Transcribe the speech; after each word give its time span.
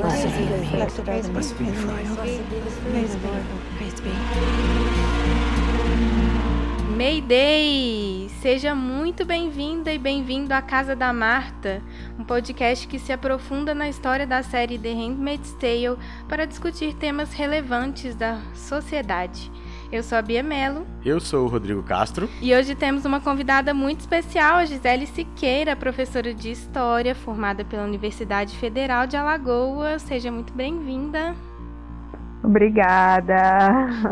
Blessed. 0.00 1.02
Blessed 1.32 1.56
be. 1.58 1.64
Mayday! 6.96 8.30
Seja 8.40 8.74
muito 8.74 9.26
bem-vinda 9.26 9.92
e 9.92 9.98
bem-vindo 9.98 10.54
à 10.54 10.62
Casa 10.62 10.96
da 10.96 11.12
Marta, 11.12 11.82
um 12.18 12.24
podcast 12.24 12.88
que 12.88 12.98
se 12.98 13.12
aprofunda 13.12 13.74
na 13.74 13.90
história 13.90 14.26
da 14.26 14.42
série 14.42 14.78
The 14.78 14.92
Handmaid's 14.94 15.52
Tale 15.52 15.98
para 16.26 16.46
discutir 16.46 16.94
temas 16.94 17.34
relevantes 17.34 18.14
da 18.14 18.38
sociedade. 18.54 19.52
Eu 19.92 20.04
sou 20.04 20.18
a 20.18 20.22
Bia 20.22 20.40
Mello. 20.40 20.86
Eu 21.04 21.18
sou 21.18 21.44
o 21.44 21.48
Rodrigo 21.48 21.82
Castro. 21.82 22.30
E 22.40 22.54
hoje 22.54 22.76
temos 22.76 23.04
uma 23.04 23.20
convidada 23.20 23.74
muito 23.74 24.00
especial, 24.00 24.58
a 24.58 24.64
Gisele 24.64 25.04
Siqueira, 25.04 25.74
professora 25.74 26.32
de 26.32 26.52
História, 26.52 27.12
formada 27.12 27.64
pela 27.64 27.82
Universidade 27.82 28.56
Federal 28.56 29.08
de 29.08 29.16
Alagoas. 29.16 30.02
Seja 30.02 30.30
muito 30.30 30.52
bem-vinda. 30.52 31.34
Obrigada. 32.40 33.36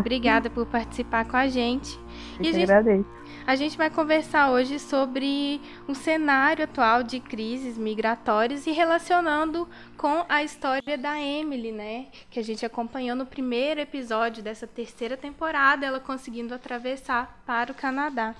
Obrigada 0.01 0.51
por 0.51 0.67
participar 0.67 1.25
com 1.25 1.37
a 1.37 1.47
gente. 1.47 1.97
Eu 2.41 2.47
e 2.47 2.49
a 2.49 2.53
gente, 2.53 2.63
agradeço. 2.65 3.18
A 3.49 3.57
gente 3.57 3.79
vai 3.79 3.89
conversar 3.89 4.51
hoje 4.51 4.79
sobre 4.79 5.59
o 5.87 5.95
cenário 5.95 6.65
atual 6.65 7.03
de 7.03 7.19
crises 7.19 7.79
migratórias 7.79 8.67
e 8.67 8.73
relacionando 8.73 9.67
com 9.97 10.23
a 10.29 10.43
história 10.43 10.99
da 10.99 11.19
Emily, 11.19 11.73
né? 11.73 12.09
Que 12.29 12.41
a 12.41 12.45
gente 12.45 12.67
acompanhou 12.67 13.17
no 13.17 13.25
primeiro 13.25 13.81
episódio 13.81 14.43
dessa 14.43 14.67
terceira 14.67 15.17
temporada, 15.17 15.87
ela 15.87 15.99
conseguindo 15.99 16.53
atravessar 16.53 17.43
para 17.47 17.73
o 17.73 17.75
Canadá. 17.75 18.35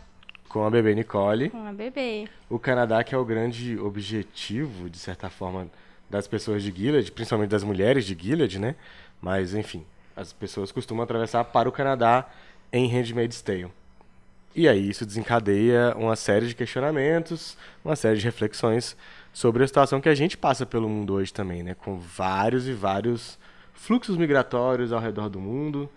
Com 0.47 0.67
a 0.67 0.71
bebê 0.71 0.95
Nicole. 0.95 1.49
Com 1.49 1.67
a 1.67 1.73
bebê. 1.73 2.29
O 2.51 2.59
Canadá 2.59 3.03
que 3.03 3.15
é 3.15 3.19
o 3.19 3.25
grande 3.25 3.79
objetivo, 3.79 4.91
de 4.91 4.99
certa 4.99 5.31
forma, 5.31 5.71
das 6.11 6.29
pessoas 6.29 6.63
de 6.63 6.71
Gilead, 6.71 7.11
principalmente 7.13 7.49
das 7.49 7.65
mulheres 7.65 8.05
de 8.05 8.15
Gilead, 8.15 8.59
né? 8.59 8.75
Mas, 9.23 9.55
enfim, 9.55 9.87
as 10.15 10.35
pessoas 10.35 10.71
costumam 10.71 11.03
atravessar 11.03 11.45
para 11.45 11.67
o 11.67 11.73
Canadá 11.73 12.29
em 12.71 12.87
Handmaid's 12.89 13.41
Tale. 13.41 13.73
E 14.59 14.67
aí 14.69 14.91
isso 14.91 15.07
desencadeia 15.07 15.95
uma 15.97 16.17
série 16.17 16.49
de 16.49 16.53
questionamentos, 16.53 17.57
uma 17.85 17.95
série 17.95 18.19
de 18.19 18.25
reflexões 18.25 18.97
sobre 19.33 19.63
a 19.63 19.67
situação 19.69 20.01
que 20.01 20.09
a 20.09 20.17
gente 20.17 20.37
passa 20.37 20.67
pelo 20.67 20.89
mundo 20.89 21.15
hoje 21.15 21.33
também, 21.33 21.63
né? 21.63 21.75
Com 21.75 21.97
vários 21.97 22.67
e 22.67 22.73
vários 22.73 23.39
fluxos 23.73 24.17
migratórios 24.17 24.93
ao 24.93 24.99
redor 24.99 25.29
do 25.29 25.39
mundo, 25.39 25.89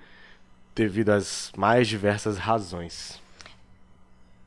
devido 0.75 1.09
às 1.09 1.51
mais 1.57 1.87
diversas 1.87 2.37
razões. 2.37 3.19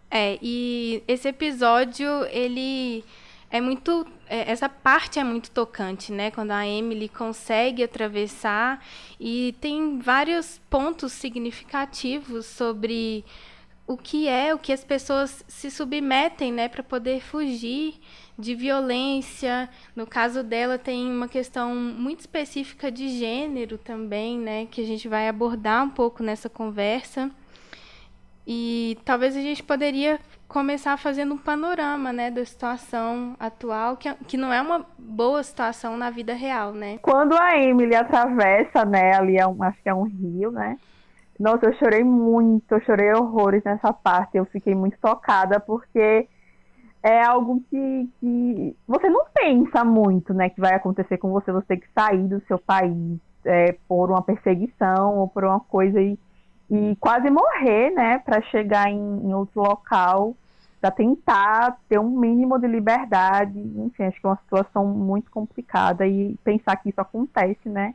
É, 0.09 0.39
e 0.41 1.03
esse 1.09 1.27
episódio, 1.27 2.07
ele 2.31 3.05
é 3.51 3.61
muito 3.61 4.07
é, 4.29 4.49
essa 4.49 4.69
parte 4.69 5.19
é 5.19 5.25
muito 5.25 5.51
tocante, 5.51 6.13
né? 6.13 6.31
Quando 6.31 6.53
a 6.53 6.65
Emily 6.65 7.09
consegue 7.09 7.83
atravessar 7.83 8.81
e 9.19 9.57
tem 9.61 9.99
vários 9.99 10.61
pontos 10.71 11.13
significativos 11.13 12.47
sobre 12.47 13.25
o 13.87 13.97
que 13.97 14.29
é, 14.29 14.55
o 14.55 14.59
que 14.59 14.73
as 14.73 14.83
pessoas 14.83 15.45
se 15.47 15.71
submetem, 15.71 16.53
né, 16.53 16.69
para 16.69 16.83
poder 16.83 17.21
fugir 17.21 18.01
de 18.39 18.55
violência. 18.55 19.69
No 19.95 20.07
caso 20.07 20.43
dela 20.43 20.79
tem 20.79 21.11
uma 21.11 21.29
questão 21.29 21.75
muito 21.75 22.21
específica 22.21 22.91
de 22.91 23.09
gênero 23.09 23.77
também, 23.77 24.39
né, 24.39 24.67
que 24.71 24.81
a 24.81 24.87
gente 24.87 25.07
vai 25.07 25.29
abordar 25.29 25.85
um 25.85 25.91
pouco 25.91 26.23
nessa 26.23 26.49
conversa. 26.49 27.31
E 28.47 28.99
talvez 29.05 29.37
a 29.37 29.41
gente 29.41 29.63
poderia 29.63 30.19
começar 30.47 30.97
fazendo 30.99 31.35
um 31.35 31.39
panorama, 31.39 32.13
né, 32.13 32.31
da 32.31 32.45
situação 32.45 33.35
atual, 33.41 33.97
que, 33.97 34.13
que 34.27 34.37
não 34.37 34.53
é 34.53 34.61
uma 34.61 34.87
boa 34.99 35.43
situação 35.43 35.97
na 35.97 36.11
vida 36.11 36.35
real, 36.35 36.73
né? 36.73 36.99
Quando 37.01 37.35
a 37.35 37.59
Emily 37.59 37.95
atravessa, 37.95 38.85
né, 38.85 39.15
ali 39.15 39.39
é 39.39 39.47
um, 39.47 39.63
acho 39.63 39.83
que 39.83 39.89
é 39.89 39.95
um 39.95 40.05
rio, 40.05 40.51
né? 40.51 40.77
Nossa, 41.39 41.67
eu 41.67 41.75
chorei 41.75 42.05
muito, 42.05 42.73
eu 42.73 42.81
chorei 42.83 43.13
horrores 43.13 43.63
nessa 43.65 43.93
parte. 43.93 44.37
Eu 44.37 44.45
fiquei 44.47 44.75
muito 44.75 44.97
tocada 44.99 45.59
porque 45.59 46.29
é 47.03 47.23
algo 47.23 47.63
que, 47.69 48.09
que 48.21 48.77
você 48.87 49.09
não 49.11 49.27
pensa 49.35 49.85
muito, 49.85 50.33
né, 50.33 50.49
que 50.49 50.61
vai 50.61 50.75
acontecer 50.75 51.19
com 51.19 51.31
você. 51.33 51.53
Você 51.53 51.67
tem 51.67 51.81
que 51.81 51.89
sair 51.95 52.23
do 52.29 52.41
seu 52.47 52.59
país 52.59 53.19
é, 53.45 53.77
por 53.87 54.11
uma 54.11 54.23
perseguição 54.23 55.19
ou 55.19 55.29
por 55.29 55.45
uma 55.45 55.61
coisa 55.61 56.01
e, 56.01 56.19
e 56.71 56.97
quase 56.97 57.29
morrer, 57.29 57.91
né, 57.91 58.19
para 58.21 58.41
chegar 58.43 58.89
em, 58.89 58.97
em 58.97 59.35
outro 59.35 59.61
local, 59.61 60.35
para 60.81 60.91
tentar 60.91 61.79
ter 61.89 61.99
um 61.99 62.09
mínimo 62.09 62.59
de 62.59 62.69
liberdade. 62.69 63.59
Enfim, 63.59 64.05
acho 64.05 64.21
que 64.21 64.27
é 64.27 64.31
uma 64.31 64.39
situação 64.39 64.87
muito 64.87 65.31
complicada 65.31 66.07
e 66.07 66.37
pensar 66.45 66.77
que 66.77 66.89
isso 66.89 67.01
acontece, 67.01 67.69
né, 67.69 67.95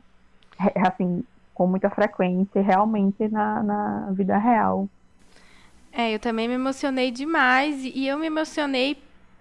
assim, 0.86 1.24
com 1.60 1.66
muita 1.66 1.90
frequência 1.90 2.62
realmente 2.62 3.28
na, 3.28 3.62
na 3.62 4.08
vida 4.12 4.38
real. 4.38 4.88
É, 5.92 6.14
eu 6.14 6.18
também 6.18 6.48
me 6.48 6.54
emocionei 6.54 7.10
demais 7.10 7.84
e 7.84 8.06
eu 8.06 8.16
me 8.16 8.28
emocionei 8.28 8.96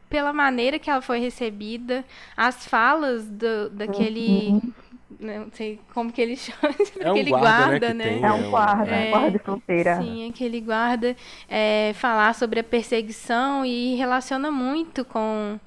pela 0.09 0.33
maneira 0.33 0.77
que 0.77 0.89
ela 0.89 1.01
foi 1.01 1.19
recebida, 1.19 2.03
as 2.35 2.67
falas 2.67 3.25
do, 3.25 3.69
daquele. 3.69 4.49
Uhum. 4.49 4.73
Não 5.17 5.49
sei 5.53 5.79
como 5.93 6.11
que 6.11 6.21
ele 6.21 6.35
chama. 6.37 6.75
É 6.99 7.09
aquele 7.09 7.33
um 7.33 7.39
guarda, 7.39 7.69
guarda 7.69 7.93
né? 7.93 8.19
né? 8.19 8.27
É 8.27 8.31
um 8.33 8.51
guarda, 8.51 8.91
é, 8.91 9.11
guarda 9.11 9.31
de 9.31 9.39
fronteira. 9.39 10.01
Sim, 10.01 10.29
aquele 10.29 10.59
guarda 10.59 11.15
é, 11.47 11.93
falar 11.93 12.35
sobre 12.35 12.59
a 12.59 12.63
perseguição 12.65 13.63
e 13.63 13.95
relaciona 13.95 14.51
muito 14.51 15.05
com 15.05 15.57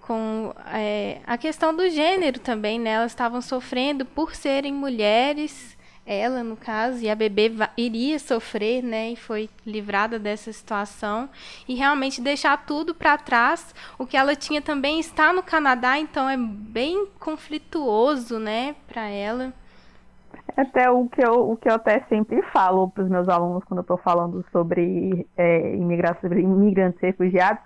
com 0.00 0.52
é, 0.70 1.20
a 1.24 1.38
questão 1.38 1.74
do 1.74 1.88
gênero 1.88 2.38
também, 2.40 2.80
né? 2.80 2.90
Elas 2.90 3.12
estavam 3.12 3.40
sofrendo 3.40 4.04
por 4.04 4.34
serem 4.34 4.72
mulheres 4.72 5.73
ela, 6.06 6.42
no 6.42 6.56
caso, 6.56 7.02
e 7.02 7.08
a 7.08 7.14
bebê 7.14 7.50
iria 7.76 8.18
sofrer, 8.18 8.82
né, 8.82 9.10
e 9.10 9.16
foi 9.16 9.48
livrada 9.66 10.18
dessa 10.18 10.52
situação, 10.52 11.28
e 11.68 11.74
realmente 11.74 12.20
deixar 12.20 12.66
tudo 12.66 12.94
para 12.94 13.16
trás. 13.16 13.74
O 13.98 14.06
que 14.06 14.16
ela 14.16 14.36
tinha 14.36 14.60
também 14.60 15.00
está 15.00 15.32
no 15.32 15.42
Canadá, 15.42 15.98
então 15.98 16.28
é 16.28 16.36
bem 16.36 17.06
conflituoso, 17.18 18.38
né, 18.38 18.74
para 18.86 19.08
ela. 19.08 19.52
Até 20.56 20.90
o 20.90 21.08
que 21.08 21.24
eu, 21.24 21.50
o 21.50 21.56
que 21.56 21.68
eu 21.68 21.74
até 21.74 22.00
sempre 22.08 22.42
falo 22.52 22.90
para 22.90 23.04
os 23.04 23.10
meus 23.10 23.28
alunos 23.28 23.64
quando 23.64 23.78
eu 23.78 23.82
estou 23.82 23.96
falando 23.98 24.44
sobre 24.52 25.26
é, 25.36 25.76
sobre 26.20 26.40
imigrantes 26.42 27.00
refugiados, 27.00 27.62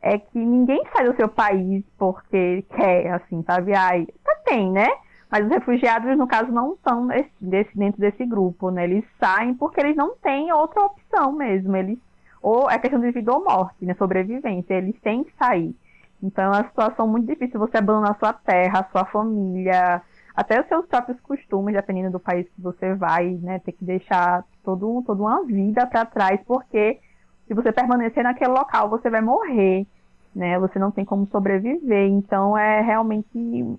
é 0.00 0.18
que 0.18 0.38
ninguém 0.38 0.82
sai 0.92 1.08
do 1.08 1.16
seu 1.16 1.28
país 1.28 1.84
porque 1.98 2.64
quer, 2.74 3.12
assim, 3.12 3.42
sabe? 3.46 3.74
Ai, 3.74 4.06
tá 4.24 4.34
tem, 4.44 4.70
né? 4.70 4.88
Mas 5.32 5.46
os 5.46 5.50
refugiados, 5.50 6.14
no 6.18 6.26
caso, 6.26 6.52
não 6.52 6.74
estão 6.74 7.08
desse, 7.40 7.70
dentro 7.74 7.98
desse 7.98 8.22
grupo, 8.26 8.70
né? 8.70 8.84
Eles 8.84 9.02
saem 9.18 9.54
porque 9.54 9.80
eles 9.80 9.96
não 9.96 10.14
têm 10.16 10.52
outra 10.52 10.84
opção 10.84 11.32
mesmo. 11.32 11.74
Eles, 11.74 11.98
ou 12.42 12.70
é 12.70 12.78
questão 12.78 13.00
de 13.00 13.10
vida 13.12 13.32
ou 13.32 13.42
morte, 13.42 13.86
né? 13.86 13.94
Sobrevivência. 13.94 14.74
Eles 14.74 14.94
têm 15.00 15.24
que 15.24 15.32
sair. 15.38 15.74
Então 16.22 16.44
é 16.44 16.48
uma 16.48 16.68
situação 16.68 17.08
muito 17.08 17.26
difícil 17.26 17.58
você 17.58 17.78
abandonar 17.78 18.14
sua 18.18 18.34
terra, 18.34 18.86
sua 18.92 19.06
família, 19.06 20.02
até 20.36 20.60
os 20.60 20.68
seus 20.68 20.84
próprios 20.84 21.18
costumes, 21.20 21.74
dependendo 21.74 22.10
do 22.10 22.20
país 22.20 22.46
que 22.50 22.60
você 22.60 22.94
vai, 22.94 23.30
né? 23.40 23.58
Ter 23.60 23.72
que 23.72 23.86
deixar 23.86 24.44
todo, 24.62 25.02
toda 25.06 25.22
uma 25.22 25.46
vida 25.46 25.86
para 25.86 26.04
trás, 26.04 26.42
porque 26.46 27.00
se 27.48 27.54
você 27.54 27.72
permanecer 27.72 28.22
naquele 28.22 28.52
local, 28.52 28.90
você 28.90 29.08
vai 29.08 29.22
morrer 29.22 29.86
né? 30.34 30.58
Você 30.58 30.78
não 30.78 30.90
tem 30.90 31.04
como 31.04 31.28
sobreviver. 31.30 32.08
Então 32.08 32.56
é 32.56 32.80
realmente 32.80 33.28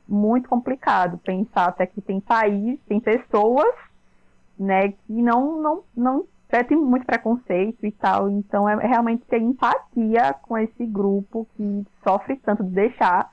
muito 0.08 0.48
complicado 0.48 1.18
pensar 1.18 1.70
até 1.70 1.86
que 1.86 2.02
tem 2.02 2.20
país, 2.20 2.80
tem 2.88 3.00
pessoas, 3.00 3.74
né, 4.58 4.90
que 4.90 5.22
não 5.22 5.62
não 5.62 5.84
não 5.96 6.26
tem 6.68 6.78
muito 6.78 7.06
preconceito 7.06 7.86
e 7.86 7.92
tal. 7.92 8.30
Então 8.30 8.70
é 8.70 8.76
realmente 8.86 9.24
ter 9.26 9.42
empatia 9.42 10.34
com 10.42 10.58
esse 10.58 10.86
grupo 10.86 11.48
que 11.58 11.86
sofre 12.04 12.36
tanto 12.38 12.64
de 12.64 12.70
deixar 12.70 13.32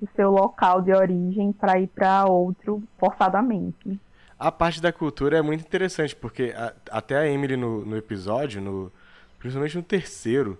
o 0.00 0.08
seu 0.16 0.30
local 0.30 0.80
de 0.80 0.92
origem 0.92 1.52
para 1.52 1.78
ir 1.78 1.86
para 1.88 2.24
outro 2.24 2.82
forçadamente. 2.98 4.00
A 4.38 4.50
parte 4.50 4.82
da 4.82 4.92
cultura 4.92 5.38
é 5.38 5.42
muito 5.42 5.60
interessante, 5.60 6.16
porque 6.16 6.52
a, 6.56 6.72
até 6.90 7.16
a 7.16 7.28
Emily 7.28 7.56
no, 7.56 7.84
no 7.84 7.96
episódio, 7.96 8.60
no, 8.60 8.90
principalmente 9.38 9.76
no 9.76 9.82
terceiro, 9.84 10.58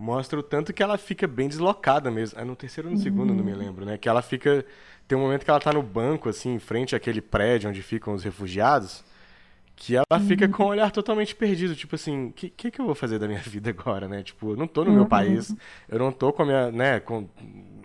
mostra 0.00 0.40
o 0.40 0.42
tanto 0.42 0.72
que 0.72 0.82
ela 0.82 0.96
fica 0.96 1.28
bem 1.28 1.46
deslocada 1.46 2.10
mesmo. 2.10 2.40
É 2.40 2.44
no 2.44 2.56
terceiro 2.56 2.88
ou 2.88 2.94
no 2.94 2.98
segundo, 2.98 3.30
uhum. 3.30 3.36
não 3.36 3.44
me 3.44 3.52
uhum. 3.52 3.58
lembro, 3.58 3.84
né? 3.84 3.98
Que 3.98 4.08
ela 4.08 4.22
fica. 4.22 4.64
Tem 5.06 5.18
um 5.18 5.20
momento 5.20 5.44
que 5.44 5.50
ela 5.50 5.60
tá 5.60 5.74
no 5.74 5.82
banco, 5.82 6.30
assim, 6.30 6.54
em 6.54 6.58
frente 6.58 6.96
àquele 6.96 7.20
prédio 7.20 7.68
onde 7.68 7.82
ficam 7.82 8.14
os 8.14 8.24
refugiados, 8.24 9.04
que 9.76 9.96
ela 9.96 10.04
uhum. 10.10 10.20
fica 10.20 10.48
com 10.48 10.62
o 10.62 10.68
olhar 10.68 10.90
totalmente 10.90 11.36
perdido. 11.36 11.76
Tipo 11.76 11.96
assim, 11.96 12.28
o 12.28 12.32
que, 12.32 12.48
que, 12.48 12.70
que, 12.70 12.80
eu 12.80 12.86
vou 12.86 12.94
fazer 12.94 13.18
da 13.18 13.28
minha 13.28 13.40
vida 13.44 13.68
agora, 13.68 14.08
né? 14.08 14.22
Tipo, 14.22 14.52
eu 14.52 14.56
não 14.56 14.66
tô 14.66 14.84
no 14.84 14.90
uhum. 14.90 14.96
meu 14.96 15.06
país, 15.06 15.54
eu 15.86 15.98
não 15.98 16.10
tô 16.10 16.32
com 16.32 16.44
a 16.44 16.46
minha. 16.46 16.72
né? 16.72 17.00
Com, 17.00 17.28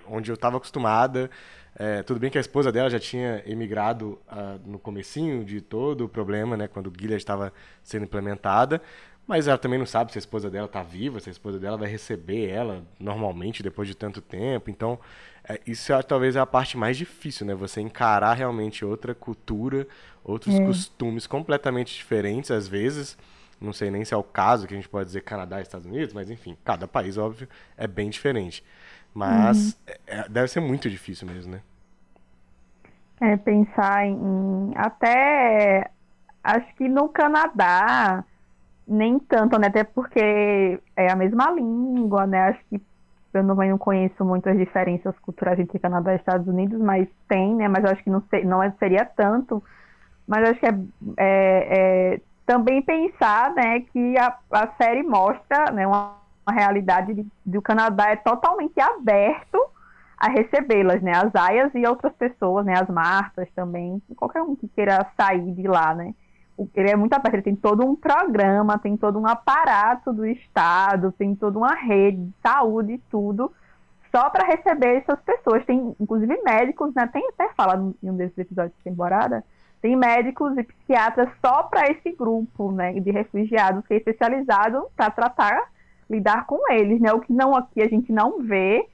onde 0.08 0.32
eu 0.32 0.38
tava 0.38 0.56
acostumada. 0.56 1.30
É, 1.78 2.02
tudo 2.02 2.18
bem 2.22 2.30
que 2.30 2.38
a 2.38 2.42
esposa 2.42 2.72
dela 2.72 2.90
já 2.90 3.00
tinha 3.00 3.44
emigrado 3.46 4.18
uh, 4.32 4.58
no 4.66 4.80
comecinho 4.80 5.44
de 5.44 5.60
todo 5.60 6.06
o 6.06 6.10
problema, 6.10 6.56
né? 6.56 6.70
Quando 6.70 6.88
o 6.88 6.94
Gilead 6.98 7.22
estava 7.22 7.52
sendo 7.84 8.04
implementada. 8.04 8.82
Mas 9.28 9.48
ela 9.48 9.58
também 9.58 9.80
não 9.80 9.88
sabe 9.88 10.12
se 10.12 10.18
a 10.18 10.20
esposa 10.20 10.50
dela 10.50 10.68
tá 10.68 10.84
viva, 10.84 11.20
se 11.20 11.30
a 11.30 11.32
esposa 11.32 11.60
dela 11.60 11.78
vai 11.78 11.90
receber 11.90 12.48
ela 12.48 12.84
normalmente 13.00 13.64
depois 13.64 13.88
de 13.88 13.96
tanto 13.96 14.22
tempo. 14.22 14.70
Então, 14.70 15.00
é, 15.48 15.60
isso 15.66 15.92
é, 15.92 16.02
talvez 16.04 16.36
é 16.36 16.40
a 16.40 16.46
parte 16.46 16.78
mais 16.78 16.96
difícil, 16.96 17.46
né? 17.46 17.56
Você 17.56 17.82
encarar 17.82 18.34
realmente 18.34 18.86
outra 18.86 19.16
cultura, 19.16 19.88
outros 20.24 20.54
é. 20.54 20.66
costumes 20.66 21.26
completamente 21.26 21.96
diferentes, 21.96 22.52
às 22.52 22.68
vezes. 22.68 23.18
Não 23.60 23.74
sei 23.74 23.90
nem 23.90 24.06
se 24.06 24.14
é 24.14 24.18
o 24.18 24.24
caso 24.24 24.68
que 24.68 24.74
a 24.74 24.78
gente 24.78 24.90
pode 24.90 25.06
dizer 25.06 25.22
Canadá 25.22 25.60
e 25.60 25.64
Estados 25.64 25.88
Unidos, 25.88 26.14
mas 26.14 26.30
enfim, 26.30 26.56
cada 26.64 26.88
país, 26.88 27.18
óbvio, 27.18 27.48
é 27.76 27.88
bem 27.88 28.10
diferente. 28.10 28.64
Mas 29.12 29.70
uhum. 29.70 29.74
é, 29.88 30.20
é 30.20 30.30
deve 30.30 30.50
ser 30.50 30.60
muito 30.60 30.88
difícil 30.88 31.28
mesmo, 31.28 31.54
né? 31.54 31.62
É, 33.22 33.38
pensar 33.38 34.06
em. 34.06 34.72
Até. 34.76 35.90
Acho 36.44 36.76
que 36.76 36.88
no 36.88 37.10
Canadá 37.10 38.24
nem 38.88 39.20
tanto, 39.20 39.60
né? 39.60 39.68
Até 39.68 39.84
porque 39.84 40.80
é 40.96 41.12
a 41.12 41.16
mesma 41.16 41.52
língua, 41.52 42.28
né? 42.28 42.50
Acho 42.50 42.60
que 42.70 42.82
eu 43.34 43.44
não, 43.44 43.56
não 43.56 43.78
conheço 43.78 44.24
muito 44.24 44.48
as 44.48 44.58
diferenças 44.58 45.18
culturais 45.20 45.60
entre 45.60 45.80
Canadá 45.80 46.14
e 46.14 46.18
Estados 46.18 46.48
Unidos, 46.48 46.80
mas 46.80 47.08
tem, 47.28 47.56
né? 47.56 47.68
Mas 47.68 47.84
acho 47.86 48.04
que 48.04 48.10
não, 48.10 48.24
não 48.46 48.64
é, 48.64 48.72
seria 48.80 49.06
tanto. 49.06 49.64
Mas 50.28 50.50
acho 50.50 50.60
que 50.60 50.66
é, 50.66 50.78
é, 51.18 52.14
é 52.16 52.22
também 52.46 52.82
pensar, 52.82 53.54
né, 53.56 53.80
que 53.92 54.18
a, 54.20 54.38
a 54.52 54.68
série 54.78 55.02
mostra, 55.02 55.72
né, 55.72 55.88
uma, 55.88 56.16
uma 56.46 56.56
realidade 56.56 57.14
de, 57.14 57.26
de 57.44 57.58
o 57.58 57.62
Canadá 57.62 58.12
é 58.12 58.16
totalmente 58.16 58.80
aberto 58.80 59.60
a 60.18 60.30
recebê-las, 60.30 61.02
né, 61.02 61.12
as 61.16 61.34
aias 61.36 61.74
e 61.74 61.86
outras 61.88 62.14
pessoas, 62.14 62.66
né, 62.66 62.76
as 62.80 62.88
martas 62.88 63.50
também, 63.56 64.00
qualquer 64.16 64.44
um 64.44 64.56
que 64.56 64.68
queira 64.68 65.06
sair 65.18 65.54
de 65.54 65.68
lá, 65.68 65.96
né 65.96 66.14
ele 66.74 66.90
é 66.90 66.96
muito 66.96 67.14
aberto, 67.14 67.36
ele 67.36 67.42
tem 67.44 67.56
todo 67.56 67.86
um 67.86 67.96
programa, 67.96 68.80
tem 68.80 68.96
todo 68.96 69.20
um 69.20 69.28
aparato 69.28 70.14
do 70.14 70.26
Estado, 70.26 71.12
tem 71.12 71.36
toda 71.36 71.58
uma 71.58 71.76
rede 71.76 72.18
de 72.18 72.34
saúde 72.42 72.94
e 72.94 72.98
tudo, 73.10 73.52
só 74.16 74.30
para 74.30 74.48
receber 74.48 74.98
essas 74.98 75.20
pessoas. 75.22 75.66
Tem, 75.66 75.96
inclusive, 76.00 76.42
médicos, 76.44 76.94
né? 76.94 77.08
Tem 77.08 77.28
até 77.28 77.50
fala 77.54 77.94
em 78.02 78.10
um 78.10 78.16
desses 78.16 78.38
episódios 78.38 78.76
de 78.78 78.84
temporada, 78.84 79.44
tem 79.82 79.96
médicos 79.96 80.58
e 80.58 80.64
psiquiatras 80.64 81.30
só 81.46 81.64
para 81.64 81.92
esse 81.92 82.12
grupo, 82.14 82.72
né? 82.72 82.94
De 82.94 83.12
refugiados 83.12 83.86
que 83.86 83.94
é 83.94 83.98
especializado 83.98 84.88
para 84.96 85.12
tratar, 85.12 85.70
lidar 86.10 86.46
com 86.46 86.72
eles, 86.72 87.02
né? 87.02 87.12
O 87.12 87.20
que 87.20 87.34
não 87.34 87.54
aqui 87.54 87.82
a 87.82 87.88
gente 87.88 88.12
não 88.14 88.42
vê 88.42 88.88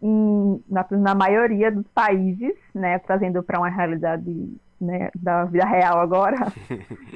em, 0.00 0.64
na, 0.68 0.86
na 0.90 1.14
maioria 1.14 1.70
dos 1.70 1.86
países, 1.88 2.54
né? 2.74 2.98
Trazendo 3.00 3.42
para 3.42 3.58
uma 3.58 3.68
realidade 3.68 4.58
né, 4.82 5.10
da 5.14 5.44
vida 5.44 5.64
real 5.64 6.00
agora, 6.00 6.36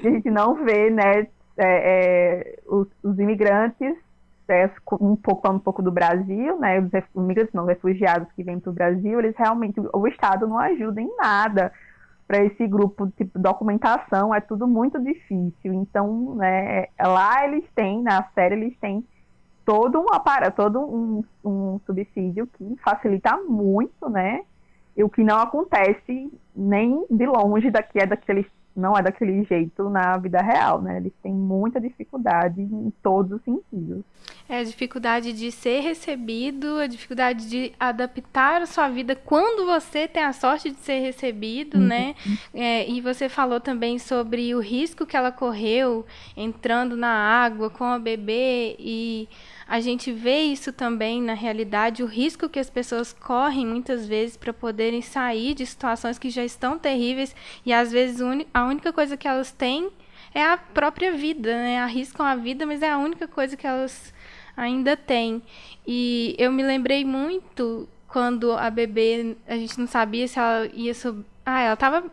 a 0.04 0.08
gente 0.08 0.30
não 0.30 0.54
vê, 0.64 0.90
né, 0.90 1.26
é, 1.56 1.58
é, 1.58 2.58
os, 2.66 2.86
os, 3.02 3.18
imigrantes, 3.18 3.96
é, 4.48 4.70
um 5.00 5.16
pouco 5.16 5.42
falando 5.42 5.58
um 5.58 5.62
pouco 5.64 5.82
do 5.82 5.90
Brasil, 5.90 6.58
né, 6.58 6.80
os 6.80 6.90
imigrantes 7.14 7.52
não, 7.52 7.64
refugiados 7.64 8.30
que 8.32 8.42
vêm 8.42 8.60
para 8.60 8.70
o 8.70 8.74
Brasil, 8.74 9.18
eles 9.18 9.34
realmente, 9.36 9.80
o 9.92 10.06
Estado 10.06 10.46
não 10.46 10.58
ajuda 10.58 11.00
em 11.00 11.10
nada 11.16 11.72
para 12.26 12.44
esse 12.44 12.66
grupo, 12.66 13.08
tipo, 13.16 13.38
documentação, 13.38 14.34
é 14.34 14.40
tudo 14.40 14.66
muito 14.66 14.98
difícil. 15.00 15.72
Então, 15.72 16.34
né, 16.34 16.86
lá 17.00 17.44
eles 17.44 17.64
têm, 17.74 18.02
na 18.02 18.24
série 18.34 18.56
eles 18.56 18.76
têm 18.78 19.04
todo 19.64 20.00
um 20.00 20.12
aparato, 20.12 20.56
todo 20.56 20.80
um, 20.80 21.24
um 21.44 21.80
subsídio 21.86 22.46
que 22.46 22.76
facilita 22.82 23.36
muito, 23.36 24.08
né, 24.08 24.42
e 24.96 25.04
o 25.04 25.10
que 25.10 25.22
não 25.22 25.38
acontece 25.38 26.32
nem 26.54 27.04
de 27.10 27.26
longe 27.26 27.70
daqui 27.70 27.98
é 27.98 28.06
daquele 28.06 28.46
não 28.76 28.96
é 28.96 29.02
daquele 29.02 29.43
jeito 29.44 29.88
na 29.88 30.19
vida 30.19 30.40
real, 30.43 30.82
né? 30.82 30.98
Eles 30.98 31.12
têm 31.22 31.32
muita 31.32 31.81
dificuldade 31.81 32.60
em 32.60 32.93
todos 33.02 33.32
os 33.32 33.43
sentidos. 33.43 34.04
É 34.46 34.58
a 34.58 34.64
dificuldade 34.64 35.32
de 35.32 35.50
ser 35.50 35.81
recebido, 35.81 36.78
a 36.78 36.87
dificuldade 36.87 37.48
de 37.48 37.72
adaptar 37.81 38.60
a 38.60 38.66
sua 38.66 38.88
vida 38.88 39.16
quando 39.16 39.64
você 39.64 40.06
tem 40.06 40.22
a 40.22 40.32
sorte 40.32 40.70
de 40.70 40.76
ser 40.76 41.00
recebido, 41.00 41.78
uhum. 41.78 41.87
né? 41.87 42.14
É, 42.52 42.88
e 42.88 43.00
você 43.00 43.31
falou 43.31 43.60
também 43.60 43.98
sobre 43.98 44.54
o 44.54 44.60
risco 44.60 45.06
que 45.06 45.16
ela 45.16 45.32
correu 45.32 46.04
entrando 46.37 46.96
na 46.96 47.08
água 47.08 47.70
com 47.70 47.84
a 47.84 47.98
bebê 47.98 48.76
e 48.78 49.26
a 49.66 49.80
gente 49.80 50.12
vê 50.12 50.42
isso 50.42 50.72
também 50.72 51.20
na 51.20 51.34
realidade, 51.34 52.02
o 52.02 52.06
risco 52.06 52.48
que 52.48 52.58
as 52.58 52.70
pessoas 52.70 53.12
correm 53.12 53.66
muitas 53.66 54.06
vezes 54.06 54.36
para 54.36 54.52
poderem 54.52 55.02
sair 55.02 55.54
de 55.54 55.66
situações 55.66 56.18
que 56.18 56.30
já 56.30 56.44
estão 56.44 56.78
terríveis 56.78 57.34
e 57.64 57.72
às 57.72 57.90
vezes 57.90 58.20
a 58.54 58.64
única 58.64 58.92
coisa 58.92 59.16
que 59.16 59.26
elas 59.26 59.50
têm 59.50 59.90
é 60.32 60.42
a 60.42 60.56
própria 60.56 61.12
vida, 61.12 61.52
né? 61.52 61.80
Arriscam 61.80 62.24
a 62.24 62.36
vida, 62.36 62.66
mas 62.66 62.82
é 62.82 62.90
a 62.90 62.98
única 62.98 63.26
coisa 63.26 63.56
que 63.56 63.66
elas 63.66 64.12
ainda 64.56 64.96
têm. 64.96 65.42
E 65.86 66.36
eu 66.38 66.52
me 66.52 66.62
lembrei 66.62 67.04
muito 67.04 67.88
quando 68.06 68.52
a 68.52 68.70
bebê, 68.70 69.36
a 69.46 69.56
gente 69.56 69.78
não 69.78 69.86
sabia 69.86 70.28
se 70.28 70.38
ela 70.38 70.69
ia 70.74 70.94
subir. 70.94 71.35
Ah, 71.48 71.60
ela 71.60 71.75
estava 71.75 72.10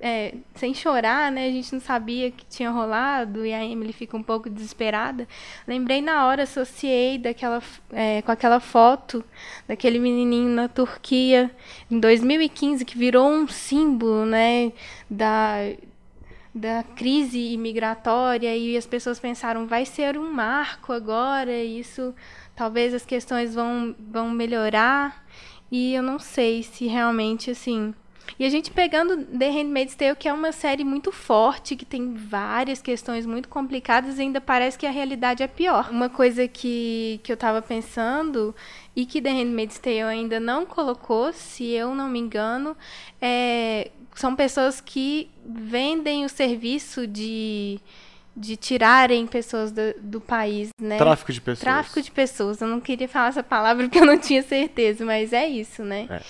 é, 0.00 0.34
sem 0.54 0.72
chorar, 0.72 1.32
né? 1.32 1.48
A 1.48 1.50
gente 1.50 1.72
não 1.72 1.80
sabia 1.80 2.30
que 2.30 2.46
tinha 2.46 2.70
rolado 2.70 3.44
e 3.44 3.52
a 3.52 3.64
Emily 3.64 3.92
fica 3.92 4.16
um 4.16 4.22
pouco 4.22 4.48
desesperada. 4.48 5.26
Lembrei 5.66 6.00
na 6.00 6.24
hora, 6.26 6.44
associei 6.44 7.18
daquela, 7.18 7.60
é, 7.92 8.22
com 8.22 8.30
aquela 8.30 8.60
foto 8.60 9.24
daquele 9.66 9.98
menininho 9.98 10.50
na 10.50 10.68
Turquia 10.68 11.50
em 11.90 11.98
2015 11.98 12.84
que 12.84 12.96
virou 12.96 13.28
um 13.28 13.48
símbolo, 13.48 14.24
né? 14.24 14.72
Da 15.10 15.56
da 16.54 16.82
crise 16.82 17.52
imigratória 17.52 18.56
e 18.56 18.78
as 18.78 18.86
pessoas 18.86 19.20
pensaram 19.20 19.66
vai 19.66 19.84
ser 19.84 20.16
um 20.16 20.32
marco 20.32 20.90
agora 20.90 21.52
isso 21.62 22.14
talvez 22.54 22.94
as 22.94 23.04
questões 23.04 23.54
vão 23.54 23.94
vão 23.98 24.30
melhorar 24.30 25.22
e 25.70 25.94
eu 25.94 26.02
não 26.02 26.18
sei 26.18 26.62
se 26.62 26.86
realmente 26.86 27.50
assim 27.50 27.94
e 28.38 28.44
a 28.44 28.50
gente 28.50 28.70
pegando 28.70 29.24
The 29.24 29.48
Handmaid's 29.48 29.94
Tale, 29.94 30.16
que 30.16 30.28
é 30.28 30.32
uma 30.32 30.52
série 30.52 30.84
muito 30.84 31.10
forte, 31.10 31.76
que 31.76 31.84
tem 31.84 32.14
várias 32.14 32.82
questões 32.82 33.24
muito 33.24 33.48
complicadas, 33.48 34.18
ainda 34.18 34.40
parece 34.40 34.78
que 34.78 34.86
a 34.86 34.90
realidade 34.90 35.42
é 35.42 35.46
pior. 35.46 35.90
Uma 35.90 36.08
coisa 36.08 36.46
que, 36.46 37.20
que 37.22 37.32
eu 37.32 37.34
estava 37.34 37.62
pensando 37.62 38.54
e 38.94 39.06
que 39.06 39.22
The 39.22 39.30
Handmaid's 39.30 39.78
Tale 39.78 40.02
ainda 40.02 40.38
não 40.38 40.66
colocou, 40.66 41.32
se 41.32 41.64
eu 41.70 41.94
não 41.94 42.08
me 42.08 42.18
engano, 42.18 42.76
é, 43.20 43.90
são 44.14 44.34
pessoas 44.34 44.80
que 44.80 45.30
vendem 45.44 46.24
o 46.24 46.28
serviço 46.28 47.06
de 47.06 47.80
de 48.36 48.54
tirarem 48.54 49.26
pessoas 49.26 49.72
do, 49.72 49.94
do, 49.98 50.20
país, 50.20 50.68
né? 50.78 50.98
Tráfico 50.98 51.32
de 51.32 51.40
pessoas. 51.40 51.60
Tráfico 51.60 52.02
de 52.02 52.10
pessoas. 52.10 52.60
Eu 52.60 52.68
não 52.68 52.80
queria 52.82 53.08
falar 53.08 53.28
essa 53.28 53.42
palavra 53.42 53.84
porque 53.88 53.98
eu 53.98 54.04
não 54.04 54.18
tinha 54.18 54.42
certeza, 54.42 55.06
mas 55.06 55.32
é 55.32 55.48
isso, 55.48 55.82
né? 55.82 56.06
É. 56.10 56.20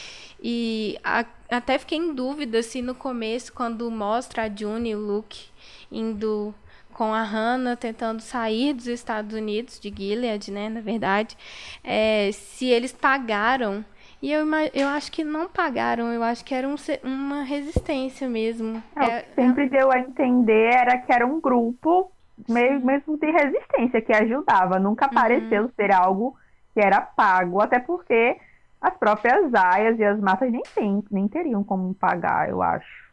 E 0.40 0.96
a, 1.02 1.24
até 1.50 1.78
fiquei 1.78 1.98
em 1.98 2.14
dúvida 2.14 2.62
se 2.62 2.82
no 2.82 2.94
começo, 2.94 3.52
quando 3.52 3.90
mostra 3.90 4.44
a 4.44 4.48
June 4.48 4.90
e 4.90 4.94
o 4.94 4.98
Luke 4.98 5.46
indo 5.90 6.54
com 6.92 7.12
a 7.12 7.22
Hannah 7.22 7.76
tentando 7.76 8.20
sair 8.20 8.72
dos 8.72 8.86
Estados 8.86 9.36
Unidos, 9.36 9.78
de 9.78 9.92
Gilead, 9.94 10.50
né, 10.50 10.70
na 10.70 10.80
verdade, 10.80 11.36
é, 11.84 12.30
se 12.32 12.66
eles 12.66 12.92
pagaram. 12.92 13.84
E 14.22 14.32
eu, 14.32 14.46
eu 14.72 14.88
acho 14.88 15.12
que 15.12 15.22
não 15.22 15.46
pagaram, 15.46 16.10
eu 16.10 16.22
acho 16.22 16.42
que 16.42 16.54
era 16.54 16.66
um, 16.66 16.74
uma 17.04 17.42
resistência 17.42 18.26
mesmo. 18.26 18.82
É, 18.96 19.04
é, 19.04 19.24
sempre 19.34 19.68
deu 19.68 19.92
a 19.92 19.98
entender 19.98 20.72
era 20.72 20.96
que 20.96 21.12
era 21.12 21.26
um 21.26 21.38
grupo 21.38 22.10
meio, 22.48 22.84
mesmo 22.84 23.18
de 23.18 23.30
resistência 23.30 24.00
que 24.00 24.12
ajudava. 24.14 24.78
Nunca 24.78 25.06
uhum. 25.06 25.12
pareceu 25.12 25.70
ser 25.76 25.92
algo 25.92 26.34
que 26.72 26.80
era 26.80 27.02
pago, 27.02 27.60
até 27.60 27.78
porque 27.78 28.38
as 28.80 28.96
próprias 28.96 29.52
aias 29.54 29.98
e 29.98 30.04
as 30.04 30.20
matas 30.20 30.50
nem 30.50 30.62
tem, 30.74 31.02
nem 31.10 31.28
teriam 31.28 31.64
como 31.64 31.94
pagar, 31.94 32.48
eu 32.48 32.62
acho. 32.62 33.06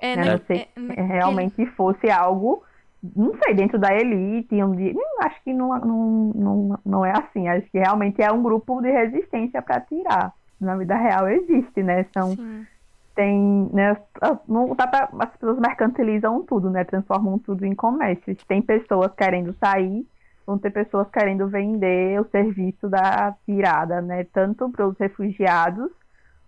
É, 0.00 0.16
né? 0.16 0.32
Não 0.32 0.38
sei 0.46 0.68
é, 0.96 1.02
realmente 1.02 1.66
fosse 1.66 2.10
algo, 2.10 2.62
não 3.16 3.34
sei, 3.42 3.54
dentro 3.54 3.78
da 3.78 3.94
elite, 3.94 4.54
dia, 4.76 4.94
acho 5.20 5.42
que 5.42 5.52
não, 5.52 5.78
não, 5.78 6.32
não, 6.34 6.78
não 6.84 7.06
é 7.06 7.12
assim. 7.12 7.48
Acho 7.48 7.66
que 7.70 7.78
realmente 7.78 8.22
é 8.22 8.30
um 8.30 8.42
grupo 8.42 8.80
de 8.80 8.90
resistência 8.90 9.62
para 9.62 9.80
tirar. 9.80 10.32
Na 10.60 10.76
vida 10.76 10.94
real 10.94 11.26
existe, 11.28 11.82
né? 11.82 12.04
São, 12.12 12.36
Sim. 12.36 12.66
tem, 13.14 13.70
né? 13.72 13.96
Não 14.46 14.74
dá 14.74 14.86
pra, 14.86 15.08
as 15.18 15.30
pessoas 15.30 15.58
mercantilizam 15.58 16.42
tudo, 16.42 16.68
né? 16.68 16.84
Transformam 16.84 17.38
tudo 17.38 17.64
em 17.64 17.74
comércio. 17.74 18.36
Tem 18.46 18.60
pessoas 18.60 19.10
querendo 19.14 19.54
sair 19.58 20.06
vão 20.50 20.58
ter 20.58 20.70
pessoas 20.70 21.08
querendo 21.10 21.48
vender 21.48 22.20
o 22.20 22.28
serviço 22.28 22.88
da 22.88 23.36
tirada, 23.46 24.02
né? 24.02 24.24
Tanto 24.24 24.68
para 24.68 24.88
os 24.88 24.98
refugiados 24.98 25.90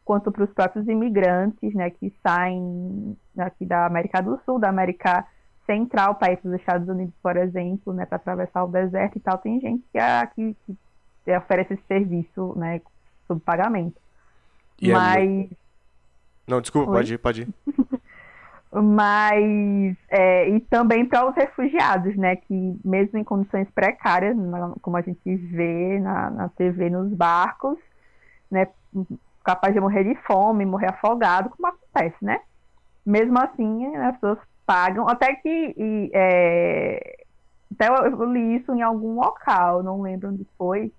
quanto 0.04 0.32
para 0.32 0.42
os 0.42 0.50
próprios 0.50 0.88
imigrantes, 0.88 1.72
né? 1.72 1.88
Que 1.90 2.12
saem 2.20 3.16
aqui 3.38 3.64
da 3.64 3.86
América 3.86 4.20
do 4.20 4.40
Sul, 4.44 4.58
da 4.58 4.68
América 4.68 5.24
Central, 5.64 6.16
para 6.16 6.32
ir 6.32 6.38
para 6.38 6.50
os 6.50 6.56
Estados 6.56 6.88
Unidos, 6.88 7.14
por 7.22 7.36
exemplo, 7.36 7.92
né? 7.92 8.04
Para 8.04 8.16
atravessar 8.16 8.64
o 8.64 8.68
deserto 8.68 9.18
e 9.18 9.20
tal. 9.20 9.38
Tem 9.38 9.60
gente 9.60 9.84
que, 9.92 9.98
aqui 9.98 10.56
que, 10.66 11.36
oferece 11.36 11.74
esse 11.74 11.86
serviço, 11.86 12.54
né? 12.56 12.80
Sob 13.28 13.40
pagamento. 13.40 14.00
E 14.80 14.90
Mas... 14.90 15.30
É... 15.52 15.56
Não, 16.48 16.60
desculpa, 16.60 16.90
Oi? 16.90 16.96
pode 16.96 17.14
ir, 17.14 17.18
pode 17.18 17.42
ir. 17.42 17.48
Mas, 18.74 19.96
é, 20.08 20.48
e 20.48 20.60
também 20.60 21.04
para 21.04 21.28
os 21.28 21.34
refugiados, 21.34 22.16
né, 22.16 22.36
que 22.36 22.80
mesmo 22.82 23.18
em 23.18 23.24
condições 23.24 23.68
precárias, 23.70 24.34
como 24.80 24.96
a 24.96 25.02
gente 25.02 25.36
vê 25.36 25.98
na, 26.00 26.30
na 26.30 26.48
TV 26.48 26.88
nos 26.88 27.12
barcos, 27.12 27.76
né, 28.50 28.66
capaz 29.44 29.74
de 29.74 29.80
morrer 29.80 30.04
de 30.04 30.14
fome, 30.22 30.64
morrer 30.64 30.88
afogado, 30.88 31.50
como 31.50 31.66
acontece, 31.66 32.16
né? 32.22 32.40
Mesmo 33.04 33.38
assim, 33.38 33.94
as 33.96 34.14
pessoas 34.14 34.38
pagam, 34.64 35.06
até 35.06 35.34
que, 35.34 35.74
e, 35.76 36.10
é, 36.14 37.24
até 37.74 37.88
eu 37.88 38.24
li 38.24 38.56
isso 38.56 38.72
em 38.72 38.80
algum 38.80 39.16
local, 39.16 39.82
não 39.82 40.00
lembro 40.00 40.30
onde 40.30 40.46
foi, 40.56 40.90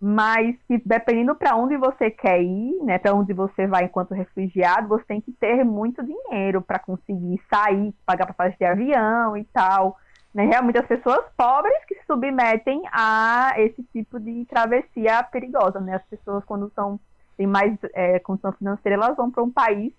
mas 0.00 0.56
que 0.66 0.78
dependendo 0.78 1.34
para 1.34 1.54
onde 1.54 1.76
você 1.76 2.10
quer 2.10 2.42
ir, 2.42 2.82
né, 2.82 2.98
para 2.98 3.14
onde 3.14 3.34
você 3.34 3.66
vai 3.66 3.84
enquanto 3.84 4.14
refugiado, 4.14 4.88
você 4.88 5.04
tem 5.04 5.20
que 5.20 5.32
ter 5.32 5.62
muito 5.62 6.02
dinheiro 6.02 6.62
para 6.62 6.78
conseguir 6.78 7.38
sair, 7.52 7.94
pagar 8.06 8.32
passagem 8.32 8.56
de 8.58 8.64
avião 8.64 9.36
e 9.36 9.44
tal. 9.44 9.98
Né? 10.32 10.46
Realmente 10.46 10.78
as 10.78 10.86
pessoas 10.86 11.24
pobres 11.36 11.84
que 11.86 11.96
se 11.96 12.06
submetem 12.06 12.82
a 12.90 13.52
esse 13.58 13.82
tipo 13.92 14.18
de 14.18 14.46
travessia 14.46 15.22
perigosa, 15.24 15.80
né? 15.80 15.96
As 15.96 16.04
pessoas 16.04 16.44
quando 16.44 16.72
são 16.74 16.98
têm 17.36 17.46
mais 17.46 17.76
é, 17.94 18.18
condição 18.20 18.52
financeira, 18.52 18.96
elas 18.96 19.16
vão 19.16 19.30
para 19.30 19.42
um 19.42 19.50
país 19.50 19.92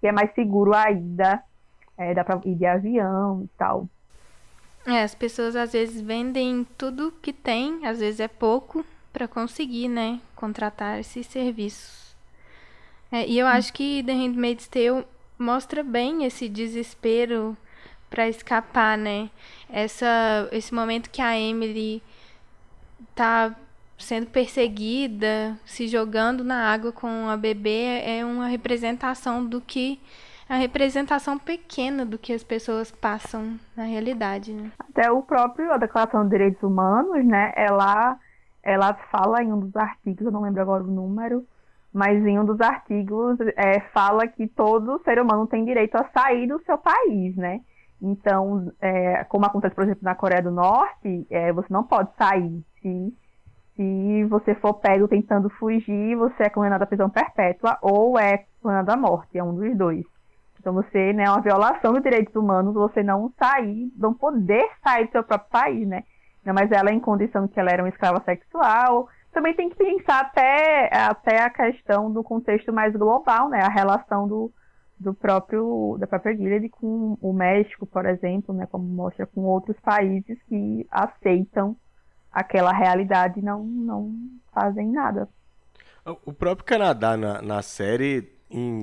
que 0.00 0.06
é 0.06 0.12
mais 0.12 0.32
seguro 0.34 0.74
a 0.74 0.90
ida, 0.90 1.42
é, 1.96 2.14
dá 2.14 2.24
para 2.24 2.40
ir 2.44 2.54
de 2.54 2.66
avião 2.66 3.42
e 3.44 3.48
tal. 3.58 3.88
É, 4.86 5.02
as 5.02 5.14
pessoas 5.14 5.56
às 5.56 5.72
vezes 5.72 6.00
vendem 6.00 6.64
tudo 6.76 7.12
que 7.22 7.32
tem, 7.32 7.86
às 7.86 8.00
vezes 8.00 8.20
é 8.20 8.28
pouco, 8.28 8.84
para 9.12 9.28
conseguir, 9.28 9.88
né, 9.88 10.20
contratar 10.34 10.98
esses 10.98 11.26
serviços. 11.26 12.16
É, 13.10 13.26
e 13.26 13.38
eu 13.38 13.46
acho 13.46 13.72
que 13.72 14.02
The 14.02 14.12
Handmaid's 14.12 14.66
Tale 14.66 15.04
mostra 15.38 15.82
bem 15.82 16.24
esse 16.24 16.48
desespero 16.48 17.56
para 18.08 18.28
escapar, 18.28 18.96
né? 18.96 19.28
Essa, 19.70 20.48
esse 20.52 20.72
momento 20.74 21.10
que 21.10 21.20
a 21.20 21.38
Emily 21.38 22.02
tá 23.14 23.54
sendo 23.98 24.26
perseguida, 24.26 25.56
se 25.64 25.86
jogando 25.86 26.42
na 26.42 26.72
água 26.72 26.92
com 26.92 27.28
a 27.28 27.36
bebê 27.36 28.02
é 28.04 28.24
uma 28.24 28.46
representação 28.46 29.44
do 29.44 29.60
que 29.60 30.00
a 30.48 30.56
representação 30.56 31.38
pequena 31.38 32.04
do 32.04 32.18
que 32.18 32.32
as 32.32 32.42
pessoas 32.42 32.90
passam 32.90 33.58
na 33.76 33.84
realidade. 33.84 34.52
Né? 34.52 34.70
Até 34.78 35.10
o 35.10 35.22
próprio 35.22 35.72
a 35.72 35.78
Declaração 35.78 36.24
de 36.24 36.30
Direitos 36.30 36.62
Humanos, 36.62 37.24
né? 37.24 37.52
Ela 37.56 38.18
ela 38.62 38.94
fala 39.10 39.42
em 39.42 39.52
um 39.52 39.58
dos 39.58 39.74
artigos, 39.76 40.24
eu 40.24 40.32
não 40.32 40.42
lembro 40.42 40.62
agora 40.62 40.84
o 40.84 40.86
número, 40.86 41.44
mas 41.92 42.24
em 42.24 42.38
um 42.38 42.44
dos 42.44 42.60
artigos 42.60 43.38
é, 43.56 43.80
fala 43.92 44.26
que 44.26 44.46
todo 44.46 45.02
ser 45.04 45.20
humano 45.20 45.46
tem 45.46 45.64
direito 45.64 45.96
a 45.96 46.08
sair 46.10 46.46
do 46.46 46.62
seu 46.64 46.78
país, 46.78 47.36
né? 47.36 47.60
Então, 48.00 48.72
é, 48.80 49.24
como 49.24 49.46
acontece, 49.46 49.74
por 49.74 49.84
exemplo, 49.84 50.02
na 50.02 50.14
Coreia 50.14 50.42
do 50.42 50.50
Norte, 50.50 51.26
é, 51.30 51.52
você 51.52 51.68
não 51.70 51.84
pode 51.84 52.10
sair. 52.16 52.64
Se, 52.80 53.14
se 53.76 54.24
você 54.24 54.54
for 54.56 54.74
pego 54.74 55.06
tentando 55.06 55.48
fugir, 55.50 56.16
você 56.16 56.44
é 56.44 56.50
condenado 56.50 56.82
à 56.82 56.86
prisão 56.86 57.08
perpétua 57.08 57.78
ou 57.80 58.18
é 58.18 58.44
condenado 58.60 58.90
à 58.90 58.96
morte, 58.96 59.38
é 59.38 59.44
um 59.44 59.54
dos 59.54 59.76
dois. 59.76 60.04
Então, 60.58 60.72
você, 60.72 61.12
né, 61.12 61.24
é 61.24 61.30
uma 61.30 61.40
violação 61.40 61.92
dos 61.92 62.02
direitos 62.02 62.34
humanos 62.34 62.74
você 62.74 63.02
não 63.02 63.32
sair, 63.38 63.92
não 63.96 64.14
poder 64.14 64.68
sair 64.82 65.06
do 65.06 65.12
seu 65.12 65.24
próprio 65.24 65.50
país, 65.50 65.86
né? 65.86 66.04
Mas 66.44 66.70
ela 66.72 66.92
em 66.92 67.00
condição 67.00 67.46
que 67.46 67.58
ela 67.58 67.70
era 67.70 67.82
uma 67.82 67.88
escrava 67.88 68.22
sexual. 68.24 69.08
Também 69.32 69.54
tem 69.54 69.70
que 69.70 69.76
pensar 69.76 70.20
até, 70.20 70.90
até 70.92 71.42
a 71.42 71.50
questão 71.50 72.10
do 72.10 72.22
contexto 72.22 72.72
mais 72.72 72.94
global, 72.94 73.48
né? 73.48 73.60
A 73.62 73.68
relação 73.68 74.26
do, 74.26 74.52
do 74.98 75.14
próprio 75.14 75.96
da 75.98 76.06
própria 76.06 76.36
Gilead 76.36 76.68
com 76.68 77.16
o 77.20 77.32
México, 77.32 77.86
por 77.86 78.06
exemplo, 78.06 78.54
né? 78.54 78.66
Como 78.66 78.84
mostra 78.84 79.26
com 79.26 79.42
outros 79.42 79.78
países 79.80 80.38
que 80.48 80.86
aceitam 80.90 81.76
aquela 82.32 82.72
realidade 82.72 83.40
e 83.40 83.42
não, 83.42 83.62
não 83.62 84.12
fazem 84.52 84.90
nada. 84.90 85.28
O 86.24 86.32
próprio 86.32 86.64
Canadá 86.64 87.16
na, 87.16 87.40
na 87.40 87.62
série, 87.62 88.28
em 88.50 88.82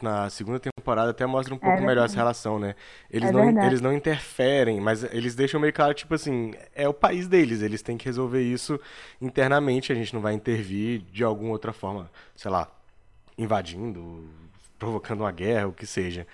na 0.00 0.30
segunda 0.30 0.60
temporada 0.60 1.10
até 1.10 1.26
mostra 1.26 1.54
um 1.54 1.58
pouco 1.58 1.78
é 1.78 1.80
melhor 1.80 2.04
essa 2.06 2.16
relação, 2.16 2.58
né? 2.58 2.74
Eles, 3.10 3.30
é 3.30 3.32
não, 3.32 3.64
eles 3.66 3.80
não 3.80 3.92
interferem, 3.92 4.80
mas 4.80 5.04
eles 5.04 5.34
deixam 5.34 5.60
meio 5.60 5.72
claro, 5.72 5.94
tipo 5.94 6.14
assim, 6.14 6.52
é 6.74 6.88
o 6.88 6.94
país 6.94 7.28
deles, 7.28 7.62
eles 7.62 7.82
têm 7.82 7.96
que 7.96 8.04
resolver 8.04 8.42
isso 8.42 8.80
internamente, 9.20 9.92
a 9.92 9.94
gente 9.94 10.14
não 10.14 10.20
vai 10.20 10.34
intervir 10.34 11.02
de 11.12 11.24
alguma 11.24 11.52
outra 11.52 11.72
forma, 11.72 12.10
sei 12.34 12.50
lá, 12.50 12.68
invadindo, 13.36 14.28
provocando 14.78 15.20
uma 15.20 15.32
guerra, 15.32 15.68
o 15.68 15.72
que 15.72 15.86
seja. 15.86 16.26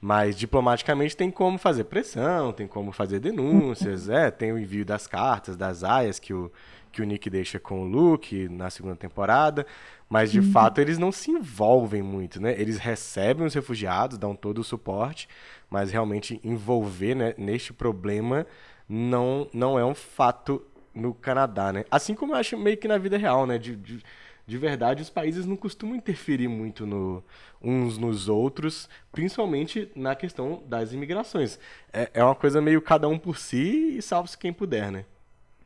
Mas 0.00 0.36
diplomaticamente 0.36 1.16
tem 1.16 1.30
como 1.30 1.58
fazer 1.58 1.84
pressão, 1.84 2.52
tem 2.52 2.66
como 2.66 2.90
fazer 2.90 3.20
denúncias, 3.20 4.08
é, 4.10 4.30
tem 4.30 4.52
o 4.52 4.58
envio 4.58 4.84
das 4.84 5.06
cartas, 5.06 5.56
das 5.56 5.84
aias 5.84 6.18
que 6.18 6.32
o, 6.32 6.50
que 6.90 7.02
o 7.02 7.04
Nick 7.04 7.28
deixa 7.28 7.58
com 7.60 7.82
o 7.82 7.86
Luke 7.86 8.48
na 8.48 8.70
segunda 8.70 8.96
temporada. 8.96 9.66
Mas 10.10 10.32
de 10.32 10.40
uhum. 10.40 10.50
fato 10.50 10.80
eles 10.80 10.98
não 10.98 11.12
se 11.12 11.30
envolvem 11.30 12.02
muito, 12.02 12.42
né? 12.42 12.52
Eles 12.60 12.78
recebem 12.78 13.46
os 13.46 13.54
refugiados, 13.54 14.18
dão 14.18 14.34
todo 14.34 14.58
o 14.58 14.64
suporte, 14.64 15.28
mas 15.70 15.92
realmente 15.92 16.40
envolver 16.42 17.14
né, 17.14 17.32
neste 17.38 17.72
problema 17.72 18.44
não, 18.88 19.48
não 19.54 19.78
é 19.78 19.84
um 19.84 19.94
fato 19.94 20.66
no 20.92 21.14
Canadá, 21.14 21.72
né? 21.72 21.84
Assim 21.88 22.12
como 22.12 22.32
eu 22.32 22.38
acho 22.38 22.58
meio 22.58 22.76
que 22.76 22.88
na 22.88 22.98
vida 22.98 23.16
real, 23.16 23.46
né? 23.46 23.56
De, 23.56 23.76
de, 23.76 24.02
de 24.44 24.58
verdade, 24.58 25.00
os 25.00 25.08
países 25.08 25.46
não 25.46 25.54
costumam 25.56 25.94
interferir 25.94 26.48
muito 26.48 26.84
no, 26.84 27.22
uns 27.62 27.96
nos 27.96 28.28
outros, 28.28 28.88
principalmente 29.12 29.92
na 29.94 30.16
questão 30.16 30.60
das 30.66 30.92
imigrações. 30.92 31.56
É, 31.92 32.10
é 32.14 32.24
uma 32.24 32.34
coisa 32.34 32.60
meio 32.60 32.82
cada 32.82 33.06
um 33.06 33.16
por 33.16 33.38
si 33.38 33.96
e 33.96 34.02
salve-se 34.02 34.36
quem 34.36 34.52
puder, 34.52 34.90
né? 34.90 35.04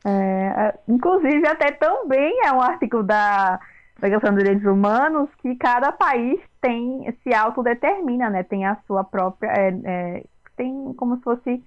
É, 0.04 0.78
inclusive, 0.86 1.48
até 1.48 1.72
também 1.72 2.44
é 2.44 2.52
um 2.52 2.60
artigo 2.60 3.02
da 3.02 3.58
Declaração 4.00 4.34
dos 4.34 4.42
Direitos 4.42 4.66
Humanos 4.66 5.30
que 5.40 5.54
cada 5.56 5.92
país 5.92 6.40
tem 6.60 7.10
se 7.22 7.32
autodetermina, 7.32 8.28
né? 8.28 8.42
Tem 8.42 8.64
a 8.64 8.76
sua 8.86 9.04
própria, 9.04 9.48
é, 9.50 9.68
é, 9.84 10.24
tem 10.56 10.92
como 10.94 11.16
se 11.16 11.22
fosse 11.22 11.62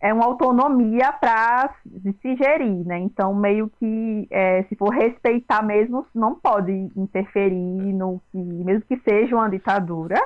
é 0.00 0.14
uma 0.14 0.24
autonomia 0.24 1.12
para 1.12 1.74
se 2.22 2.36
gerir, 2.36 2.86
né? 2.86 2.98
Então 3.00 3.34
meio 3.34 3.68
que 3.78 4.26
é, 4.30 4.62
se 4.64 4.74
for 4.76 4.88
respeitar 4.88 5.62
mesmo, 5.62 6.06
não 6.14 6.34
pode 6.34 6.72
interferir 6.96 7.92
no 7.92 8.20
que, 8.32 8.38
mesmo 8.38 8.82
que 8.82 8.96
seja 9.00 9.36
uma 9.36 9.50
ditadura, 9.50 10.16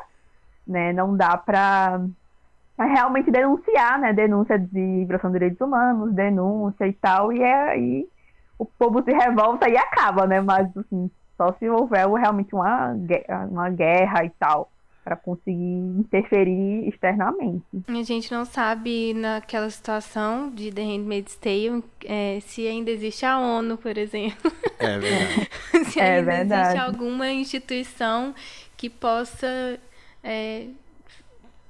né? 0.66 0.92
Não 0.92 1.16
dá 1.16 1.36
para 1.36 2.00
realmente 2.78 3.30
denunciar, 3.30 3.98
né? 3.98 4.12
Denúncia 4.12 4.58
de 4.58 5.04
violação 5.06 5.30
de 5.30 5.38
direitos 5.38 5.60
humanos, 5.60 6.12
denúncia 6.12 6.86
e 6.86 6.92
tal, 6.92 7.32
e 7.32 7.42
é 7.42 7.70
aí 7.70 8.08
o 8.64 8.70
povo 8.78 9.02
se 9.02 9.12
revolta 9.12 9.68
e 9.68 9.76
acaba, 9.76 10.26
né? 10.26 10.40
Mas 10.40 10.68
assim, 10.76 11.10
só 11.36 11.52
se 11.58 11.68
houver 11.68 12.08
realmente 12.08 12.54
uma, 12.54 12.94
uma 13.50 13.70
guerra 13.70 14.24
e 14.24 14.30
tal, 14.30 14.70
para 15.04 15.16
conseguir 15.16 15.54
interferir 15.98 16.88
externamente. 16.88 17.64
A 17.86 18.02
gente 18.02 18.32
não 18.32 18.44
sabe 18.44 19.12
naquela 19.14 19.68
situação 19.68 20.50
de 20.50 20.72
The 20.72 20.82
Handmaid's 20.82 21.36
Tale 21.36 21.84
é, 22.04 22.38
se 22.40 22.66
ainda 22.66 22.90
existe 22.90 23.26
a 23.26 23.38
ONU, 23.38 23.76
por 23.76 23.98
exemplo. 23.98 24.50
É 24.78 24.98
verdade. 24.98 25.50
se 25.92 26.00
é 26.00 26.16
ainda 26.16 26.32
verdade. 26.32 26.62
existe 26.62 26.78
alguma 26.78 27.30
instituição 27.30 28.34
que 28.76 28.88
possa 28.88 29.78
é, 30.22 30.68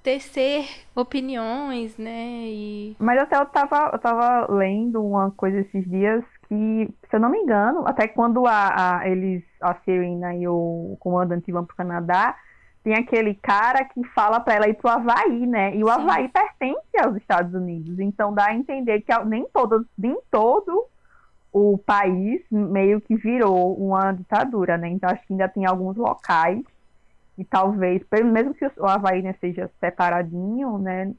tecer 0.04 0.68
opiniões, 0.94 1.96
né? 1.96 2.44
E... 2.46 2.96
Mas 3.00 3.18
até 3.18 3.36
eu 3.36 3.46
tava, 3.46 3.90
eu 3.92 3.98
tava 3.98 4.52
lendo 4.52 5.02
uma 5.02 5.30
coisa 5.32 5.60
esses 5.60 5.88
dias 5.90 6.22
que, 6.54 6.94
se 7.08 7.16
eu 7.16 7.20
não 7.20 7.30
me 7.30 7.38
engano, 7.38 7.87
até 7.87 8.06
quando 8.06 8.46
a, 8.46 9.00
a 9.00 9.08
eles, 9.08 9.42
a 9.61 9.75
Serena 9.84 10.34
e 10.34 10.46
o 10.46 10.96
comandante 11.00 11.50
vão 11.50 11.64
pro 11.64 11.76
Canadá, 11.76 12.37
tem 12.82 12.94
aquele 12.94 13.34
cara 13.34 13.84
que 13.84 14.04
fala 14.08 14.40
para 14.40 14.54
ela 14.54 14.68
ir 14.68 14.75
pro 14.75 14.90
Havaí, 14.90 15.46
né? 15.46 15.75
E 15.75 15.82
o 15.82 15.87
Sim. 15.87 15.92
Havaí 15.92 16.28
pertence 16.28 16.99
aos 16.99 17.16
Estados 17.16 17.54
Unidos. 17.54 17.99
Então 17.99 18.32
dá 18.32 18.46
a 18.46 18.54
entender 18.54 19.00
que 19.00 19.18
nem 19.25 19.46
todo, 19.52 19.87
nem 19.96 20.16
todo 20.30 20.87
o 21.52 21.78
país 21.78 22.42
meio 22.50 23.00
que 23.00 23.16
virou 23.16 23.75
uma 23.75 24.12
ditadura, 24.12 24.76
né? 24.76 24.88
Então 24.88 25.08
acho 25.08 25.26
que 25.26 25.32
ainda 25.32 25.49
tem 25.49 25.64
alguns 25.64 25.96
locais 25.96 26.62
e 27.38 27.44
talvez, 27.44 28.02
mesmo 28.25 28.54
que 28.54 28.64
o 28.78 28.87
Havaí 28.87 29.23
né, 29.23 29.34
seja 29.40 29.70
separadinho, 29.80 30.78
né? 30.78 31.12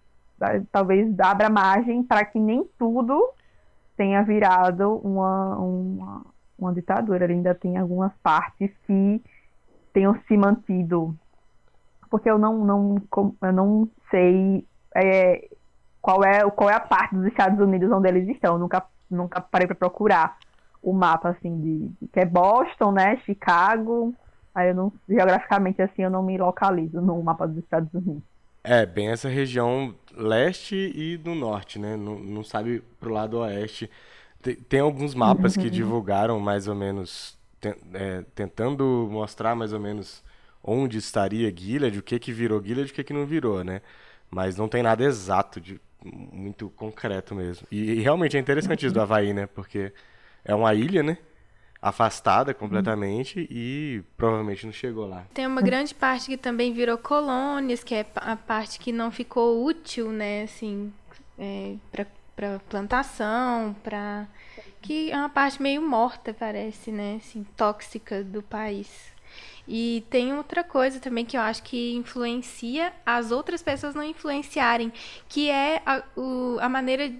Talvez 0.71 1.19
abra 1.19 1.49
margem 1.49 2.03
para 2.03 2.23
que 2.23 2.39
nem 2.39 2.63
tudo 2.77 3.29
tenha 3.95 4.21
virado 4.23 4.97
uma, 4.97 5.57
uma, 5.57 6.25
uma 6.57 6.73
ditadura. 6.73 7.23
Ele 7.23 7.33
ainda 7.33 7.55
tem 7.55 7.77
algumas 7.77 8.11
partes 8.21 8.71
que 8.85 9.21
tenham 9.93 10.17
se 10.27 10.37
mantido. 10.37 11.15
Porque 12.09 12.29
eu 12.29 12.37
não, 12.37 12.63
não, 12.63 13.01
eu 13.41 13.53
não 13.53 13.89
sei 14.09 14.65
é, 14.95 15.49
qual, 16.01 16.23
é, 16.23 16.49
qual 16.51 16.69
é 16.69 16.75
a 16.75 16.79
parte 16.79 17.15
dos 17.15 17.25
Estados 17.25 17.59
Unidos 17.59 17.91
onde 17.91 18.07
eles 18.07 18.27
estão. 18.29 18.57
nunca, 18.57 18.85
nunca 19.09 19.41
parei 19.41 19.67
para 19.67 19.75
procurar 19.75 20.37
o 20.81 20.93
mapa 20.93 21.29
assim 21.29 21.59
de, 21.59 21.87
de, 21.99 22.07
que 22.07 22.19
é 22.19 22.25
Boston, 22.25 22.91
né? 22.91 23.17
Chicago. 23.25 24.13
Aí 24.53 24.69
eu 24.69 24.75
não 24.75 24.93
geograficamente 25.09 25.81
assim 25.81 26.03
eu 26.03 26.09
não 26.09 26.23
me 26.23 26.37
localizo 26.37 27.01
no 27.01 27.21
mapa 27.23 27.47
dos 27.47 27.57
Estados 27.57 27.93
Unidos. 27.93 28.23
É, 28.63 28.85
bem 28.85 29.09
essa 29.09 29.27
região 29.27 29.93
leste 30.15 30.75
e 30.95 31.17
do 31.17 31.35
norte, 31.35 31.79
né? 31.79 31.95
Não, 31.95 32.17
não 32.19 32.43
sabe 32.43 32.81
pro 32.99 33.11
lado 33.13 33.39
oeste. 33.39 33.89
Tem, 34.41 34.55
tem 34.55 34.79
alguns 34.79 35.13
mapas 35.15 35.55
que 35.57 35.69
divulgaram 35.69 36.39
mais 36.39 36.67
ou 36.67 36.75
menos, 36.75 37.37
te, 37.59 37.75
é, 37.93 38.23
tentando 38.33 39.07
mostrar 39.11 39.55
mais 39.55 39.73
ou 39.73 39.79
menos 39.79 40.23
onde 40.63 40.97
estaria 40.97 41.53
Gilead, 41.55 41.99
o 41.99 42.03
que 42.03 42.17
que 42.19 42.31
virou 42.31 42.61
Gilead 42.61 42.89
e 42.89 42.91
o 42.91 42.95
que 42.95 43.03
que 43.03 43.13
não 43.13 43.25
virou, 43.25 43.63
né? 43.63 43.81
Mas 44.29 44.55
não 44.57 44.67
tem 44.67 44.81
nada 44.81 45.03
exato, 45.03 45.61
de, 45.61 45.79
muito 46.03 46.69
concreto 46.71 47.35
mesmo. 47.35 47.67
E, 47.71 47.93
e 47.93 47.99
realmente 48.01 48.37
é 48.37 48.39
interessante 48.39 48.85
isso 48.85 48.93
do 48.93 49.01
Havaí, 49.01 49.33
né? 49.33 49.47
Porque 49.47 49.93
é 50.43 50.53
uma 50.53 50.73
ilha, 50.73 51.03
né? 51.03 51.17
Afastada 51.85 52.51
completamente 52.51 53.47
e 53.47 54.01
provavelmente 54.17 54.65
não 54.65 54.73
chegou 54.73 55.07
lá. 55.07 55.27
Tem 55.35 55.45
uma 55.45 55.61
grande 55.61 55.93
parte 55.93 56.25
que 56.25 56.35
também 56.35 56.73
virou 56.73 56.97
colônias, 56.97 57.83
que 57.83 57.93
é 57.93 58.03
a 58.15 58.35
parte 58.35 58.79
que 58.79 58.91
não 58.91 59.11
ficou 59.11 59.63
útil, 59.63 60.11
né, 60.11 60.41
assim, 60.43 60.91
é, 61.37 61.75
para 62.35 62.59
plantação, 62.67 63.75
para 63.83 64.27
que 64.81 65.11
é 65.11 65.15
uma 65.15 65.29
parte 65.29 65.61
meio 65.61 65.79
morta, 65.79 66.33
parece, 66.33 66.91
né, 66.91 67.19
assim, 67.23 67.45
tóxica 67.55 68.23
do 68.23 68.41
país. 68.41 69.13
E 69.67 70.03
tem 70.09 70.33
outra 70.33 70.63
coisa 70.63 70.99
também 70.99 71.23
que 71.23 71.37
eu 71.37 71.41
acho 71.41 71.61
que 71.61 71.93
influencia 71.93 72.93
as 73.05 73.31
outras 73.31 73.61
pessoas 73.61 73.93
não 73.93 74.03
influenciarem, 74.03 74.91
que 75.29 75.51
é 75.51 75.83
a, 75.85 76.01
o, 76.15 76.57
a 76.59 76.67
maneira 76.67 77.11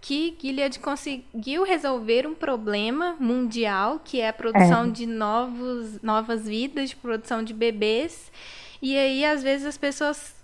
que 0.00 0.36
Gilead 0.40 0.78
conseguiu 0.78 1.64
resolver 1.64 2.26
um 2.26 2.34
problema 2.34 3.16
mundial, 3.18 4.00
que 4.04 4.20
é 4.20 4.28
a 4.28 4.32
produção 4.32 4.84
é. 4.84 4.90
de 4.90 5.06
novos, 5.06 6.00
novas 6.02 6.46
vidas, 6.46 6.90
de 6.90 6.96
produção 6.96 7.42
de 7.42 7.52
bebês. 7.52 8.30
E 8.80 8.96
aí, 8.96 9.24
às 9.24 9.42
vezes, 9.42 9.66
as 9.66 9.76
pessoas 9.76 10.34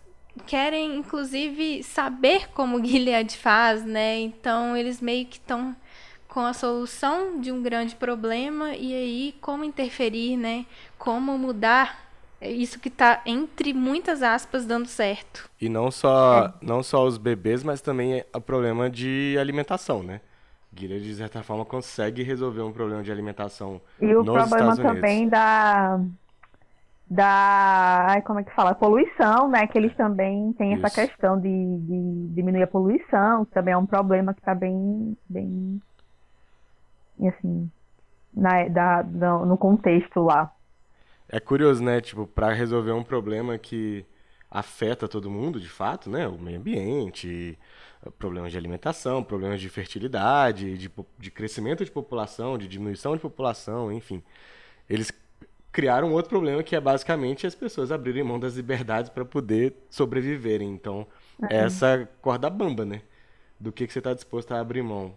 querem, 0.47 0.97
inclusive, 0.97 1.83
saber 1.83 2.49
como 2.49 2.83
Gilead 2.85 3.37
faz, 3.37 3.85
né? 3.85 4.19
Então, 4.21 4.77
eles 4.77 5.01
meio 5.01 5.27
que 5.27 5.37
estão 5.37 5.77
com 6.27 6.41
a 6.41 6.55
solução 6.55 7.39
de 7.41 7.53
um 7.53 7.63
grande 7.63 7.95
problema 7.95 8.75
e 8.75 8.95
aí 8.95 9.35
como 9.41 9.65
interferir, 9.65 10.37
né? 10.37 10.65
Como 10.99 11.37
mudar 11.37 11.95
é 11.95 12.12
isso 12.51 12.81
que 12.81 12.89
está 12.89 13.23
entre 13.27 13.73
muitas 13.73 14.23
aspas 14.23 14.67
dando 14.67 14.87
certo. 14.87 15.49
E 15.61 15.69
não 15.69 15.91
só, 15.91 16.47
é. 16.47 16.53
não 16.61 16.83
só 16.83 17.05
os 17.05 17.19
bebês, 17.19 17.63
mas 17.63 17.81
também 17.81 18.25
o 18.35 18.41
problema 18.41 18.91
de 18.91 19.37
alimentação, 19.39 20.03
né? 20.03 20.21
Guilherme, 20.75 21.05
de 21.05 21.15
certa 21.15 21.43
forma, 21.43 21.65
consegue 21.65 22.23
resolver 22.23 22.63
um 22.63 22.73
problema 22.73 23.03
de 23.03 23.13
alimentação 23.13 23.81
E 24.01 24.15
o 24.15 24.25
problema 24.25 24.75
também 24.75 25.29
da, 25.29 26.01
da, 27.13 28.23
como 28.25 28.41
é 28.41 28.45
que 28.45 28.55
fala, 28.55 28.75
poluição, 28.75 29.49
né? 29.49 29.67
Que 29.67 29.77
eles 29.77 29.95
também 29.95 30.53
têm 30.55 30.73
Isso. 30.73 30.87
essa 30.87 31.07
questão 31.07 31.39
de, 31.39 31.49
de, 31.49 32.29
diminuir 32.29 32.63
a 32.63 32.67
poluição, 32.67 33.45
que 33.45 33.53
também 33.53 33.75
é 33.75 33.77
um 33.77 33.85
problema 33.85 34.33
que 34.33 34.41
está 34.41 34.55
bem, 34.55 35.15
bem, 35.29 35.81
assim, 37.29 37.71
na, 38.35 38.67
da, 38.69 39.03
no 39.45 39.59
contexto 39.59 40.23
lá. 40.23 40.51
É 41.33 41.41
curioso, 41.41 41.83
né? 41.83 41.99
Tipo, 42.03 42.27
para 42.27 42.53
resolver 42.53 42.93
um 42.93 43.03
problema 43.03 43.57
que 43.57 44.05
afeta 44.51 45.09
todo 45.09 45.31
mundo, 45.31 45.59
de 45.59 45.69
fato, 45.69 46.11
né? 46.11 46.29
O 46.29 46.39
meio 46.39 46.59
ambiente, 46.59 47.59
problemas 48.19 48.53
de 48.53 48.59
alimentação, 48.59 49.25
problemas 49.25 49.59
de 49.59 49.71
fertilidade, 49.71 50.77
de, 50.77 50.91
de 51.19 51.31
crescimento 51.31 51.83
de 51.87 51.91
população, 51.91 52.59
de 52.59 52.69
diminuição 52.69 53.17
de 53.17 53.23
população, 53.23 53.91
enfim. 53.91 54.23
Eles 54.91 55.11
criaram 55.73 56.13
outro 56.13 56.29
problema 56.29 56.63
que 56.63 56.77
é 56.77 56.81
basicamente 56.81 57.47
as 57.47 57.55
pessoas 57.55 57.91
abrirem 57.91 58.23
mão 58.23 58.39
das 58.39 58.55
liberdades 58.57 59.11
para 59.11 59.25
poder 59.25 59.75
sobreviverem. 59.89 60.69
Então, 60.69 61.07
uhum. 61.41 61.49
essa 61.49 62.07
corda 62.21 62.51
bamba, 62.51 62.85
né? 62.85 63.01
Do 63.59 63.73
que, 63.73 63.87
que 63.87 63.93
você 63.93 64.01
está 64.01 64.13
disposto 64.13 64.53
a 64.53 64.61
abrir 64.61 64.83
mão. 64.83 65.17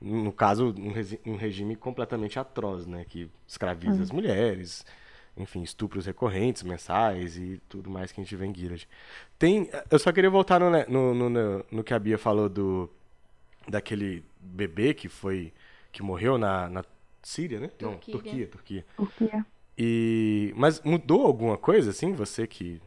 No 0.00 0.30
caso, 0.30 0.72
um, 0.78 1.32
um 1.32 1.36
regime 1.36 1.74
completamente 1.74 2.38
atroz, 2.38 2.86
né? 2.86 3.04
Que 3.04 3.28
escraviza 3.48 3.96
uhum. 3.96 4.02
as 4.02 4.10
mulheres, 4.12 4.86
enfim, 5.36 5.62
estupros 5.62 6.06
recorrentes, 6.06 6.62
mensais 6.62 7.36
e 7.36 7.60
tudo 7.68 7.90
mais 7.90 8.10
que 8.10 8.20
a 8.20 8.24
gente 8.24 8.34
vê 8.34 8.46
em 8.46 8.54
Gilead. 8.54 8.88
Tem, 9.38 9.68
eu 9.90 9.98
só 9.98 10.10
queria 10.10 10.30
voltar 10.30 10.60
no, 10.60 10.70
né, 10.70 10.86
no, 10.88 11.14
no, 11.14 11.64
no, 11.70 11.84
que 11.84 11.92
a 11.92 11.98
Bia 11.98 12.16
falou 12.16 12.48
do 12.48 12.90
daquele 13.68 14.24
bebê 14.40 14.94
que 14.94 15.08
foi 15.08 15.52
que 15.92 16.02
morreu 16.02 16.38
na, 16.38 16.68
na 16.68 16.84
Síria, 17.22 17.58
né? 17.58 17.68
Turquia. 17.68 18.14
Não, 18.14 18.22
Turquia, 18.22 18.46
Turquia. 18.46 18.86
Turquia. 18.96 19.46
E 19.76 20.54
mas 20.56 20.80
mudou 20.82 21.26
alguma 21.26 21.58
coisa 21.58 21.90
assim, 21.90 22.12
você 22.12 22.46
que 22.46 22.80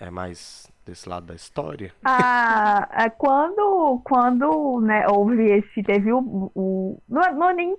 é 0.00 0.10
mais 0.10 0.70
desse 0.84 1.08
lado 1.08 1.26
da 1.26 1.34
história? 1.34 1.92
Ah, 2.04 2.88
é 2.92 3.08
quando 3.10 4.00
quando 4.04 4.80
né, 4.80 5.06
houve 5.08 5.44
esse 5.50 5.82
teve 5.82 6.12
o, 6.12 6.50
o 6.54 6.98
não, 7.08 7.22
é, 7.22 7.32
não 7.32 7.50
é 7.50 7.54
nem 7.54 7.76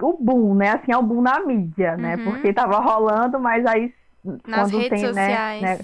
o 0.00 0.16
boom, 0.18 0.54
né? 0.54 0.70
Assim, 0.70 0.92
é 0.92 0.96
o 0.96 1.02
boom 1.02 1.22
na 1.22 1.40
mídia, 1.40 1.96
né? 1.96 2.16
Uhum. 2.16 2.24
Porque 2.24 2.52
tava 2.52 2.78
rolando, 2.78 3.38
mas 3.38 3.64
aí 3.66 3.92
Nas 4.46 4.70
quando 4.70 4.78
redes 4.78 5.00
tem, 5.00 5.12
né, 5.12 5.28
sociais. 5.28 5.62
Né, 5.62 5.78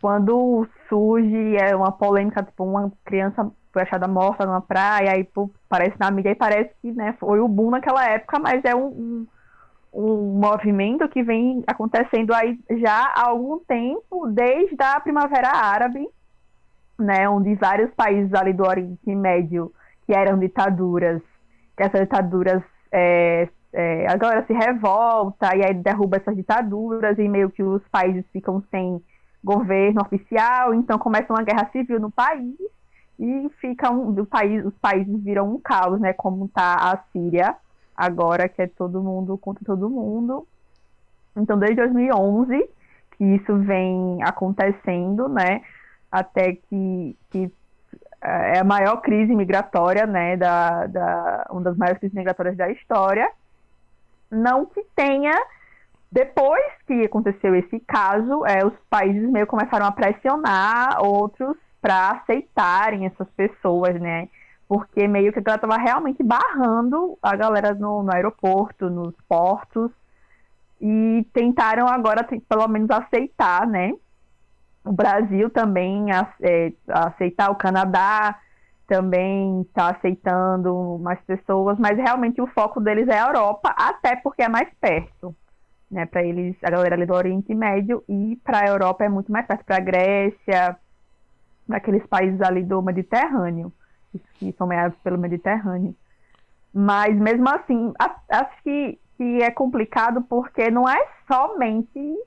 quando 0.00 0.66
surge 0.88 1.56
é 1.56 1.74
uma 1.74 1.92
polêmica, 1.92 2.42
tipo, 2.42 2.64
uma 2.64 2.92
criança 3.04 3.50
foi 3.72 3.82
achada 3.82 4.08
morta 4.08 4.46
numa 4.46 4.60
praia, 4.60 5.12
aí 5.12 5.24
pô, 5.24 5.50
aparece 5.68 5.96
na 5.98 6.10
mídia 6.10 6.30
e 6.30 6.34
parece 6.34 6.70
que 6.80 6.90
né, 6.92 7.14
foi 7.18 7.40
o 7.40 7.48
boom 7.48 7.70
naquela 7.70 8.04
época, 8.08 8.38
mas 8.38 8.64
é 8.64 8.74
um, 8.74 8.86
um, 8.86 9.26
um, 9.92 10.40
movimento 10.40 11.08
que 11.08 11.22
vem 11.22 11.62
acontecendo 11.66 12.32
aí 12.32 12.58
já 12.80 13.12
há 13.14 13.28
algum 13.28 13.58
tempo, 13.60 14.26
desde 14.28 14.76
a 14.80 14.98
Primavera 15.00 15.50
Árabe, 15.50 16.08
né, 16.98 17.28
onde 17.28 17.54
vários 17.54 17.90
países 17.94 18.32
ali 18.34 18.52
do 18.52 18.66
Oriente 18.66 19.14
Médio, 19.14 19.72
que 20.06 20.14
eram 20.14 20.38
ditaduras, 20.38 21.20
que 21.76 21.82
essas 21.82 22.00
ditaduras 22.00 22.62
é, 22.92 23.48
é, 23.72 24.06
a 24.08 24.16
galera 24.16 24.44
se 24.46 24.52
revolta 24.52 25.54
e 25.56 25.64
aí 25.64 25.74
derruba 25.74 26.16
essas 26.16 26.34
ditaduras 26.36 27.18
e 27.18 27.28
meio 27.28 27.50
que 27.50 27.62
os 27.62 27.82
países 27.88 28.24
ficam 28.32 28.62
sem 28.70 29.02
governo 29.42 30.00
oficial, 30.02 30.74
então 30.74 30.98
começa 30.98 31.32
uma 31.32 31.42
guerra 31.42 31.68
civil 31.70 32.00
no 32.00 32.10
país 32.10 32.56
e 33.18 33.50
fica 33.60 33.90
um, 33.90 34.10
o 34.10 34.26
país, 34.26 34.64
os 34.64 34.74
países 34.74 35.22
viram 35.22 35.52
um 35.52 35.60
caos, 35.60 36.00
né? 36.00 36.12
Como 36.12 36.46
está 36.46 36.74
a 36.74 36.98
Síria 37.12 37.54
agora, 37.96 38.48
que 38.48 38.62
é 38.62 38.66
todo 38.66 39.02
mundo 39.02 39.36
contra 39.38 39.64
todo 39.64 39.90
mundo. 39.90 40.46
Então, 41.36 41.58
desde 41.58 41.76
2011 41.76 42.68
que 43.18 43.24
isso 43.24 43.58
vem 43.58 44.22
acontecendo, 44.22 45.28
né? 45.28 45.60
Até 46.10 46.54
que, 46.54 47.16
que 47.30 47.50
é 48.20 48.58
a 48.58 48.64
maior 48.64 49.00
crise 49.00 49.34
migratória, 49.34 50.06
né, 50.06 50.36
da, 50.36 50.86
da, 50.86 51.46
uma 51.50 51.62
das 51.62 51.76
maiores 51.76 51.98
crises 51.98 52.16
migratórias 52.16 52.56
da 52.56 52.70
história. 52.70 53.30
Não 54.30 54.66
que 54.66 54.84
tenha, 54.94 55.32
depois 56.10 56.64
que 56.86 57.04
aconteceu 57.04 57.54
esse 57.54 57.78
caso, 57.80 58.44
é, 58.44 58.64
os 58.64 58.74
países 58.90 59.30
meio 59.30 59.46
começaram 59.46 59.86
a 59.86 59.92
pressionar 59.92 61.02
outros 61.02 61.56
para 61.80 62.10
aceitarem 62.10 63.06
essas 63.06 63.28
pessoas, 63.30 63.94
né, 64.00 64.28
porque 64.68 65.06
meio 65.06 65.32
que 65.32 65.38
ela 65.38 65.54
estava 65.54 65.76
realmente 65.76 66.22
barrando 66.22 67.16
a 67.22 67.36
galera 67.36 67.72
no, 67.72 68.02
no 68.02 68.12
aeroporto, 68.12 68.90
nos 68.90 69.14
portos, 69.28 69.90
e 70.80 71.26
tentaram 71.32 71.88
agora, 71.88 72.26
pelo 72.48 72.68
menos, 72.68 72.90
aceitar, 72.90 73.66
né, 73.66 73.92
o 74.88 74.92
Brasil 74.92 75.50
também 75.50 76.06
é, 76.40 76.72
aceitar, 76.88 77.50
o 77.50 77.56
Canadá 77.56 78.38
também 78.86 79.60
está 79.60 79.90
aceitando 79.90 80.98
mais 81.02 81.20
pessoas, 81.20 81.78
mas 81.78 81.98
realmente 81.98 82.40
o 82.40 82.46
foco 82.46 82.80
deles 82.80 83.06
é 83.06 83.18
a 83.18 83.26
Europa, 83.26 83.74
até 83.76 84.16
porque 84.16 84.42
é 84.42 84.48
mais 84.48 84.68
perto. 84.80 85.34
Né, 85.90 86.04
para 86.04 86.22
eles, 86.22 86.54
a 86.62 86.70
galera 86.70 86.94
ali 86.94 87.06
do 87.06 87.14
Oriente 87.14 87.54
Médio, 87.54 88.04
e 88.06 88.38
para 88.44 88.60
a 88.60 88.66
Europa 88.66 89.04
é 89.04 89.08
muito 89.08 89.32
mais 89.32 89.46
perto, 89.46 89.64
para 89.64 89.76
a 89.76 89.80
Grécia, 89.80 90.76
para 91.66 91.76
aqueles 91.78 92.06
países 92.06 92.40
ali 92.42 92.62
do 92.62 92.82
Mediterrâneo, 92.82 93.72
que 94.34 94.52
são 94.52 94.66
meados 94.66 94.98
pelo 95.02 95.16
Mediterrâneo. 95.16 95.94
Mas 96.74 97.16
mesmo 97.16 97.48
assim, 97.48 97.92
acho 97.98 98.62
que, 98.62 98.98
que 99.16 99.42
é 99.42 99.50
complicado 99.50 100.22
porque 100.22 100.70
não 100.70 100.86
é 100.86 101.06
somente 101.26 102.18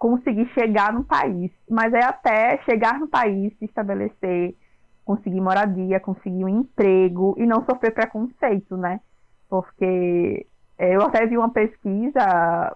conseguir 0.00 0.46
chegar 0.54 0.94
no 0.94 1.04
país, 1.04 1.52
mas 1.68 1.92
é 1.92 2.02
até 2.02 2.56
chegar 2.64 2.98
no 2.98 3.06
país, 3.06 3.52
se 3.58 3.66
estabelecer, 3.66 4.56
conseguir 5.04 5.42
moradia, 5.42 6.00
conseguir 6.00 6.42
um 6.42 6.48
emprego 6.48 7.34
e 7.36 7.44
não 7.44 7.62
sofrer 7.66 7.92
preconceito, 7.92 8.78
né? 8.78 8.98
Porque 9.46 10.46
é, 10.78 10.96
eu 10.96 11.02
até 11.02 11.26
vi 11.26 11.36
uma 11.36 11.50
pesquisa, 11.50 12.74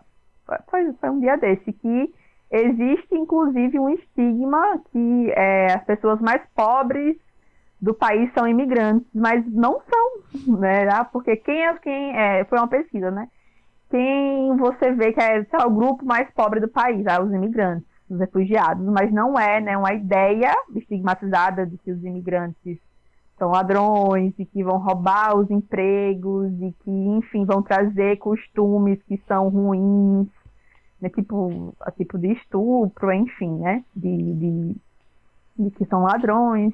foi, 0.68 0.92
foi 0.92 1.10
um 1.10 1.18
dia 1.18 1.38
desse, 1.38 1.72
que 1.72 2.14
existe 2.50 3.14
inclusive 3.14 3.78
um 3.80 3.88
estigma 3.88 4.78
que 4.92 5.32
é, 5.34 5.72
as 5.72 5.84
pessoas 5.84 6.20
mais 6.20 6.42
pobres 6.54 7.16
do 7.80 7.94
país 7.94 8.30
são 8.34 8.46
imigrantes, 8.46 9.08
mas 9.14 9.42
não 9.50 9.80
são, 9.90 10.58
né? 10.58 10.87
Porque 11.10 11.37
quem 11.37 11.64
é 11.64 11.74
quem 11.78 12.14
é, 12.14 12.44
foi 12.44 12.58
uma 12.58 12.68
pesquisa, 12.68 13.10
né? 13.10 13.30
Quem 13.90 14.56
você 14.56 14.92
vê 14.92 15.12
que 15.12 15.20
é 15.20 15.46
lá, 15.52 15.66
o 15.66 15.74
grupo 15.74 16.04
mais 16.04 16.30
pobre 16.32 16.60
do 16.60 16.68
país, 16.68 17.06
ah, 17.06 17.22
os 17.22 17.32
imigrantes. 17.32 17.86
dos 18.08 18.20
refugiados, 18.20 18.84
mas 18.86 19.12
não 19.12 19.38
é 19.38 19.60
né, 19.60 19.76
uma 19.76 19.92
ideia 19.92 20.52
estigmatizada 20.74 21.66
de 21.66 21.78
que 21.78 21.90
os 21.90 22.04
imigrantes 22.04 22.78
são 23.38 23.50
ladrões 23.50 24.32
e 24.38 24.44
que 24.44 24.62
vão 24.62 24.78
roubar 24.78 25.36
os 25.36 25.50
empregos 25.50 26.52
e 26.60 26.72
que, 26.84 26.90
enfim, 26.90 27.44
vão 27.44 27.62
trazer 27.62 28.16
costumes 28.18 29.02
que 29.04 29.20
são 29.26 29.48
ruins, 29.48 30.28
né, 31.00 31.08
tipo, 31.08 31.74
tipo 31.96 32.18
de 32.18 32.32
estupro, 32.32 33.12
enfim, 33.12 33.58
né, 33.58 33.84
de, 33.94 34.34
de, 34.34 34.76
de 35.58 35.70
que 35.72 35.84
são 35.86 36.02
ladrões, 36.02 36.72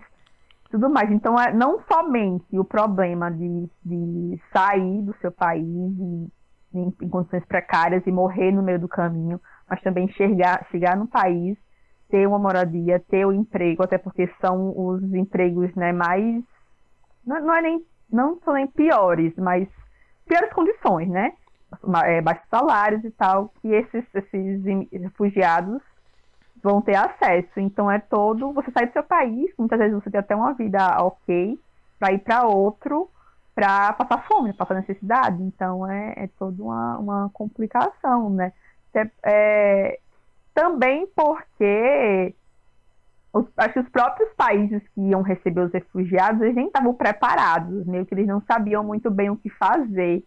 tudo 0.71 0.91
mais. 0.91 1.11
Então, 1.11 1.39
é 1.39 1.53
não 1.53 1.81
somente 1.91 2.59
o 2.59 2.65
problema 2.65 3.31
de, 3.31 3.69
de 3.85 4.41
sair 4.53 5.03
do 5.03 5.15
seu 5.21 5.33
país 5.33 5.65
e, 5.99 6.29
em, 6.75 6.95
em 7.03 7.09
condições 7.09 7.45
precárias 7.45 8.07
e 8.07 8.13
morrer 8.13 8.53
no 8.53 8.63
meio 8.63 8.79
do 8.79 8.89
caminho, 8.89 9.41
mas 9.69 9.81
também 9.83 10.09
chegar, 10.13 10.67
chegar 10.71 10.97
no 10.97 11.07
país, 11.07 11.57
ter 12.09 12.27
uma 12.27 12.39
moradia, 12.39 13.01
ter 13.09 13.25
o 13.25 13.31
um 13.31 13.33
emprego, 13.33 13.83
até 13.83 13.99
porque 13.99 14.29
são 14.41 14.75
os 14.77 15.03
empregos 15.15 15.75
né, 15.75 15.93
mais. 15.93 16.43
Não, 17.25 17.41
não, 17.41 17.55
é 17.55 17.63
nem, 17.63 17.85
não 18.11 18.41
são 18.41 18.55
nem 18.55 18.67
piores, 18.67 19.33
mas 19.37 19.69
piores 20.27 20.53
condições, 20.53 21.09
né? 21.09 21.33
É, 22.05 22.21
baixos 22.21 22.49
salários 22.51 23.05
e 23.05 23.11
tal, 23.13 23.53
que 23.61 23.69
esses, 23.69 24.05
esses 24.13 24.91
refugiados 24.93 25.81
vão 26.63 26.83
ter 26.83 26.97
acesso. 26.97 27.61
Então 27.61 27.91
é 27.91 27.99
todo. 27.99 28.53
Você 28.53 28.71
sai 28.73 28.87
do 28.87 28.93
seu 28.93 29.05
país, 29.05 29.53
muitas 29.57 29.79
vezes 29.79 29.95
você 29.95 30.11
tem 30.11 30.21
até 30.21 30.35
uma 30.35 30.53
vida 30.53 30.97
ok, 31.03 31.59
para 31.99 32.13
ir 32.13 32.19
para 32.19 32.47
outro, 32.47 33.09
para 33.61 33.93
passar 33.93 34.27
fome, 34.27 34.53
passar 34.55 34.75
necessidade. 34.75 35.43
Então 35.43 35.87
é, 35.87 36.15
é 36.17 36.27
toda 36.39 36.63
uma, 36.63 36.99
uma 36.99 37.31
complicação, 37.31 38.31
né? 38.31 38.53
É, 39.23 39.99
também 40.55 41.07
porque 41.15 42.35
os, 43.33 43.47
acho 43.57 43.75
que 43.75 43.81
os 43.81 43.89
próprios 43.91 44.33
países 44.35 44.83
que 44.95 45.01
iam 45.03 45.23
receber 45.23 45.61
os 45.61 45.73
refugiados 45.73 46.41
eles 46.41 46.57
nem 46.57 46.67
estavam 46.67 46.95
preparados, 46.95 47.87
meio 47.87 48.07
que 48.07 48.15
eles 48.15 48.27
não 48.27 48.43
sabiam 48.43 48.83
muito 48.83 49.11
bem 49.11 49.31
o 49.31 49.37
que 49.37 49.51
fazer. 49.51 50.25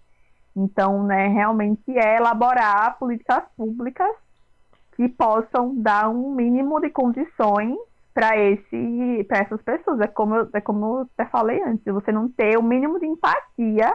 Então, 0.55 1.03
né, 1.03 1.27
realmente 1.27 1.97
é 1.97 2.17
elaborar 2.17 2.97
políticas 2.99 3.43
públicas 3.57 4.15
que 4.95 5.09
possam 5.09 5.75
dar 5.75 6.07
um 6.07 6.35
mínimo 6.35 6.79
de 6.79 6.91
condições 6.91 7.75
para 8.13 8.37
esse 8.37 9.25
para 9.27 9.39
essas 9.39 9.61
pessoas. 9.61 9.99
É 9.99 10.07
como, 10.07 10.35
eu, 10.35 10.49
é 10.53 10.61
como 10.61 10.85
eu 10.85 11.09
até 11.17 11.29
falei 11.29 11.61
antes, 11.63 11.83
você 11.85 12.11
não 12.11 12.29
ter 12.29 12.57
o 12.57 12.63
mínimo 12.63 12.99
de 12.99 13.05
empatia 13.05 13.93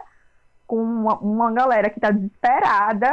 com 0.67 0.83
uma, 0.83 1.19
uma 1.19 1.53
galera 1.53 1.89
que 1.89 1.99
está 1.99 2.11
desesperada 2.11 3.11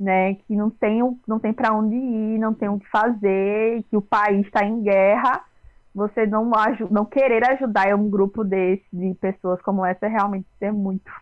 né, 0.00 0.34
que 0.34 0.56
não 0.56 0.70
tem, 0.70 1.00
não 1.28 1.38
tem 1.38 1.52
para 1.52 1.74
onde 1.74 1.94
ir, 1.94 2.38
não 2.38 2.54
tem 2.54 2.70
o 2.70 2.78
que 2.78 2.88
fazer, 2.88 3.84
que 3.90 3.96
o 3.96 4.00
país 4.00 4.46
está 4.46 4.64
em 4.64 4.82
guerra, 4.82 5.44
você 5.94 6.24
não, 6.26 6.50
não 6.90 7.04
querer 7.04 7.44
ajudar 7.50 7.94
um 7.94 8.08
grupo 8.08 8.42
desse 8.42 8.84
de 8.90 9.12
pessoas 9.14 9.60
como 9.60 9.84
essa 9.84 10.06
é 10.06 10.08
realmente 10.08 10.46
ser 10.58 10.72
muito, 10.72 11.12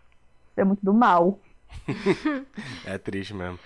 ser 0.54 0.64
muito 0.64 0.84
do 0.84 0.94
mal. 0.94 1.40
é 2.86 2.96
triste 2.96 3.34
mesmo. 3.34 3.58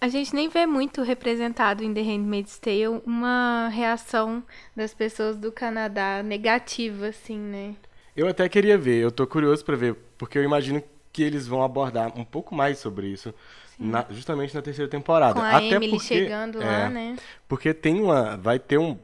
A 0.00 0.08
gente 0.08 0.34
nem 0.34 0.48
vê 0.48 0.64
muito 0.64 1.02
representado 1.02 1.84
em 1.84 1.92
The 1.92 2.00
Handmaid's 2.00 2.58
Tale 2.58 3.02
uma 3.04 3.68
reação 3.68 4.42
das 4.74 4.94
pessoas 4.94 5.36
do 5.36 5.52
Canadá 5.52 6.22
negativa, 6.22 7.08
assim, 7.08 7.36
né? 7.36 7.74
Eu 8.16 8.26
até 8.26 8.48
queria 8.48 8.78
ver, 8.78 8.96
eu 9.02 9.12
tô 9.12 9.26
curioso 9.26 9.62
para 9.64 9.76
ver, 9.76 9.94
porque 10.16 10.38
eu 10.38 10.42
imagino 10.42 10.82
que 11.12 11.22
eles 11.22 11.46
vão 11.46 11.62
abordar 11.62 12.18
um 12.18 12.24
pouco 12.24 12.54
mais 12.54 12.78
sobre 12.78 13.08
isso 13.08 13.34
na, 13.78 14.06
justamente 14.10 14.54
na 14.54 14.62
terceira 14.62 14.90
temporada. 14.90 15.34
Com 15.34 15.40
a 15.40 15.56
Até 15.56 15.66
Emily 15.66 15.92
porque, 15.92 16.06
chegando 16.06 16.62
é, 16.62 16.66
lá, 16.66 16.88
né? 16.90 17.16
Porque 17.48 17.72
tem 17.72 18.00
uma. 18.00 18.36
Vai 18.36 18.58
ter 18.58 18.78
um. 18.78 18.98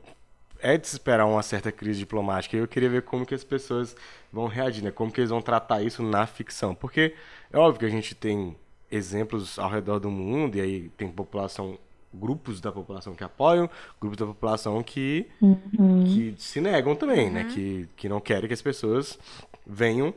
É 0.59 0.77
de 0.77 0.87
se 0.87 0.95
esperar 0.95 1.27
uma 1.27 1.43
certa 1.43 1.71
crise 1.71 1.99
diplomática. 1.99 2.57
E 2.57 2.61
eu 2.61 2.69
queria 2.69 2.89
ver 2.89 3.03
como 3.03 3.27
que 3.27 3.35
as 3.35 3.45
pessoas 3.45 3.95
vão 4.33 4.47
reagir, 4.47 4.83
né? 4.83 4.91
Como 4.91 5.13
que 5.13 5.21
eles 5.21 5.31
vão 5.31 5.41
tratar 5.43 5.83
isso 5.83 6.03
na 6.03 6.27
ficção. 6.27 6.75
Porque 6.75 7.15
é 7.53 7.59
óbvio 7.59 7.81
que 7.81 7.87
a 7.87 7.91
gente 7.91 8.15
tem 8.15 8.57
exemplos 8.91 9.59
ao 9.59 9.71
redor 9.71 9.99
do 9.99 10.11
mundo, 10.11 10.57
e 10.57 10.61
aí 10.61 10.89
tem 10.97 11.09
população 11.09 11.79
grupos 12.13 12.61
da 12.61 12.73
população 12.73 13.15
que 13.15 13.23
apoiam, 13.23 13.69
grupos 14.01 14.19
da 14.19 14.27
população 14.27 14.83
que, 14.83 15.27
uhum. 15.41 16.05
que 16.05 16.35
se 16.39 16.61
negam 16.61 16.97
também, 16.97 17.31
né? 17.31 17.43
uhum. 17.43 17.49
né? 17.49 17.55
Que, 17.55 17.89
que 17.97 18.09
não 18.09 18.21
querem 18.21 18.49
que 18.49 18.55
as 18.55 18.63
pessoas 18.63 19.19
venham 19.67 20.15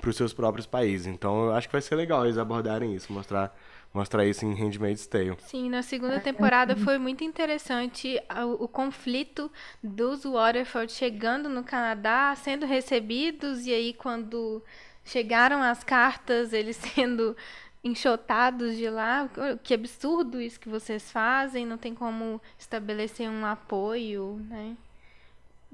para 0.00 0.10
os 0.10 0.16
seus 0.16 0.32
próprios 0.32 0.66
países. 0.66 1.06
Então 1.06 1.46
eu 1.46 1.52
acho 1.52 1.68
que 1.68 1.72
vai 1.72 1.82
ser 1.82 1.96
legal 1.96 2.24
eles 2.24 2.38
abordarem 2.38 2.94
isso, 2.94 3.12
mostrar 3.12 3.54
mostrar 3.92 4.24
isso 4.24 4.44
em 4.46 4.54
Handmaid's 4.54 5.06
Tale. 5.06 5.36
Sim, 5.40 5.68
na 5.68 5.82
segunda 5.82 6.20
temporada 6.20 6.76
foi 6.76 6.96
muito 6.96 7.24
interessante 7.24 8.20
o, 8.46 8.64
o, 8.64 8.68
conflito 8.68 9.50
dos 9.82 10.22
Waterford 10.22 10.92
chegando 10.92 11.48
no 11.48 11.64
Canadá, 11.64 12.32
sendo 12.36 12.66
recebidos, 12.66 13.66
e 13.66 13.72
aí 13.72 13.92
quando 13.92 14.62
chegaram 15.04 15.60
as 15.60 15.82
cartas, 15.82 16.52
eles 16.52 16.76
sendo 16.94 17.36
enxotados 17.82 18.76
de 18.76 18.88
lá. 18.88 19.28
Que 19.62 19.74
absurdo 19.74 20.40
isso 20.40 20.60
que 20.60 20.68
vocês 20.68 21.10
fazem, 21.10 21.66
não 21.66 21.78
tem 21.78 21.94
como 21.94 22.40
estabelecer 22.58 23.28
um 23.28 23.44
apoio, 23.44 24.40
né? 24.48 24.76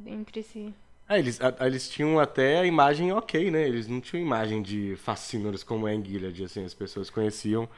Entre 0.04 0.42
si. 0.42 0.74
É, 1.08 1.18
eles, 1.18 1.40
a, 1.40 1.66
eles 1.66 1.88
tinham 1.88 2.18
até 2.18 2.58
a 2.60 2.66
imagem 2.66 3.12
ok, 3.12 3.50
né? 3.50 3.66
Eles 3.66 3.86
não 3.86 4.00
tinham 4.00 4.24
imagem 4.24 4.60
de 4.60 4.96
fascínoros 4.96 5.62
como 5.62 5.86
é 5.86 5.94
em 5.94 6.04
Gilead, 6.04 6.44
assim, 6.44 6.64
as 6.64 6.74
pessoas 6.74 7.08
conheciam 7.08 7.68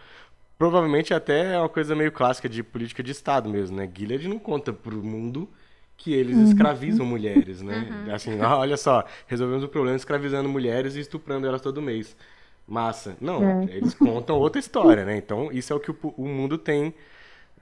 provavelmente 0.58 1.14
até 1.14 1.54
é 1.54 1.58
uma 1.58 1.68
coisa 1.68 1.94
meio 1.94 2.10
clássica 2.10 2.48
de 2.48 2.62
política 2.62 3.02
de 3.02 3.12
Estado 3.12 3.48
mesmo, 3.48 3.76
né? 3.76 3.88
Gilead 3.92 4.26
não 4.28 4.38
conta 4.38 4.72
pro 4.72 5.02
mundo 5.02 5.48
que 5.96 6.12
eles 6.12 6.36
uhum. 6.36 6.44
escravizam 6.44 7.06
mulheres, 7.06 7.62
né? 7.62 8.04
Uhum. 8.06 8.14
Assim, 8.14 8.40
olha 8.40 8.76
só, 8.76 9.04
resolvemos 9.26 9.64
o 9.64 9.68
problema 9.68 9.96
escravizando 9.96 10.48
mulheres 10.48 10.96
e 10.96 11.00
estuprando 11.00 11.46
elas 11.46 11.60
todo 11.60 11.80
mês. 11.80 12.16
Massa. 12.68 13.16
Não, 13.20 13.42
é. 13.42 13.64
eles 13.64 13.94
contam 13.94 14.36
outra 14.36 14.58
história, 14.58 15.04
né? 15.04 15.16
Então, 15.16 15.50
isso 15.50 15.72
é 15.72 15.76
o 15.76 15.80
que 15.80 15.90
o, 15.90 15.96
o 16.16 16.28
mundo 16.28 16.58
tem, 16.58 16.94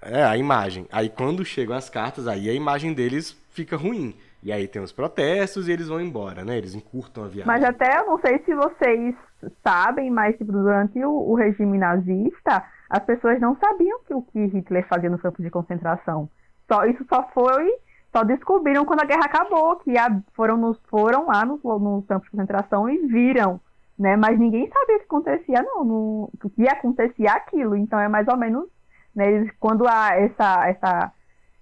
é, 0.03 0.25
a 0.25 0.37
imagem. 0.37 0.87
Aí, 0.91 1.09
quando 1.09 1.45
chegam 1.45 1.77
as 1.77 1.89
cartas, 1.89 2.27
aí 2.27 2.51
a 2.51 2.53
imagem 2.53 2.93
deles 2.93 3.37
fica 3.51 3.77
ruim. 3.77 4.15
E 4.43 4.53
aí 4.53 4.69
tem 4.69 4.81
os 4.81 4.93
protestos 4.93 5.67
e 5.67 5.73
eles 5.73 5.89
vão 5.89 6.01
embora, 6.01 6.45
né? 6.45 6.57
Eles 6.57 6.75
encurtam 6.75 7.25
a 7.25 7.27
viagem. 7.27 7.47
Mas 7.47 7.65
até, 7.65 7.99
eu 7.99 8.07
não 8.07 8.21
sei 8.21 8.39
se 8.45 8.55
vocês 8.55 9.15
sabem, 9.63 10.11
mas 10.11 10.37
tipo, 10.37 10.53
durante 10.53 11.03
o, 11.05 11.11
o 11.11 11.35
regime 11.35 11.77
nazista, 11.79 12.63
as 12.89 13.03
pessoas 13.05 13.41
não 13.41 13.57
sabiam 13.57 13.99
que 14.07 14.15
o 14.15 14.23
que 14.23 14.47
Hitler 14.47 14.87
fazia 14.87 15.11
no 15.11 15.19
campo 15.19 15.43
de 15.43 15.51
concentração. 15.51 16.29
Só, 16.71 16.85
isso 16.85 17.05
só 17.09 17.29
foi, 17.35 17.73
só 18.15 18.23
descobriram 18.23 18.85
quando 18.85 19.01
a 19.01 19.07
guerra 19.07 19.25
acabou, 19.25 19.77
que 19.77 19.97
a, 19.99 20.17
foram, 20.35 20.57
nos, 20.57 20.79
foram 20.89 21.27
lá 21.27 21.45
nos 21.45 21.61
no 21.63 22.05
campos 22.07 22.27
de 22.27 22.31
concentração 22.31 22.89
e 22.89 23.07
viram, 23.07 23.61
né? 23.99 24.17
Mas 24.17 24.39
ninguém 24.39 24.69
sabia 24.69 24.97
o 24.97 24.99
que 24.99 25.05
acontecia, 25.05 25.63
não, 25.63 25.85
no, 25.85 26.31
o 26.43 26.51
que 26.51 26.69
acontecia 26.69 27.33
aquilo. 27.33 27.77
Então 27.77 27.99
é 27.99 28.09
mais 28.09 28.27
ou 28.29 28.37
menos, 28.37 28.69
né, 29.15 29.49
quando 29.59 29.87
há 29.89 30.17
essa, 30.17 30.69
essa 30.69 31.13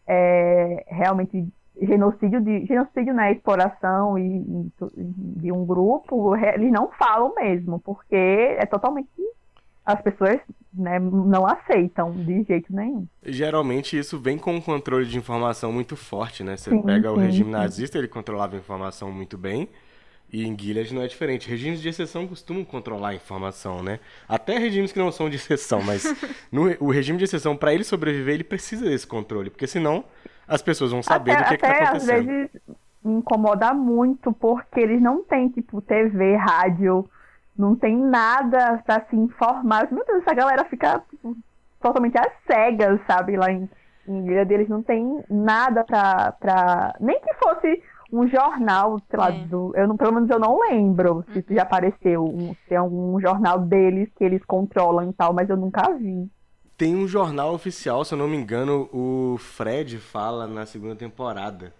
é, 0.06 0.84
realmente 0.88 1.46
genocídio 1.80 2.40
de 2.40 2.66
genocídio 2.66 3.12
né 3.12 3.32
exploração 3.32 4.16
e, 4.16 4.36
e, 4.38 4.72
de 4.96 5.50
um 5.50 5.66
grupo 5.66 6.36
eles 6.36 6.70
não 6.70 6.88
falam 6.92 7.34
mesmo 7.34 7.80
porque 7.80 8.14
é 8.14 8.64
totalmente 8.64 9.08
as 9.84 10.00
pessoas 10.00 10.40
né, 10.72 10.98
não 10.98 11.46
aceitam 11.46 12.10
de 12.12 12.42
jeito 12.44 12.74
nenhum. 12.74 13.06
Geralmente 13.22 13.98
isso 13.98 14.18
vem 14.18 14.38
com 14.38 14.54
um 14.54 14.60
controle 14.60 15.06
de 15.06 15.18
informação 15.18 15.70
muito 15.72 15.94
forte, 15.94 16.42
né? 16.42 16.56
Você 16.56 16.70
sim, 16.70 16.82
pega 16.82 17.08
sim, 17.08 17.14
o 17.14 17.18
regime 17.18 17.44
sim. 17.44 17.50
nazista, 17.50 17.98
ele 17.98 18.08
controlava 18.08 18.56
a 18.56 18.58
informação 18.58 19.12
muito 19.12 19.36
bem, 19.36 19.68
e 20.34 20.44
em 20.44 20.58
Gilead 20.58 20.92
não 20.92 21.02
é 21.02 21.06
diferente. 21.06 21.48
Regimes 21.48 21.80
de 21.80 21.88
exceção 21.88 22.26
costumam 22.26 22.64
controlar 22.64 23.10
a 23.10 23.14
informação, 23.14 23.84
né? 23.84 24.00
Até 24.28 24.58
regimes 24.58 24.90
que 24.90 24.98
não 24.98 25.12
são 25.12 25.30
de 25.30 25.36
exceção, 25.36 25.80
mas 25.80 26.02
no, 26.50 26.62
o 26.80 26.90
regime 26.90 27.16
de 27.16 27.24
exceção, 27.24 27.56
para 27.56 27.72
ele 27.72 27.84
sobreviver, 27.84 28.34
ele 28.34 28.42
precisa 28.42 28.84
desse 28.84 29.06
controle, 29.06 29.48
porque 29.48 29.68
senão 29.68 30.04
as 30.48 30.60
pessoas 30.60 30.90
vão 30.90 31.04
saber 31.04 31.30
até, 31.30 31.42
do 31.42 31.48
que 31.48 31.54
está 31.54 31.84
acontecendo. 31.84 32.18
Às 32.18 32.26
vezes 32.26 32.50
me 33.04 33.14
incomoda 33.18 33.72
muito, 33.72 34.32
porque 34.32 34.80
eles 34.80 35.00
não 35.00 35.22
têm, 35.22 35.50
tipo, 35.50 35.80
TV, 35.80 36.34
rádio, 36.34 37.08
não 37.56 37.76
tem 37.76 37.96
nada 37.96 38.82
para 38.84 39.06
se 39.08 39.14
informar. 39.14 39.86
Meu 39.92 40.04
Deus, 40.04 40.22
essa 40.22 40.34
galera 40.34 40.64
fica 40.64 41.00
tipo, 41.10 41.36
totalmente 41.80 42.18
às 42.18 42.32
cegas, 42.44 43.00
sabe? 43.06 43.36
Lá 43.36 43.52
em, 43.52 43.70
em 44.08 44.26
Ilha 44.26 44.44
deles 44.44 44.68
não 44.68 44.82
tem 44.82 45.22
nada 45.30 45.84
pra, 45.84 46.32
pra. 46.32 46.96
Nem 46.98 47.20
que 47.20 47.34
fosse 47.34 47.80
um 48.14 48.28
jornal, 48.28 49.00
sei 49.10 49.18
lá, 49.18 49.30
é. 49.30 49.44
do, 49.44 49.72
eu 49.74 49.88
não, 49.88 49.96
pelo 49.96 50.12
menos 50.12 50.30
eu 50.30 50.38
não 50.38 50.60
lembro 50.60 51.24
se 51.32 51.44
já 51.50 51.62
apareceu 51.62 52.24
um, 52.24 52.54
se 52.66 52.74
é 52.74 52.76
algum 52.76 53.20
jornal 53.20 53.58
deles 53.58 54.08
que 54.16 54.22
eles 54.22 54.42
controlam 54.44 55.10
e 55.10 55.12
tal, 55.12 55.32
mas 55.32 55.50
eu 55.50 55.56
nunca 55.56 55.92
vi. 55.92 56.30
Tem 56.76 56.94
um 56.94 57.08
jornal 57.08 57.52
oficial, 57.52 58.04
se 58.04 58.14
eu 58.14 58.18
não 58.18 58.28
me 58.28 58.36
engano, 58.36 58.88
o 58.92 59.36
Fred 59.38 59.98
fala 59.98 60.46
na 60.46 60.64
segunda 60.64 60.94
temporada. 60.94 61.74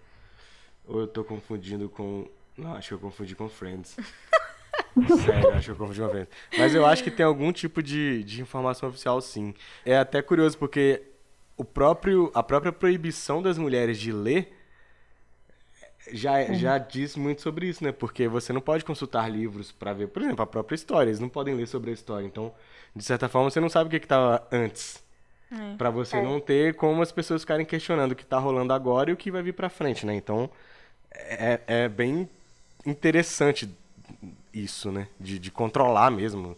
Ou 0.87 1.01
eu 1.01 1.07
tô 1.07 1.23
confundindo 1.23 1.89
com. 1.89 2.27
Não, 2.57 2.73
acho 2.75 2.89
que 2.89 2.93
eu 2.93 2.99
confundi 2.99 3.35
com 3.35 3.49
Friends. 3.49 3.95
Sério, 5.25 5.53
acho 5.53 5.65
que 5.65 5.71
eu 5.71 5.75
confundi 5.75 6.01
uma 6.01 6.09
vez. 6.09 6.27
Mas 6.57 6.75
eu 6.75 6.85
acho 6.85 7.03
que 7.03 7.11
tem 7.11 7.25
algum 7.25 7.51
tipo 7.51 7.81
de, 7.81 8.23
de 8.23 8.41
informação 8.41 8.87
oficial, 8.89 9.19
sim. 9.19 9.53
É 9.85 9.97
até 9.97 10.21
curioso, 10.21 10.57
porque 10.57 11.01
o 11.57 11.65
próprio, 11.65 12.31
a 12.33 12.43
própria 12.43 12.71
proibição 12.71 13.41
das 13.41 13.57
mulheres 13.57 13.97
de 13.97 14.11
ler 14.11 14.53
já, 16.11 16.39
uhum. 16.39 16.55
já 16.55 16.77
diz 16.77 17.15
muito 17.15 17.41
sobre 17.41 17.67
isso, 17.67 17.83
né? 17.83 17.91
Porque 17.91 18.27
você 18.27 18.53
não 18.53 18.61
pode 18.61 18.85
consultar 18.85 19.29
livros 19.29 19.71
para 19.71 19.93
ver, 19.93 20.07
por 20.07 20.21
exemplo, 20.21 20.43
a 20.43 20.47
própria 20.47 20.75
história. 20.75 21.09
Eles 21.09 21.19
não 21.19 21.29
podem 21.29 21.55
ler 21.55 21.67
sobre 21.67 21.91
a 21.91 21.93
história. 21.93 22.25
Então, 22.25 22.53
de 22.95 23.03
certa 23.03 23.27
forma, 23.27 23.49
você 23.49 23.59
não 23.59 23.69
sabe 23.69 23.87
o 23.87 23.99
que 23.99 24.05
estava 24.05 24.45
antes. 24.51 25.03
É. 25.51 25.75
Para 25.77 25.89
você 25.89 26.17
é. 26.17 26.21
não 26.21 26.39
ter 26.39 26.75
como 26.75 27.01
as 27.01 27.11
pessoas 27.11 27.41
ficarem 27.41 27.65
questionando 27.65 28.11
o 28.11 28.15
que 28.15 28.23
está 28.23 28.37
rolando 28.37 28.73
agora 28.73 29.09
e 29.09 29.13
o 29.13 29.17
que 29.17 29.31
vai 29.31 29.41
vir 29.41 29.53
para 29.53 29.69
frente, 29.69 30.05
né? 30.05 30.15
Então, 30.15 30.49
é, 31.11 31.61
é 31.67 31.89
bem 31.89 32.29
interessante 32.85 33.69
isso, 34.53 34.91
né? 34.91 35.07
De, 35.19 35.39
de 35.39 35.51
controlar 35.51 36.11
mesmo 36.11 36.57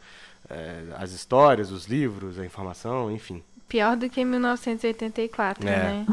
é, 0.49 0.83
as 0.95 1.11
histórias, 1.11 1.71
os 1.71 1.85
livros, 1.85 2.39
a 2.39 2.45
informação, 2.45 3.11
enfim. 3.11 3.43
Pior 3.67 3.97
do 3.97 4.09
que 4.09 4.23
1984, 4.23 5.67
é. 5.67 5.71
né? 5.71 6.05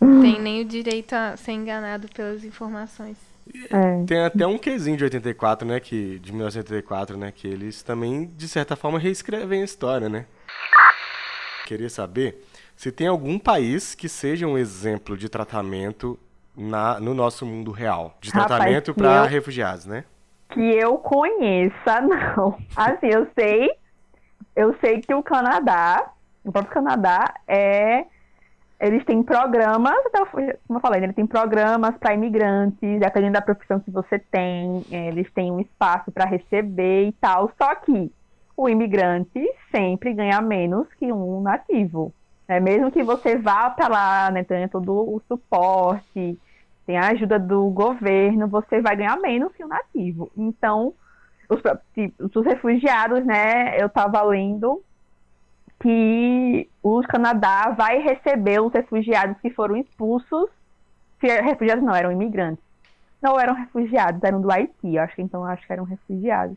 Tem 0.22 0.40
nem 0.40 0.62
o 0.62 0.64
direito 0.64 1.12
a 1.12 1.36
ser 1.36 1.52
enganado 1.52 2.08
pelas 2.08 2.42
informações. 2.44 3.16
É. 3.70 4.04
Tem 4.06 4.24
até 4.24 4.46
um 4.46 4.58
quesinho 4.58 4.96
de 4.96 5.04
84, 5.04 5.66
né? 5.68 5.78
Que, 5.78 6.18
de 6.18 6.32
1984, 6.32 7.16
né? 7.16 7.30
Que 7.30 7.46
eles 7.46 7.82
também, 7.82 8.26
de 8.36 8.48
certa 8.48 8.74
forma, 8.76 8.98
reescrevem 8.98 9.60
a 9.60 9.64
história, 9.64 10.08
né? 10.08 10.26
Queria 11.66 11.90
saber 11.90 12.44
se 12.74 12.90
tem 12.90 13.06
algum 13.06 13.38
país 13.38 13.94
que 13.94 14.08
seja 14.08 14.46
um 14.46 14.56
exemplo 14.56 15.16
de 15.16 15.28
tratamento 15.28 16.18
na, 16.56 16.98
no 16.98 17.14
nosso 17.14 17.44
mundo 17.44 17.70
real. 17.70 18.16
De 18.20 18.32
tratamento 18.32 18.94
para 18.94 19.24
eu... 19.24 19.26
refugiados, 19.26 19.86
né? 19.86 20.04
Que 20.50 20.60
eu 20.60 20.96
conheça, 20.98 22.00
não. 22.00 22.58
Assim, 22.74 23.08
eu 23.08 23.26
sei. 23.38 23.70
Eu 24.54 24.74
sei 24.80 25.00
que 25.00 25.12
o 25.12 25.22
Canadá 25.22 26.12
o 26.46 26.52
próprio 26.52 26.72
Canadá 26.72 27.34
é 27.46 28.06
eles 28.78 29.04
têm 29.06 29.22
programas, 29.22 29.96
como 30.66 30.78
eu 30.78 30.80
falei, 30.80 31.02
eles 31.02 31.16
têm 31.16 31.26
programas 31.26 31.96
para 31.96 32.12
imigrantes, 32.12 33.00
dependendo 33.00 33.32
da 33.32 33.40
profissão 33.40 33.80
que 33.80 33.90
você 33.90 34.18
tem, 34.18 34.84
é, 34.90 35.08
eles 35.08 35.32
têm 35.32 35.50
um 35.50 35.60
espaço 35.60 36.12
para 36.12 36.26
receber 36.26 37.08
e 37.08 37.12
tal. 37.12 37.50
Só 37.56 37.74
que 37.74 38.12
o 38.54 38.68
imigrante 38.68 39.48
sempre 39.70 40.12
ganha 40.12 40.42
menos 40.42 40.86
que 40.98 41.10
um 41.10 41.40
nativo. 41.40 42.12
Né? 42.46 42.60
Mesmo 42.60 42.92
que 42.92 43.02
você 43.02 43.38
vá 43.38 43.70
para 43.70 43.88
lá, 43.88 44.30
né, 44.30 44.44
tenha 44.44 44.68
todo 44.68 44.92
o 44.92 45.22
suporte, 45.26 46.38
tem 46.86 46.98
a 46.98 47.08
ajuda 47.08 47.38
do 47.38 47.70
governo, 47.70 48.46
você 48.46 48.82
vai 48.82 48.94
ganhar 48.94 49.16
menos 49.16 49.54
que 49.54 49.64
um 49.64 49.68
nativo. 49.68 50.30
Então, 50.36 50.92
os, 51.48 51.62
os 52.34 52.44
refugiados, 52.44 53.24
né, 53.24 53.80
eu 53.80 53.86
estava 53.86 54.22
lendo 54.22 54.82
que 55.80 56.68
o 56.82 57.02
Canadá 57.02 57.74
vai 57.76 57.98
receber 57.98 58.60
os 58.60 58.72
refugiados 58.72 59.38
que 59.40 59.50
foram 59.50 59.76
expulsos. 59.76 60.48
Refugiados 61.20 61.84
não, 61.84 61.94
eram 61.94 62.12
imigrantes. 62.12 62.64
Não 63.20 63.38
eram 63.38 63.54
refugiados, 63.54 64.22
eram 64.22 64.40
do 64.40 64.50
Haiti, 64.50 64.98
acho 64.98 65.16
que 65.16 65.22
então 65.22 65.44
acho 65.44 65.66
que 65.66 65.72
eram 65.72 65.84
refugiados. 65.84 66.56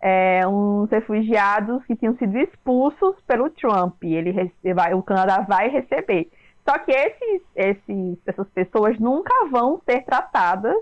É, 0.00 0.46
uns 0.46 0.90
refugiados 0.90 1.84
que 1.84 1.94
tinham 1.94 2.16
sido 2.16 2.36
expulsos 2.38 3.16
pelo 3.26 3.50
Trump. 3.50 4.02
Ele 4.02 4.52
vai, 4.74 4.94
o 4.94 5.02
Canadá 5.02 5.40
vai 5.40 5.68
receber. 5.68 6.28
Só 6.68 6.78
que 6.78 6.92
esses, 6.92 7.42
esses, 7.54 8.18
essas 8.26 8.48
pessoas 8.48 8.98
nunca 8.98 9.32
vão 9.50 9.80
ser 9.84 10.04
tratadas 10.04 10.76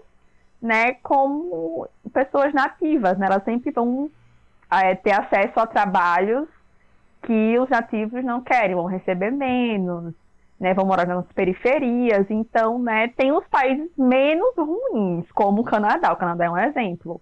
né, 0.61 0.94
como 1.03 1.88
pessoas 2.12 2.53
nativas. 2.53 3.18
Né? 3.18 3.27
Elas 3.27 3.44
sempre 3.44 3.70
vão 3.70 4.11
é, 4.70 4.94
ter 4.94 5.12
acesso 5.12 5.59
a 5.59 5.66
trabalhos 5.66 6.49
que 7.22 7.59
os 7.59 7.68
nativos 7.68 8.24
não 8.24 8.40
querem, 8.40 8.74
vão 8.74 8.87
receber 8.87 9.30
menos, 9.30 10.14
né, 10.59 10.74
vão 10.74 10.85
morar 10.85 11.06
nas 11.06 11.26
periferias, 11.33 12.26
então, 12.28 12.78
né, 12.78 13.09
tem 13.09 13.33
os 13.33 13.46
países 13.46 13.90
menos 13.96 14.54
ruins, 14.56 15.24
como 15.33 15.62
o 15.62 15.64
Canadá, 15.64 16.12
o 16.12 16.16
Canadá 16.16 16.44
é 16.44 16.50
um 16.50 16.59
exemplo, 16.59 17.20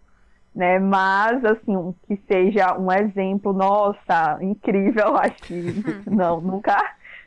né, 0.54 0.78
mas, 0.80 1.44
assim, 1.44 1.94
que 2.06 2.20
seja 2.26 2.76
um 2.76 2.90
exemplo, 2.90 3.52
nossa, 3.52 4.38
incrível, 4.40 5.16
acho 5.18 5.36
que 5.42 5.62
não, 6.10 6.40
nunca, 6.40 6.76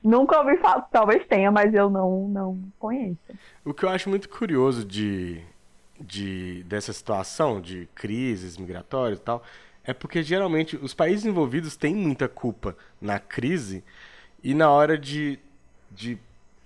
nunca 0.04 0.40
ouvi 0.40 0.58
falar, 0.58 0.82
talvez 0.92 1.26
tenha, 1.28 1.50
mas 1.50 1.74
eu 1.74 1.90
não, 1.90 2.28
não 2.28 2.62
conheço. 2.78 3.18
O 3.64 3.74
que 3.74 3.86
eu 3.86 3.90
acho 3.90 4.10
muito 4.10 4.28
curioso 4.28 4.86
de, 4.86 5.42
de, 5.98 6.64
dessa 6.64 6.92
situação 6.92 7.62
de 7.62 7.88
crises 7.96 8.58
migratórias 8.58 9.18
e 9.18 9.22
tal, 9.22 9.42
é 9.84 9.94
porque 9.94 10.22
geralmente 10.22 10.76
os 10.76 10.94
países 10.94 11.26
envolvidos 11.26 11.76
têm 11.76 11.96
muita 11.96 12.28
culpa 12.28 12.76
na 13.00 13.20
crise 13.20 13.84
e 14.44 14.54
na 14.54 14.70
hora 14.70 14.98
de, 14.98 15.40
de 15.90 16.18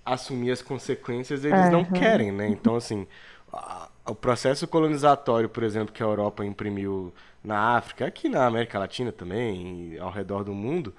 assumir 0.04 0.50
as 0.50 0.62
consequências 0.62 1.44
eles 1.44 1.66
uhum. 1.66 1.70
não 1.72 1.84
querem, 1.84 2.30
né? 2.30 2.48
Então, 2.48 2.76
assim, 2.76 3.06
a, 3.52 3.88
o 4.06 4.14
processo 4.14 4.66
colonizatório, 4.68 5.48
por 5.48 5.62
exemplo, 5.62 5.92
que 5.92 6.02
a 6.02 6.06
Europa 6.06 6.44
imprimiu 6.44 7.12
na 7.42 7.76
África, 7.76 8.06
aqui 8.06 8.28
na 8.28 8.46
América 8.46 8.78
Latina 8.78 9.10
também, 9.10 9.96
ao 9.98 10.10
redor 10.10 10.44
do 10.44 10.54
mundo, 10.54 10.94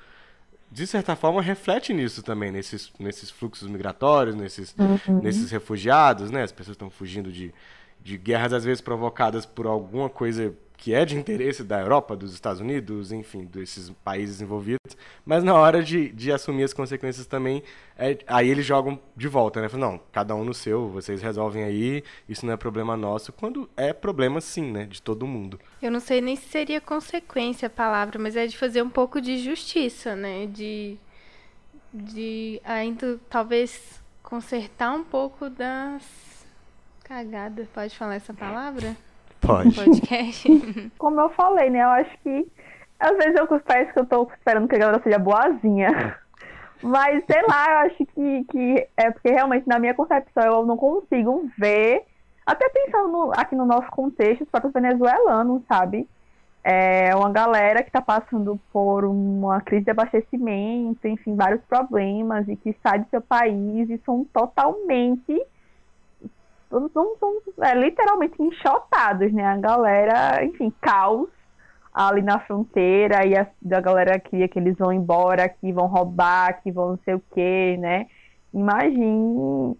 de 0.71 0.85
certa 0.85 1.15
forma 1.15 1.41
reflete 1.41 1.93
nisso 1.93 2.21
também, 2.21 2.51
nesses, 2.51 2.91
nesses 2.99 3.29
fluxos 3.29 3.67
migratórios, 3.67 4.35
nesses, 4.35 4.75
uhum. 4.77 5.21
nesses 5.21 5.51
refugiados, 5.51 6.29
né? 6.29 6.43
As 6.43 6.51
pessoas 6.51 6.75
estão 6.75 6.89
fugindo 6.89 7.31
de, 7.31 7.53
de 8.01 8.17
guerras, 8.17 8.53
às 8.53 8.65
vezes 8.65 8.81
provocadas 8.81 9.45
por 9.45 9.65
alguma 9.65 10.09
coisa 10.09 10.53
que 10.77 10.93
é 10.93 11.03
de 11.03 11.17
interesse 11.17 11.63
da 11.63 11.81
Europa, 11.81 12.15
dos 12.15 12.33
Estados 12.33 12.61
Unidos, 12.61 13.11
enfim, 13.11 13.45
desses 13.45 13.89
países 14.03 14.39
envolvidos, 14.39 14.95
mas 15.25 15.43
na 15.43 15.55
hora 15.55 15.81
de, 15.81 16.09
de 16.09 16.31
assumir 16.31 16.63
as 16.63 16.71
consequências 16.71 17.25
também, 17.25 17.63
é, 17.97 18.19
aí 18.27 18.47
eles 18.47 18.63
jogam 18.63 18.99
de 19.15 19.27
volta, 19.27 19.59
né? 19.59 19.67
Falam, 19.67 19.93
não, 19.93 20.01
cada 20.11 20.35
um 20.35 20.45
no 20.45 20.53
seu, 20.53 20.87
vocês 20.87 21.19
resolvem 21.19 21.63
aí, 21.63 22.03
isso 22.29 22.45
não 22.45 22.53
é 22.53 22.57
problema 22.57 22.95
nosso, 22.95 23.33
quando 23.33 23.67
é 23.75 23.91
problema 23.91 24.39
sim, 24.39 24.71
né, 24.71 24.85
de 24.85 25.01
todo 25.01 25.25
mundo. 25.25 25.59
Eu 25.81 25.91
não 25.91 25.99
sei 25.99 26.21
nem 26.21 26.35
se 26.35 26.47
seria 26.47 26.79
consequência 26.79 27.65
a 27.65 27.71
palavra, 27.71 28.19
mas 28.19 28.35
é 28.35 28.45
de 28.45 28.55
fazer 28.55 28.83
um 28.83 28.89
pouco 28.89 29.19
de 29.19 29.39
justiça, 29.39 30.15
né, 30.15 30.45
de, 30.45 30.95
de 31.91 32.61
ainda 32.63 33.19
talvez 33.27 33.99
consertar 34.21 34.93
um 34.93 35.03
pouco 35.03 35.49
das 35.49 36.03
cagadas, 37.03 37.67
pode 37.69 37.97
falar 37.97 38.15
essa 38.15 38.33
palavra? 38.33 38.95
Pode. 39.47 39.73
Podcast. 39.73 40.91
Como 40.99 41.21
eu 41.21 41.29
falei, 41.29 41.69
né? 41.69 41.81
Eu 41.81 41.89
acho 41.89 42.11
que 42.21 42.45
às 42.99 43.15
vezes 43.17 43.35
eu 43.35 43.47
parece 43.61 43.93
que 43.93 43.99
eu 43.99 44.05
tô 44.05 44.29
esperando 44.37 44.67
que 44.67 44.75
a 44.75 44.79
galera 44.79 45.01
seja 45.01 45.17
boazinha. 45.17 46.17
Mas, 46.83 47.23
sei 47.25 47.41
lá, 47.47 47.71
eu 47.71 47.77
acho 47.87 48.05
que, 48.05 48.43
que 48.51 48.87
é 48.95 49.09
porque 49.09 49.31
realmente 49.31 49.67
na 49.67 49.79
minha 49.79 49.95
concepção 49.95 50.43
eu 50.43 50.65
não 50.65 50.77
consigo 50.77 51.49
ver, 51.57 52.03
até 52.45 52.69
pensando 52.69 53.07
no, 53.07 53.31
aqui 53.31 53.55
no 53.55 53.65
nosso 53.65 53.89
contexto, 53.89 54.43
os 54.43 54.49
próprios 54.49 54.73
venezuelanos, 54.73 55.63
sabe? 55.67 56.07
É 56.63 57.15
uma 57.15 57.31
galera 57.31 57.81
que 57.81 57.89
está 57.89 58.01
passando 58.01 58.59
por 58.71 59.05
uma 59.05 59.61
crise 59.61 59.85
de 59.85 59.91
abastecimento, 59.91 61.07
enfim, 61.07 61.35
vários 61.35 61.61
problemas, 61.61 62.47
e 62.47 62.55
que 62.55 62.75
sai 62.83 62.99
do 62.99 63.09
seu 63.09 63.21
país 63.21 63.89
e 63.89 63.97
são 64.05 64.23
totalmente 64.25 65.41
são, 66.69 67.15
são 67.17 67.41
é, 67.61 67.73
literalmente 67.73 68.41
enxotados, 68.41 69.31
né? 69.33 69.45
A 69.45 69.57
galera, 69.57 70.43
enfim, 70.43 70.71
caos 70.81 71.29
ali 71.93 72.21
na 72.21 72.39
fronteira 72.39 73.25
e 73.25 73.35
a, 73.35 73.47
a 73.71 73.81
galera 73.81 74.19
cria 74.19 74.47
que 74.47 74.59
eles 74.59 74.77
vão 74.77 74.93
embora, 74.93 75.49
que 75.49 75.71
vão 75.71 75.87
roubar, 75.87 76.61
que 76.61 76.71
vão 76.71 76.89
não 76.89 76.99
sei 77.03 77.15
o 77.15 77.23
quê, 77.33 77.75
né? 77.79 78.05
Imagine, 78.53 79.75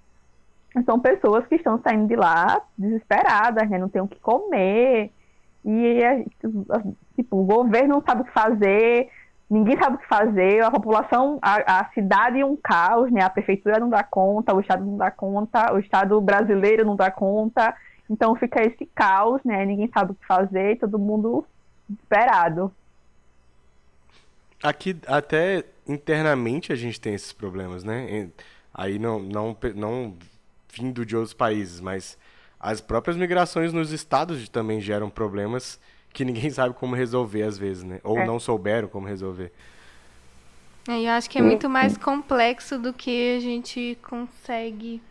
são 0.85 0.99
pessoas 0.99 1.45
que 1.47 1.55
estão 1.55 1.79
saindo 1.81 2.07
de 2.07 2.15
lá 2.15 2.61
desesperadas, 2.77 3.69
né? 3.69 3.77
Não 3.77 3.89
tem 3.89 4.01
o 4.01 4.07
que 4.07 4.19
comer 4.19 5.11
e 5.65 6.25
tipo, 7.15 7.37
o 7.37 7.43
governo 7.43 7.95
não 7.95 8.01
sabe 8.01 8.21
o 8.21 8.25
que 8.25 8.31
fazer, 8.31 9.09
ninguém 9.49 9.77
sabe 9.77 9.95
o 9.95 9.99
que 9.99 10.07
fazer, 10.07 10.63
a 10.63 10.71
população, 10.71 11.39
a, 11.41 11.79
a 11.79 11.91
cidade 11.91 12.39
é 12.39 12.45
um 12.45 12.55
caos, 12.55 13.11
né? 13.11 13.21
A 13.21 13.29
prefeitura 13.29 13.79
não 13.79 13.89
dá 13.89 14.03
conta, 14.03 14.53
o 14.53 14.59
estado 14.59 14.83
não 14.83 14.97
dá 14.97 15.09
conta, 15.09 15.73
o 15.73 15.79
estado 15.79 16.19
brasileiro 16.19 16.85
não 16.85 16.95
dá 16.95 17.09
conta. 17.09 17.75
Então 18.09 18.35
fica 18.35 18.61
esse 18.61 18.85
caos, 18.93 19.41
né? 19.43 19.65
Ninguém 19.65 19.89
sabe 19.93 20.11
o 20.11 20.15
que 20.15 20.25
fazer, 20.25 20.77
todo 20.77 20.99
mundo 20.99 21.45
desesperado. 21.87 22.71
Aqui 24.61 24.99
até 25.07 25.63
internamente 25.87 26.73
a 26.73 26.75
gente 26.75 26.99
tem 26.99 27.13
esses 27.13 27.31
problemas, 27.31 27.83
né? 27.83 28.29
Aí 28.73 28.99
não 28.99 29.19
não 29.19 29.57
não 29.75 30.13
vindo 30.73 31.05
de 31.05 31.15
outros 31.15 31.33
países, 31.33 31.79
mas 31.79 32.17
as 32.59 32.81
próprias 32.81 33.15
migrações 33.15 33.71
nos 33.71 33.91
estados 33.91 34.49
também 34.49 34.81
geram 34.81 35.09
problemas 35.09 35.79
que 36.17 36.25
ninguém 36.25 36.49
sabe 36.49 36.73
como 36.73 36.95
resolver 36.95 37.43
às 37.43 37.57
vezes, 37.57 37.83
né? 37.83 37.99
Ou 38.03 38.17
é. 38.17 38.25
não 38.25 38.39
souberam 38.39 38.87
como 38.87 39.05
resolver. 39.05 39.51
É, 40.89 41.01
eu 41.01 41.11
acho 41.11 41.29
que 41.29 41.37
é 41.37 41.41
muito 41.41 41.69
mais 41.69 41.95
complexo 41.95 42.79
do 42.79 42.91
que 42.91 43.35
a 43.37 43.39
gente 43.39 43.97
consegue 44.01 45.01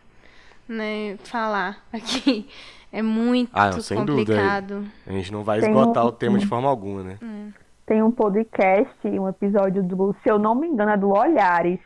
né, 0.67 1.17
falar 1.23 1.81
aqui. 1.93 2.47
É 2.89 3.01
muito 3.01 3.51
ah, 3.53 3.69
não, 3.69 3.97
complicado. 3.97 4.75
Dúvida. 4.75 4.93
A 5.05 5.11
gente 5.11 5.29
não 5.29 5.43
vai 5.43 5.59
esgotar 5.59 6.05
um... 6.05 6.07
o 6.07 6.11
tema 6.11 6.39
de 6.39 6.47
forma 6.47 6.69
alguma, 6.69 7.03
né? 7.03 7.17
É. 7.21 7.53
Tem 7.85 8.01
um 8.01 8.09
podcast, 8.09 8.95
um 9.05 9.27
episódio 9.27 9.83
do, 9.83 10.15
se 10.23 10.29
eu 10.29 10.39
não 10.39 10.55
me 10.55 10.67
engano, 10.67 10.91
é 10.91 10.97
do 10.97 11.09
Olhares, 11.09 11.81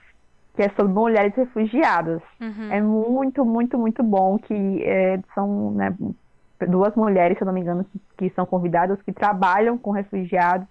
que 0.55 0.61
é 0.61 0.69
sobre 0.69 0.93
mulheres 0.93 1.33
refugiadas. 1.35 2.21
Uhum. 2.39 2.71
É 2.71 2.79
muito, 2.79 3.43
muito, 3.43 3.79
muito 3.79 4.03
bom 4.03 4.37
que 4.37 4.83
é, 4.83 5.19
são 5.33 5.71
né, 5.71 5.91
duas 6.67 6.95
mulheres, 6.95 7.37
se 7.37 7.43
eu 7.43 7.45
não 7.45 7.53
me 7.53 7.61
engano, 7.61 7.83
que, 7.83 7.99
que 8.17 8.35
são 8.35 8.45
convidadas, 8.45 9.01
que 9.01 9.11
trabalham 9.11 9.77
com 9.77 9.91
refugiados, 9.91 10.67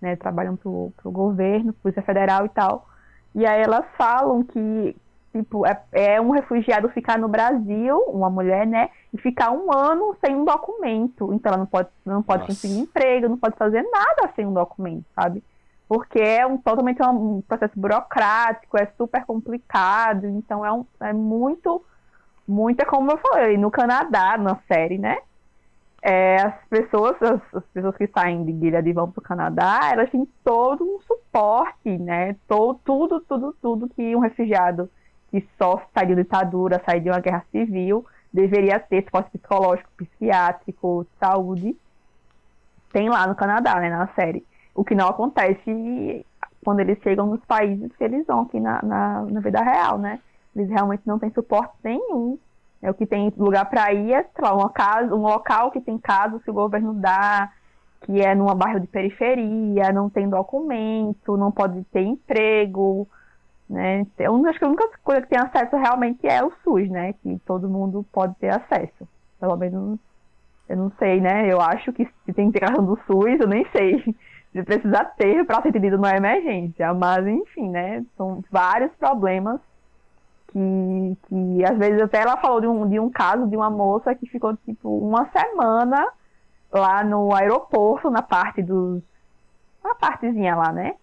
né, 0.00 0.16
trabalham 0.16 0.56
para 0.56 0.68
o 0.68 0.92
governo, 1.10 1.72
Polícia 1.74 2.02
Federal 2.02 2.46
e 2.46 2.48
tal. 2.48 2.86
E 3.34 3.46
aí 3.46 3.62
elas 3.62 3.84
falam 3.96 4.42
que 4.44 4.96
tipo, 5.34 5.66
é, 5.66 5.82
é, 5.90 6.20
um 6.20 6.30
refugiado 6.30 6.88
ficar 6.90 7.18
no 7.18 7.26
Brasil, 7.26 7.98
uma 8.06 8.30
mulher, 8.30 8.66
né, 8.66 8.90
e 9.12 9.18
ficar 9.18 9.50
um 9.50 9.72
ano 9.72 10.16
sem 10.24 10.34
um 10.34 10.44
documento. 10.44 11.32
Então 11.34 11.50
ela 11.50 11.58
não 11.58 11.66
pode, 11.66 11.88
não 12.04 12.22
pode 12.22 12.46
conseguir 12.46 12.78
emprego, 12.78 13.28
não 13.28 13.38
pode 13.38 13.56
fazer 13.56 13.82
nada 13.82 14.32
sem 14.36 14.46
um 14.46 14.52
documento, 14.52 15.04
sabe? 15.14 15.42
Porque 15.88 16.20
é 16.20 16.46
um, 16.46 16.56
totalmente 16.56 17.02
um 17.02 17.42
processo 17.42 17.78
burocrático, 17.78 18.78
é 18.78 18.86
super 18.96 19.24
complicado, 19.26 20.26
então 20.26 20.64
é, 20.64 20.72
um, 20.72 20.86
é 21.00 21.12
muito, 21.12 21.84
muito, 22.46 22.80
é 22.80 22.84
como 22.84 23.10
eu 23.10 23.18
falei, 23.18 23.56
no 23.56 23.70
Canadá, 23.70 24.36
na 24.38 24.56
série, 24.68 24.98
né? 24.98 25.18
É, 26.02 26.36
as 26.42 26.54
pessoas, 26.68 27.16
as, 27.22 27.40
as, 27.54 27.64
pessoas 27.72 27.96
que 27.96 28.06
saem 28.08 28.44
de 28.44 28.52
Gilead 28.52 28.88
e 28.88 28.92
vão 28.92 29.10
para 29.10 29.20
o 29.20 29.24
Canadá, 29.24 29.90
elas 29.90 30.10
têm 30.10 30.28
todo 30.44 30.84
um 30.84 31.00
suporte, 31.00 31.96
né? 31.98 32.36
Todo, 32.46 32.78
tudo, 32.84 33.20
tudo, 33.20 33.56
tudo 33.60 33.88
que 33.88 34.14
um 34.14 34.20
refugiado 34.20 34.90
que 35.30 35.46
sofre, 35.56 35.86
sai 35.94 36.06
de 36.06 36.14
ditadura, 36.14 36.82
sai 36.84 37.00
de 37.00 37.08
uma 37.08 37.20
guerra 37.20 37.44
civil, 37.50 38.04
deveria 38.32 38.78
ter 38.78 39.04
suporte 39.04 39.30
psicológico, 39.30 39.90
psiquiátrico, 39.96 41.06
saúde, 41.18 41.74
tem 42.92 43.08
lá 43.08 43.26
no 43.26 43.34
Canadá, 43.34 43.80
né, 43.80 43.88
na 43.88 44.06
série. 44.08 44.44
O 44.74 44.84
que 44.84 44.94
não 44.94 45.08
acontece 45.08 46.24
quando 46.64 46.80
eles 46.80 46.98
chegam 47.02 47.26
nos 47.26 47.44
países 47.44 47.90
que 47.96 48.04
eles 48.04 48.26
vão 48.26 48.42
aqui 48.42 48.60
na, 48.60 48.82
na, 48.82 49.22
na 49.22 49.40
vida 49.40 49.62
real, 49.62 49.98
né? 49.98 50.20
Eles 50.54 50.68
realmente 50.68 51.02
não 51.06 51.18
têm 51.18 51.30
suporte 51.30 51.74
nenhum. 51.82 52.38
É 52.80 52.90
o 52.90 52.94
que 52.94 53.06
tem 53.06 53.32
lugar 53.36 53.64
para 53.68 53.92
ir 53.92 54.12
é, 54.12 54.22
sei 54.22 54.44
lá, 54.44 54.54
uma 54.54 54.68
casa, 54.68 55.14
um 55.14 55.22
local 55.22 55.70
que 55.70 55.80
tem 55.80 55.96
casos 55.96 56.42
que 56.42 56.50
o 56.50 56.54
governo 56.54 56.92
dá, 56.92 57.50
que 58.02 58.20
é 58.20 58.34
numa 58.34 58.54
bairro 58.54 58.78
de 58.78 58.86
periferia, 58.86 59.90
não 59.92 60.10
tem 60.10 60.28
documento, 60.28 61.36
não 61.36 61.50
pode 61.50 61.82
ter 61.84 62.02
emprego, 62.02 63.08
né? 63.68 64.06
Eu 64.18 64.46
acho 64.46 64.58
que 64.58 64.64
a 64.64 64.68
única 64.68 64.88
coisa 65.02 65.22
que 65.22 65.28
tem 65.28 65.38
acesso 65.38 65.76
realmente 65.76 66.26
é 66.26 66.44
o 66.44 66.52
SUS, 66.62 66.90
né? 66.90 67.14
Que 67.14 67.38
todo 67.46 67.68
mundo 67.68 68.04
pode 68.12 68.34
ter 68.36 68.50
acesso. 68.50 69.08
Pelo 69.40 69.56
menos, 69.56 69.98
eu 70.68 70.76
não 70.76 70.92
sei, 70.98 71.20
né? 71.20 71.50
Eu 71.50 71.60
acho 71.60 71.92
que 71.92 72.04
se 72.26 72.32
tem 72.32 72.48
integração 72.48 72.84
do 72.84 72.98
SUS, 73.06 73.40
eu 73.40 73.48
nem 73.48 73.66
sei 73.70 74.02
se 74.52 74.62
precisa 74.62 75.04
ter 75.16 75.44
para 75.46 75.62
ser 75.62 75.68
atendido 75.68 75.96
numa 75.96 76.14
emergência. 76.14 76.92
Mas, 76.92 77.26
enfim, 77.26 77.70
né? 77.70 78.04
São 78.16 78.44
vários 78.50 78.92
problemas 78.96 79.58
que, 80.54 81.18
que 81.28 81.64
às 81.64 81.76
vezes 81.76 82.00
até 82.00 82.22
ela 82.22 82.36
falou 82.36 82.60
de 82.60 82.66
um, 82.66 82.88
de 82.88 83.00
um 83.00 83.10
caso 83.10 83.46
de 83.46 83.56
uma 83.56 83.68
moça 83.68 84.14
que 84.14 84.26
ficou, 84.26 84.56
tipo, 84.56 84.88
uma 84.88 85.28
semana 85.30 86.08
lá 86.72 87.04
no 87.04 87.34
aeroporto, 87.34 88.08
na 88.08 88.22
parte 88.22 88.62
dos... 88.62 89.02
na 89.82 89.94
partezinha 89.94 90.56
lá, 90.56 90.72
né? 90.72 90.94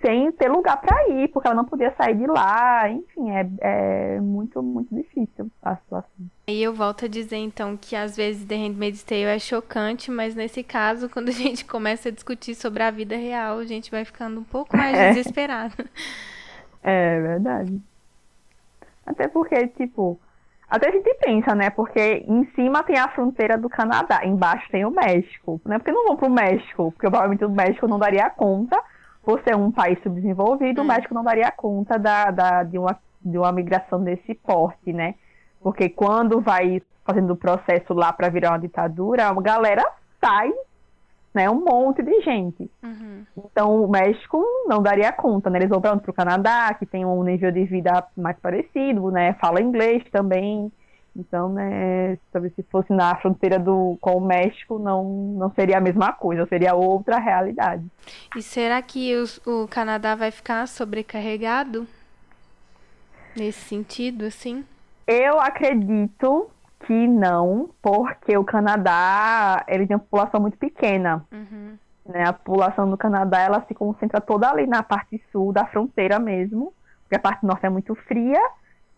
sem 0.00 0.30
ter 0.32 0.48
lugar 0.48 0.80
para 0.80 1.08
ir, 1.08 1.28
porque 1.28 1.48
ela 1.48 1.56
não 1.56 1.64
podia 1.64 1.92
sair 1.96 2.16
de 2.16 2.26
lá. 2.26 2.88
Enfim, 2.88 3.30
é, 3.30 3.48
é 3.60 4.20
muito, 4.20 4.62
muito 4.62 4.94
difícil 4.94 5.50
a 5.62 5.76
situação. 5.76 6.10
E 6.46 6.62
eu 6.62 6.72
volto 6.72 7.04
a 7.04 7.08
dizer, 7.08 7.36
então, 7.36 7.76
que 7.76 7.96
às 7.96 8.16
vezes 8.16 8.44
The 8.46 8.54
Handmaid's 8.54 9.02
Tale 9.02 9.24
é 9.24 9.38
chocante, 9.38 10.10
mas 10.10 10.34
nesse 10.34 10.62
caso, 10.62 11.08
quando 11.10 11.28
a 11.28 11.32
gente 11.32 11.64
começa 11.64 12.08
a 12.08 12.12
discutir 12.12 12.54
sobre 12.54 12.82
a 12.82 12.90
vida 12.90 13.16
real, 13.16 13.58
a 13.58 13.64
gente 13.64 13.90
vai 13.90 14.04
ficando 14.04 14.40
um 14.40 14.44
pouco 14.44 14.76
mais 14.76 14.96
é. 14.96 15.10
desesperado. 15.10 15.74
É 16.82 17.20
verdade. 17.20 17.82
Até 19.08 19.26
porque, 19.26 19.68
tipo, 19.68 20.20
até 20.68 20.88
a 20.88 20.92
gente 20.92 21.12
pensa, 21.14 21.54
né? 21.54 21.70
Porque 21.70 22.24
em 22.28 22.44
cima 22.54 22.82
tem 22.82 22.98
a 22.98 23.08
fronteira 23.08 23.56
do 23.56 23.70
Canadá, 23.70 24.20
embaixo 24.24 24.70
tem 24.70 24.84
o 24.84 24.90
México. 24.90 25.60
Não 25.64 25.76
é 25.76 25.78
porque 25.78 25.92
não 25.92 26.06
vão 26.06 26.16
pro 26.16 26.28
México, 26.28 26.92
porque 26.92 27.08
provavelmente 27.08 27.44
o 27.44 27.50
México 27.50 27.88
não 27.88 27.98
daria 27.98 28.28
conta 28.28 28.78
por 29.22 29.40
ser 29.42 29.56
um 29.56 29.70
país 29.70 29.98
subdesenvolvido, 30.02 30.82
hum. 30.82 30.84
o 30.84 30.88
México 30.88 31.14
não 31.14 31.24
daria 31.24 31.50
conta 31.50 31.98
da, 31.98 32.30
da, 32.30 32.62
de, 32.62 32.78
uma, 32.78 32.98
de 33.22 33.38
uma 33.38 33.50
migração 33.50 34.04
desse 34.04 34.34
porte, 34.34 34.92
né? 34.92 35.14
Porque 35.60 35.88
quando 35.88 36.40
vai 36.40 36.82
fazendo 37.04 37.32
o 37.32 37.36
processo 37.36 37.94
lá 37.94 38.12
para 38.12 38.28
virar 38.28 38.50
uma 38.50 38.58
ditadura, 38.58 39.26
a 39.26 39.34
galera 39.40 39.82
sai, 40.22 40.52
né? 41.38 41.48
Um 41.48 41.64
monte 41.64 42.02
de 42.02 42.20
gente. 42.22 42.68
Uhum. 42.82 43.24
Então 43.36 43.84
o 43.84 43.88
México 43.88 44.44
não 44.66 44.82
daria 44.82 45.12
conta, 45.12 45.48
né? 45.48 45.60
Eles 45.60 45.68
vão 45.68 45.80
para 45.80 46.10
o 46.10 46.12
Canadá, 46.12 46.74
que 46.74 46.84
tem 46.84 47.04
um 47.04 47.22
nível 47.22 47.52
de 47.52 47.64
vida 47.64 48.04
mais 48.16 48.36
parecido, 48.40 49.12
né? 49.12 49.34
Fala 49.34 49.62
inglês 49.62 50.02
também. 50.10 50.72
Então, 51.14 51.48
né, 51.48 52.16
talvez 52.32 52.54
se 52.54 52.62
fosse 52.64 52.92
na 52.92 53.16
fronteira 53.16 53.58
do, 53.58 53.98
com 54.00 54.18
o 54.18 54.20
México, 54.20 54.78
não, 54.78 55.04
não 55.36 55.50
seria 55.52 55.78
a 55.78 55.80
mesma 55.80 56.12
coisa, 56.12 56.46
seria 56.46 56.74
outra 56.74 57.18
realidade. 57.18 57.84
E 58.36 58.42
será 58.42 58.80
que 58.80 59.16
os, 59.16 59.38
o 59.44 59.66
Canadá 59.66 60.14
vai 60.14 60.30
ficar 60.30 60.68
sobrecarregado 60.68 61.88
nesse 63.34 63.60
sentido, 63.60 64.26
assim? 64.26 64.64
Eu 65.08 65.40
acredito 65.40 66.48
que 66.86 67.06
não, 67.06 67.70
porque 67.82 68.36
o 68.36 68.44
Canadá 68.44 69.64
ele 69.68 69.86
tem 69.86 69.96
uma 69.96 70.02
população 70.02 70.40
muito 70.40 70.56
pequena. 70.56 71.24
Uhum. 71.32 71.76
Né? 72.06 72.24
A 72.26 72.32
população 72.32 72.88
do 72.88 72.96
Canadá 72.96 73.40
ela 73.40 73.64
se 73.66 73.74
concentra 73.74 74.20
toda 74.20 74.48
ali 74.48 74.66
na 74.66 74.82
parte 74.82 75.22
sul 75.30 75.52
da 75.52 75.66
fronteira 75.66 76.18
mesmo, 76.18 76.72
porque 77.02 77.16
a 77.16 77.20
parte 77.20 77.44
norte 77.44 77.66
é 77.66 77.70
muito 77.70 77.94
fria 77.94 78.40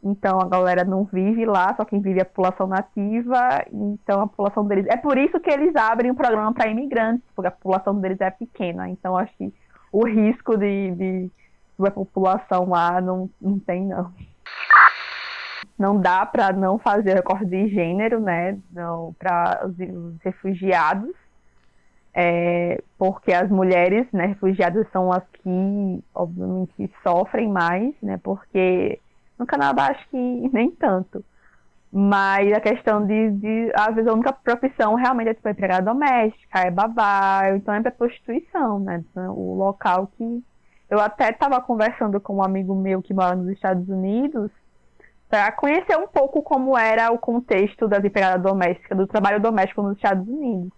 então 0.02 0.40
a 0.40 0.48
galera 0.48 0.82
não 0.82 1.04
vive 1.04 1.44
lá, 1.44 1.74
só 1.76 1.84
quem 1.84 2.00
vive 2.00 2.20
é 2.20 2.22
a 2.22 2.26
população 2.26 2.66
nativa. 2.66 3.64
Então 3.70 4.22
a 4.22 4.26
população 4.26 4.66
deles. 4.66 4.86
É 4.88 4.96
por 4.96 5.18
isso 5.18 5.38
que 5.40 5.50
eles 5.50 5.76
abrem 5.76 6.10
um 6.10 6.14
programa 6.14 6.52
para 6.52 6.70
imigrantes, 6.70 7.24
porque 7.34 7.48
a 7.48 7.52
população 7.52 8.00
deles 8.00 8.20
é 8.20 8.30
pequena. 8.30 8.88
Então 8.88 9.16
acho 9.16 9.32
que 9.36 9.52
o 9.92 10.06
risco 10.06 10.56
de, 10.56 10.90
de, 10.92 11.30
de 11.78 11.90
população 11.90 12.70
lá 12.70 13.00
não, 13.00 13.28
não 13.40 13.58
tem, 13.58 13.86
não. 13.86 14.10
Não 15.80 15.98
dá 15.98 16.26
para 16.26 16.52
não 16.52 16.78
fazer 16.78 17.14
recorte 17.14 17.46
de 17.46 17.68
gênero, 17.68 18.20
né? 18.20 18.58
Para 19.18 19.62
os, 19.64 19.74
os 19.78 20.20
refugiados. 20.22 21.16
É, 22.12 22.82
porque 22.98 23.32
as 23.32 23.48
mulheres 23.48 24.06
né, 24.12 24.26
refugiadas 24.26 24.86
são 24.92 25.10
as 25.10 25.22
que, 25.42 26.04
obviamente, 26.14 26.92
sofrem 27.02 27.48
mais, 27.48 27.94
né? 28.02 28.20
Porque 28.22 29.00
no 29.38 29.46
Canadá 29.46 29.86
acho 29.86 30.06
que 30.10 30.16
nem 30.52 30.70
tanto. 30.70 31.24
Mas 31.90 32.52
a 32.52 32.60
questão 32.60 33.06
de, 33.06 33.30
de 33.30 33.72
às 33.74 33.94
vezes, 33.94 34.06
a 34.06 34.12
única 34.12 34.34
profissão 34.34 34.96
realmente 34.96 35.30
é 35.30 35.34
tipo 35.34 35.48
empregada 35.48 35.90
doméstica, 35.90 36.60
é 36.60 36.70
babá, 36.70 37.50
então 37.56 37.72
é 37.72 37.80
para 37.80 37.90
prostituição, 37.90 38.80
né? 38.80 39.02
Então, 39.10 39.34
o 39.34 39.56
local 39.56 40.08
que. 40.08 40.44
Eu 40.90 41.00
até 41.00 41.30
estava 41.30 41.58
conversando 41.58 42.20
com 42.20 42.36
um 42.36 42.42
amigo 42.42 42.74
meu 42.74 43.00
que 43.00 43.14
mora 43.14 43.34
nos 43.34 43.48
Estados 43.48 43.88
Unidos 43.88 44.50
para 45.30 45.52
conhecer 45.52 45.96
um 45.96 46.08
pouco 46.08 46.42
como 46.42 46.76
era 46.76 47.12
o 47.12 47.18
contexto 47.18 47.86
das 47.86 48.04
empregadas 48.04 48.42
domésticas, 48.42 48.98
do 48.98 49.06
trabalho 49.06 49.40
doméstico 49.40 49.80
nos 49.80 49.94
Estados 49.94 50.26
Unidos. 50.26 50.72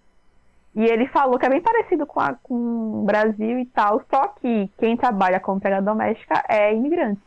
E 0.75 0.85
ele 0.85 1.09
falou 1.09 1.39
que 1.39 1.47
é 1.47 1.49
bem 1.49 1.63
parecido 1.63 2.07
com, 2.07 2.21
a, 2.21 2.35
com 2.43 3.01
o 3.01 3.05
Brasil 3.05 3.59
e 3.59 3.65
tal, 3.67 4.03
só 4.13 4.29
que 4.29 4.71
quem 4.79 4.95
trabalha 4.95 5.41
como 5.41 5.57
empregada 5.57 5.85
doméstica 5.85 6.45
é 6.47 6.75
imigrante. 6.75 7.23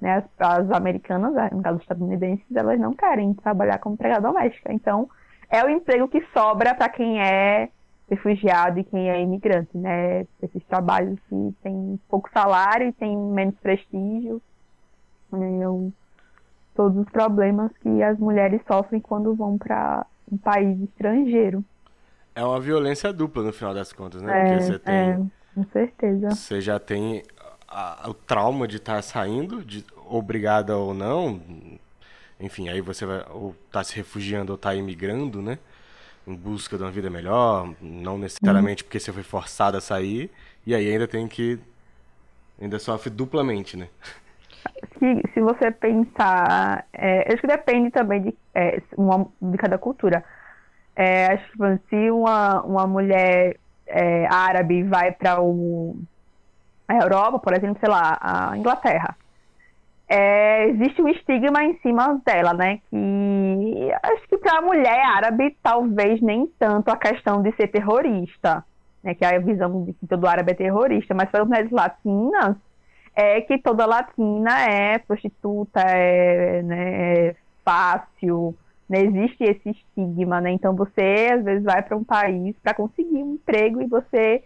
Né? 0.00 0.16
As, 0.16 0.24
as 0.38 0.70
americanas, 0.72 1.32
no 1.52 1.62
caso 1.62 1.78
estadunidenses, 1.78 2.44
elas 2.54 2.78
não 2.78 2.92
querem 2.92 3.34
trabalhar 3.34 3.78
como 3.78 3.94
empregada 3.94 4.26
doméstica. 4.26 4.72
Então, 4.72 5.08
é 5.48 5.64
o 5.64 5.68
emprego 5.68 6.08
que 6.08 6.24
sobra 6.32 6.74
para 6.74 6.88
quem 6.88 7.20
é 7.20 7.68
refugiado 8.10 8.80
e 8.80 8.84
quem 8.84 9.08
é 9.10 9.20
imigrante, 9.20 9.76
né? 9.76 10.26
Esses 10.42 10.64
trabalhos 10.64 11.18
que 11.28 11.54
têm 11.62 12.00
pouco 12.08 12.28
salário 12.32 12.88
e 12.88 12.92
têm 12.92 13.16
menos 13.16 13.54
prestígio. 13.60 14.42
Né? 15.32 15.92
Todos 16.78 16.96
os 16.96 17.10
problemas 17.10 17.72
que 17.82 18.00
as 18.04 18.16
mulheres 18.20 18.60
sofrem 18.64 19.00
quando 19.00 19.34
vão 19.34 19.58
para 19.58 20.06
um 20.30 20.36
país 20.36 20.80
estrangeiro. 20.80 21.64
É 22.36 22.44
uma 22.44 22.60
violência 22.60 23.12
dupla 23.12 23.42
no 23.42 23.52
final 23.52 23.74
das 23.74 23.92
contas, 23.92 24.22
né? 24.22 24.30
É, 24.30 24.44
Porque 24.44 24.62
você 24.62 24.78
tem. 24.78 24.94
É, 24.94 25.20
com 25.56 25.64
certeza. 25.72 26.30
Você 26.30 26.60
já 26.60 26.78
tem 26.78 27.24
a, 27.66 28.08
o 28.08 28.14
trauma 28.14 28.68
de 28.68 28.76
estar 28.76 28.94
tá 28.94 29.02
saindo, 29.02 29.64
de, 29.64 29.84
obrigada 30.06 30.76
ou 30.76 30.94
não, 30.94 31.42
enfim, 32.38 32.68
aí 32.68 32.80
você 32.80 33.04
vai 33.04 33.26
ou 33.28 33.56
tá 33.72 33.82
se 33.82 33.96
refugiando 33.96 34.52
ou 34.52 34.56
tá 34.56 34.72
imigrando, 34.72 35.42
né? 35.42 35.58
Em 36.24 36.36
busca 36.36 36.76
de 36.76 36.84
uma 36.84 36.92
vida 36.92 37.10
melhor, 37.10 37.74
não 37.80 38.16
necessariamente 38.16 38.84
porque 38.84 39.00
você 39.00 39.12
foi 39.12 39.24
forçado 39.24 39.76
a 39.76 39.80
sair, 39.80 40.30
e 40.64 40.76
aí 40.76 40.88
ainda 40.92 41.08
tem 41.08 41.26
que. 41.26 41.58
ainda 42.62 42.78
sofre 42.78 43.10
duplamente, 43.10 43.76
né? 43.76 43.88
Se, 44.98 45.22
se 45.32 45.40
você 45.40 45.70
pensar. 45.70 46.86
É, 46.92 47.32
acho 47.32 47.40
que 47.40 47.46
depende 47.46 47.90
também 47.90 48.22
de, 48.22 48.34
é, 48.54 48.82
uma, 48.96 49.26
de 49.40 49.56
cada 49.58 49.78
cultura. 49.78 50.24
É, 50.96 51.26
acho 51.26 51.52
que 51.52 51.88
se 51.88 52.10
uma, 52.10 52.62
uma 52.62 52.86
mulher 52.86 53.56
é, 53.86 54.26
árabe 54.26 54.82
vai 54.82 55.12
para 55.12 55.36
a 56.88 56.94
Europa, 56.94 57.38
por 57.38 57.52
exemplo, 57.54 57.78
sei 57.80 57.88
lá, 57.88 58.18
a 58.20 58.56
Inglaterra. 58.56 59.16
é, 60.08 60.68
existe 60.68 61.02
um 61.02 61.08
estigma 61.08 61.62
em 61.62 61.78
cima 61.80 62.20
dela, 62.24 62.54
né? 62.54 62.80
Que 62.90 63.92
acho 64.02 64.28
que 64.28 64.38
para 64.38 64.58
a 64.58 64.62
mulher 64.62 65.04
árabe, 65.04 65.56
talvez 65.62 66.20
nem 66.22 66.46
tanto 66.58 66.90
a 66.90 66.96
questão 66.96 67.42
de 67.42 67.52
ser 67.56 67.68
terrorista, 67.68 68.64
né? 69.04 69.14
Que 69.14 69.24
é 69.24 69.36
a 69.36 69.40
visão 69.40 69.84
de 69.84 69.92
que 69.92 70.06
todo 70.06 70.26
árabe 70.26 70.52
é 70.52 70.54
terrorista, 70.54 71.14
mas 71.14 71.28
para 71.30 71.42
as 71.42 71.48
mulheres 71.48 71.70
latinas, 71.70 72.56
é 73.20 73.40
que 73.40 73.58
toda 73.58 73.84
latina 73.84 74.60
é 74.60 74.96
prostituta, 74.96 75.80
é, 75.80 76.62
né, 76.62 77.26
é 77.26 77.36
fácil, 77.64 78.54
né? 78.88 79.00
existe 79.00 79.42
esse 79.42 79.70
estigma, 79.70 80.40
né? 80.40 80.52
Então 80.52 80.76
você 80.76 81.30
às 81.32 81.44
vezes 81.44 81.64
vai 81.64 81.82
para 81.82 81.96
um 81.96 82.04
país 82.04 82.54
para 82.62 82.74
conseguir 82.74 83.16
um 83.16 83.34
emprego 83.34 83.82
e 83.82 83.86
você 83.86 84.40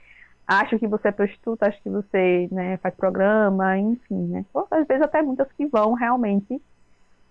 acha 0.48 0.78
que 0.78 0.86
você 0.86 1.08
é 1.08 1.12
prostituta, 1.12 1.66
acha 1.66 1.78
que 1.82 1.90
você 1.90 2.48
né, 2.50 2.78
faz 2.78 2.94
programa, 2.94 3.76
enfim, 3.76 4.28
né? 4.28 4.46
Ou, 4.54 4.66
às 4.70 4.86
vezes 4.86 5.02
até 5.02 5.20
muitas 5.20 5.52
que 5.52 5.66
vão 5.66 5.92
realmente 5.92 6.58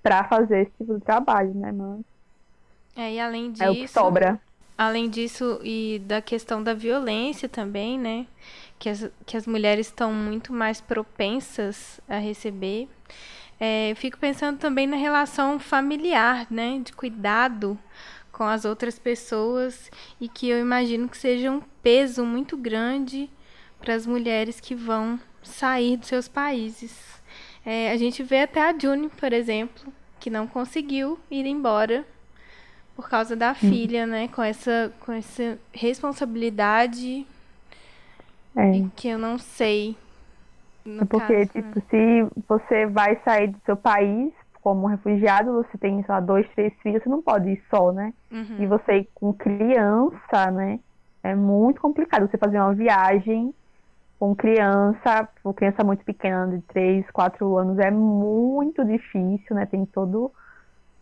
para 0.03 0.23
fazer 0.25 0.61
esse 0.61 0.71
tipo 0.77 0.93
de 0.93 1.01
trabalho, 1.01 1.55
né? 1.55 1.71
Mas 1.71 2.01
é, 2.95 3.13
e 3.13 3.19
além 3.19 3.51
disso, 3.51 3.63
é 3.63 3.71
o 3.71 3.73
que 3.73 3.87
sobra. 3.87 4.39
Além 4.77 5.09
disso 5.09 5.59
e 5.63 5.99
da 6.05 6.21
questão 6.21 6.61
da 6.61 6.75
violência 6.75 7.49
também, 7.49 7.97
né? 7.97 8.27
Que 8.82 8.89
as, 8.89 9.11
que 9.27 9.38
as 9.38 9.45
mulheres 9.45 9.86
estão 9.86 10.11
muito 10.11 10.51
mais 10.51 10.82
propensas 10.82 12.01
a 12.09 12.17
receber. 12.17 12.89
É, 13.59 13.93
fico 13.95 14.17
pensando 14.17 14.57
também 14.57 14.88
na 14.88 14.97
relação 14.97 15.59
familiar, 15.59 16.47
né? 16.49 16.82
De 16.84 16.91
cuidado 16.91 17.77
com 18.32 18.43
as 18.43 18.65
outras 18.65 18.97
pessoas 18.97 19.91
e 20.19 20.27
que 20.27 20.49
eu 20.49 20.59
imagino 20.59 21.07
que 21.07 21.15
seja 21.15 21.51
um 21.51 21.61
peso 21.84 22.25
muito 22.25 22.57
grande 22.57 23.29
para 23.79 23.93
as 23.93 24.07
mulheres 24.07 24.59
que 24.59 24.73
vão 24.73 25.19
sair 25.43 25.95
dos 25.95 26.07
seus 26.07 26.27
países. 26.27 27.21
É, 27.63 27.91
a 27.91 27.97
gente 27.97 28.23
vê 28.23 28.41
até 28.41 28.67
a 28.67 28.75
June, 28.75 29.09
por 29.09 29.32
exemplo, 29.32 29.93
que 30.19 30.32
não 30.32 30.47
conseguiu 30.47 31.19
ir 31.29 31.45
embora 31.45 32.03
por 32.95 33.07
causa 33.07 33.36
da 33.36 33.53
filha, 33.53 34.07
né? 34.07 34.27
Com 34.29 34.41
essa, 34.41 34.91
com 35.01 35.11
essa 35.11 35.59
responsabilidade 35.71 37.27
é. 38.55 38.85
que 38.95 39.07
eu 39.07 39.17
não 39.17 39.37
sei. 39.37 39.95
É 40.85 41.05
porque, 41.05 41.45
caso, 41.45 41.51
tipo, 41.51 41.79
né? 41.79 41.83
se 41.89 42.43
você 42.47 42.85
vai 42.87 43.19
sair 43.23 43.49
do 43.49 43.59
seu 43.65 43.77
país 43.77 44.33
como 44.61 44.87
refugiado, 44.87 45.53
você 45.53 45.77
tem, 45.77 46.03
sei 46.03 46.13
lá, 46.13 46.19
dois, 46.19 46.47
três 46.53 46.73
filhos, 46.81 47.01
você 47.03 47.09
não 47.09 47.21
pode 47.21 47.49
ir 47.49 47.63
só, 47.69 47.91
né? 47.91 48.13
Uhum. 48.31 48.57
E 48.59 48.67
você 48.67 48.99
ir 48.99 49.09
com 49.13 49.33
criança, 49.33 50.51
né? 50.51 50.79
É 51.23 51.35
muito 51.35 51.81
complicado 51.81 52.29
você 52.29 52.37
fazer 52.37 52.59
uma 52.59 52.73
viagem 52.73 53.53
com 54.19 54.35
criança, 54.35 55.27
com 55.43 55.51
criança 55.51 55.83
muito 55.83 56.05
pequena, 56.05 56.47
de 56.47 56.61
3, 56.61 57.09
4 57.11 57.57
anos, 57.57 57.79
é 57.79 57.89
muito 57.89 58.85
difícil, 58.85 59.55
né? 59.55 59.65
Tem 59.65 59.83
todo 59.85 60.31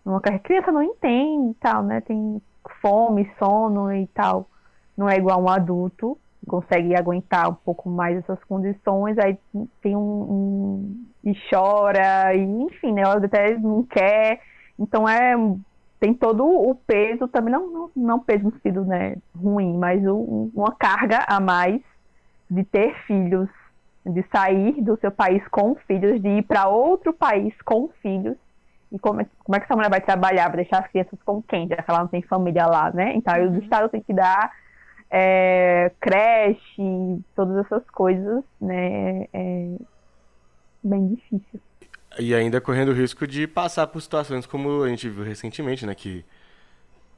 uma 0.05 0.21
criança 0.21 0.71
não 0.71 0.81
entende 0.81 1.51
e 1.51 1.53
tal, 1.55 1.83
né? 1.83 2.01
Tem 2.01 2.41
fome, 2.81 3.29
sono 3.37 3.93
e 3.93 4.07
tal. 4.07 4.49
Não 4.97 5.09
é 5.09 5.17
igual 5.17 5.41
um 5.41 5.49
adulto, 5.49 6.17
consegue 6.47 6.95
aguentar 6.95 7.49
um 7.49 7.53
pouco 7.53 7.89
mais 7.89 8.17
essas 8.17 8.43
condições, 8.45 9.17
aí 9.17 9.37
tem 9.81 9.95
um, 9.95 9.99
um 10.01 11.05
e 11.23 11.33
chora, 11.49 12.33
e 12.33 12.41
enfim, 12.41 12.93
né? 12.93 13.01
Ela 13.01 13.17
até 13.17 13.57
não 13.57 13.83
quer. 13.83 14.41
Então 14.77 15.07
é 15.07 15.35
tem 15.99 16.13
todo 16.13 16.45
o 16.45 16.73
peso, 16.73 17.27
também 17.27 17.51
não, 17.53 17.69
não, 17.69 17.91
não 17.93 18.19
peso 18.19 18.45
no 18.45 18.51
sentido 18.53 18.85
né, 18.85 19.17
ruim, 19.35 19.77
mas 19.77 20.01
uma 20.07 20.71
carga 20.71 21.25
a 21.27 21.41
mais 21.41 21.81
de 22.49 22.63
ter 22.63 22.95
filhos, 23.05 23.49
de 24.05 24.23
sair 24.31 24.81
do 24.81 24.97
seu 24.99 25.11
país 25.11 25.45
com 25.49 25.75
filhos, 25.75 26.21
de 26.21 26.29
ir 26.29 26.43
para 26.43 26.69
outro 26.69 27.11
país 27.11 27.53
com 27.63 27.89
filhos 28.01 28.37
e 28.91 28.97
como 28.97 29.21
é, 29.21 29.25
como 29.43 29.55
é 29.55 29.59
que 29.59 29.65
essa 29.65 29.75
mulher 29.75 29.89
vai 29.89 30.01
trabalhar? 30.01 30.47
Vai 30.47 30.57
deixar 30.57 30.79
as 30.79 30.87
crianças 30.87 31.19
com 31.23 31.41
quem? 31.43 31.67
Já 31.67 31.75
que 31.75 31.91
ela 31.91 31.99
não 31.99 32.07
tem 32.07 32.21
família 32.23 32.65
lá, 32.65 32.91
né? 32.91 33.13
Então 33.15 33.33
o 33.35 33.47
uhum. 33.47 33.59
Estado 33.59 33.89
tem 33.89 34.01
que 34.01 34.13
dar 34.13 34.51
é, 35.09 35.91
creche, 35.99 37.21
todas 37.35 37.65
essas 37.65 37.83
coisas, 37.89 38.43
né? 38.61 39.27
É 39.33 39.75
bem 40.83 41.15
difícil. 41.15 41.59
E 42.19 42.33
ainda 42.33 42.59
correndo 42.59 42.89
o 42.89 42.93
risco 42.93 43.27
de 43.27 43.47
passar 43.47 43.87
por 43.87 44.01
situações 44.01 44.45
como 44.45 44.83
a 44.83 44.89
gente 44.89 45.09
viu 45.09 45.23
recentemente, 45.23 45.85
né? 45.85 45.95
Que 45.95 46.25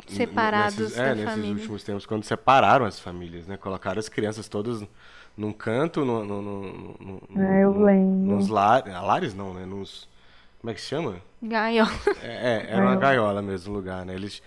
separados 0.08 0.80
nesses, 0.80 0.98
é, 0.98 1.16
nesses 1.16 1.30
família. 1.30 1.54
últimos 1.54 1.84
tempos, 1.84 2.06
quando 2.06 2.24
separaram 2.24 2.86
as 2.86 3.00
famílias, 3.00 3.48
né? 3.48 3.58
Colocaram 3.58 4.00
as 4.00 4.10
crianças 4.10 4.48
todas 4.48 4.84
num 5.38 5.54
canto, 5.54 6.04
no, 6.04 6.26
no, 6.26 6.42
no, 6.42 7.22
no 7.30 7.42
é, 7.42 7.64
eu 7.64 7.72
lembro. 7.72 8.36
nos 8.36 8.48
lares, 8.48 8.94
lares 8.94 9.34
não, 9.34 9.54
né? 9.54 9.66
Nos 9.66 10.10
como 10.62 10.70
é 10.70 10.74
que 10.76 10.82
se 10.82 10.88
chama? 10.88 11.16
Gaiola. 11.42 11.89
É, 12.22 12.28
é 12.28 12.66
era 12.70 12.84
uma 12.84 12.96
gaiola 12.96 13.42
mesmo 13.42 13.74
lugar, 13.74 14.06
né? 14.06 14.14
Eles, 14.14 14.44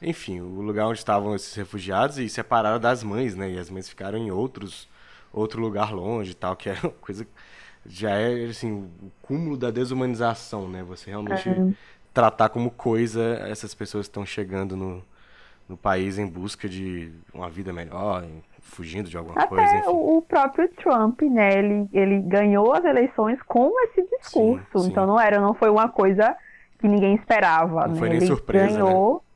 enfim, 0.00 0.40
o 0.40 0.60
lugar 0.60 0.86
onde 0.86 0.98
estavam 0.98 1.34
esses 1.34 1.54
refugiados 1.54 2.18
e 2.18 2.28
separaram 2.28 2.78
das 2.78 3.02
mães, 3.02 3.34
né? 3.34 3.50
E 3.50 3.58
as 3.58 3.70
mães 3.70 3.88
ficaram 3.88 4.18
em 4.18 4.30
outros, 4.30 4.88
outro 5.32 5.60
lugar 5.60 5.92
longe 5.92 6.32
e 6.32 6.34
tal, 6.34 6.56
que 6.56 6.70
é 6.70 6.76
uma 6.82 6.92
coisa 6.92 7.26
já 7.86 8.10
é 8.10 8.44
assim 8.44 8.72
o 8.72 9.10
cúmulo 9.22 9.56
da 9.56 9.70
desumanização, 9.70 10.68
né? 10.68 10.82
Você 10.82 11.10
realmente 11.10 11.48
é. 11.48 11.72
tratar 12.12 12.48
como 12.50 12.70
coisa 12.70 13.22
essas 13.48 13.74
pessoas 13.74 14.06
que 14.06 14.10
estão 14.10 14.26
chegando 14.26 14.76
no, 14.76 15.02
no 15.68 15.76
país 15.76 16.18
em 16.18 16.26
busca 16.26 16.68
de 16.68 17.12
uma 17.32 17.48
vida 17.48 17.72
melhor, 17.72 18.24
fugindo 18.60 19.08
de 19.08 19.16
alguma 19.16 19.38
Até 19.38 19.46
coisa. 19.46 19.76
Enfim. 19.78 19.88
o 19.88 20.22
próprio 20.22 20.68
Trump, 20.74 21.22
né? 21.22 21.58
Ele, 21.58 21.88
ele 21.92 22.20
ganhou 22.20 22.72
as 22.72 22.84
eleições 22.84 23.40
com 23.42 23.72
esse 23.84 24.02
discurso. 24.02 24.64
Sim, 24.72 24.78
sim. 24.80 24.88
Então 24.88 25.06
não 25.06 25.18
era, 25.18 25.40
não 25.40 25.54
foi 25.54 25.70
uma 25.70 25.88
coisa 25.88 26.36
que 26.78 26.86
ninguém 26.86 27.14
esperava. 27.14 27.86
Não 27.86 27.94
né? 27.94 27.98
foi 27.98 28.08
nem 28.08 28.18
ele 28.18 28.26
surpresa. 28.26 28.66
Né? 28.66 28.84
Ganhou, 28.84 29.14
né? 29.14 29.27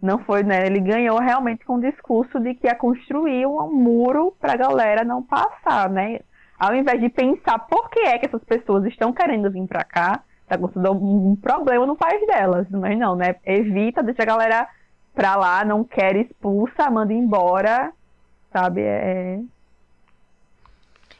Não 0.00 0.18
foi, 0.18 0.42
né? 0.42 0.66
Ele 0.66 0.80
ganhou 0.80 1.18
realmente 1.18 1.64
com 1.64 1.74
o 1.74 1.80
discurso 1.80 2.40
de 2.40 2.54
que 2.54 2.66
ia 2.66 2.74
construir 2.74 3.46
um 3.46 3.70
muro 3.72 4.34
para 4.40 4.54
a 4.54 4.56
galera 4.56 5.04
não 5.04 5.22
passar, 5.22 5.90
né? 5.90 6.20
Ao 6.58 6.74
invés 6.74 7.00
de 7.00 7.08
pensar 7.08 7.58
por 7.58 7.90
que 7.90 8.00
é 8.00 8.18
que 8.18 8.26
essas 8.26 8.42
pessoas 8.44 8.84
estão 8.86 9.12
querendo 9.12 9.50
vir 9.50 9.66
para 9.66 9.84
cá, 9.84 10.22
tá 10.46 10.54
acontecendo 10.54 10.92
um 10.92 11.36
problema 11.36 11.86
no 11.86 11.96
país 11.96 12.26
delas. 12.26 12.66
Mas 12.70 12.98
não, 12.98 13.14
né? 13.14 13.36
Evita, 13.44 14.02
deixa 14.02 14.22
a 14.22 14.26
galera 14.26 14.68
pra 15.14 15.36
lá, 15.36 15.64
não 15.64 15.84
quer 15.84 16.16
expulsa, 16.16 16.90
manda 16.90 17.12
embora 17.12 17.92
sabe? 18.52 18.82
É. 18.82 19.40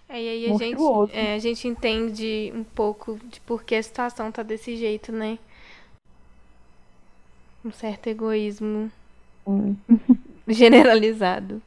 É, 0.09 0.20
e 0.20 0.28
aí 0.28 0.53
a 0.53 0.57
gente, 0.57 0.83
é, 1.12 1.35
a 1.35 1.39
gente 1.39 1.68
entende 1.68 2.53
um 2.55 2.64
pouco 2.64 3.18
de 3.24 3.41
por 3.43 3.62
que 3.62 3.76
a 3.76 3.83
situação 3.83 4.33
tá 4.33 4.43
desse 4.43 4.76
jeito, 4.76 5.12
né? 5.12 5.39
Um 7.65 7.71
certo 7.71 8.09
egoísmo 8.09 8.91
hum. 9.47 9.77
generalizado. 10.49 11.61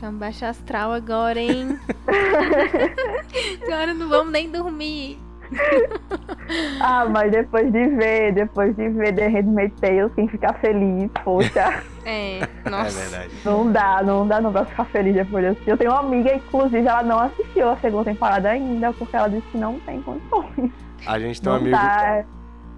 Vamos 0.00 0.20
baixar 0.20 0.50
astral 0.50 0.92
agora, 0.92 1.40
hein? 1.40 1.78
agora 3.64 3.94
não 3.94 4.08
vamos 4.08 4.32
nem 4.32 4.50
dormir. 4.50 5.18
ah, 6.80 7.06
mas 7.06 7.32
depois 7.32 7.72
de 7.72 7.88
ver, 7.88 8.32
depois 8.32 8.76
de 8.76 8.88
ver 8.90 9.14
The 9.14 9.28
Handmaid's 9.28 9.80
Tale, 9.80 10.10
quem 10.14 10.28
ficar 10.28 10.52
feliz, 10.60 11.10
poxa. 11.24 11.82
É, 12.04 12.40
nossa. 12.68 12.98
É 12.98 13.02
verdade. 13.02 13.34
Não 13.44 13.72
dá, 13.72 14.02
não 14.02 14.28
dá 14.28 14.40
não 14.40 14.52
pra 14.52 14.64
ficar 14.66 14.84
feliz 14.86 15.14
depois 15.14 15.42
de 15.44 15.50
assistir. 15.50 15.70
Eu 15.70 15.78
tenho 15.78 15.90
uma 15.90 16.00
amiga, 16.00 16.34
inclusive, 16.34 16.86
ela 16.86 17.02
não 17.02 17.18
assistiu 17.18 17.68
a 17.68 17.76
segunda 17.78 18.04
temporada 18.04 18.50
ainda, 18.50 18.92
porque 18.92 19.16
ela 19.16 19.28
disse 19.28 19.46
que 19.48 19.58
não 19.58 19.80
tem 19.80 20.00
condições. 20.02 20.70
A 21.06 21.18
gente 21.18 21.40
tem 21.40 21.52
um 21.52 21.56
amigo. 21.56 21.70
Dá. 21.70 22.24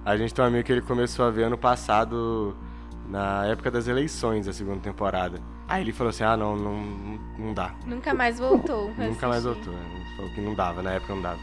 A 0.05 0.17
gente 0.17 0.33
tem 0.33 0.45
um 0.45 0.49
amigo 0.49 0.65
que 0.65 0.73
ele 0.73 0.81
começou 0.81 1.27
a 1.27 1.31
ver 1.31 1.45
ano 1.45 1.59
passado, 1.59 2.57
na 3.09 3.47
época 3.47 3.71
das 3.71 3.87
eleições, 3.87 4.49
a 4.49 4.53
segunda 4.53 4.81
temporada. 4.81 5.39
Aí 5.69 5.83
ele 5.83 5.93
falou 5.93 6.11
assim: 6.11 6.25
ah, 6.25 6.37
não, 6.37 6.57
não, 6.57 6.81
não 7.39 7.55
dá. 7.55 7.73
Nunca 7.87 8.15
mais 8.15 8.39
voltou. 8.39 8.93
Nunca 8.97 9.29
mais 9.29 9.45
voltou. 9.45 9.73
Ele 9.73 10.17
falou 10.17 10.31
que 10.33 10.41
não 10.41 10.55
dava, 10.55 10.83
na 10.83 10.93
época 10.93 11.15
não 11.15 11.23
dava. 11.23 11.39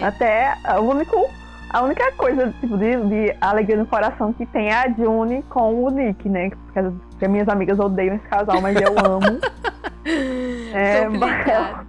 É. 0.00 0.04
Até 0.04 0.58
o 0.78 0.82
único, 0.82 1.30
a 1.70 1.82
única 1.82 2.10
coisa 2.12 2.52
tipo, 2.60 2.76
de, 2.76 2.96
de, 2.96 3.36
alegria 3.40 3.76
no 3.76 3.86
coração 3.86 4.32
que 4.32 4.44
tem 4.46 4.68
é 4.68 4.74
a 4.74 4.90
June 4.90 5.42
com 5.48 5.84
o 5.84 5.90
Nick, 5.90 6.28
né? 6.28 6.50
Porque, 6.50 6.80
porque 7.10 7.28
minhas 7.28 7.48
amigas 7.48 7.78
odeiam 7.78 8.16
esse 8.16 8.26
casal, 8.26 8.60
mas 8.60 8.76
eu 8.80 8.94
amo. 8.98 9.40
é, 10.74 11.08
mas, 11.08 11.86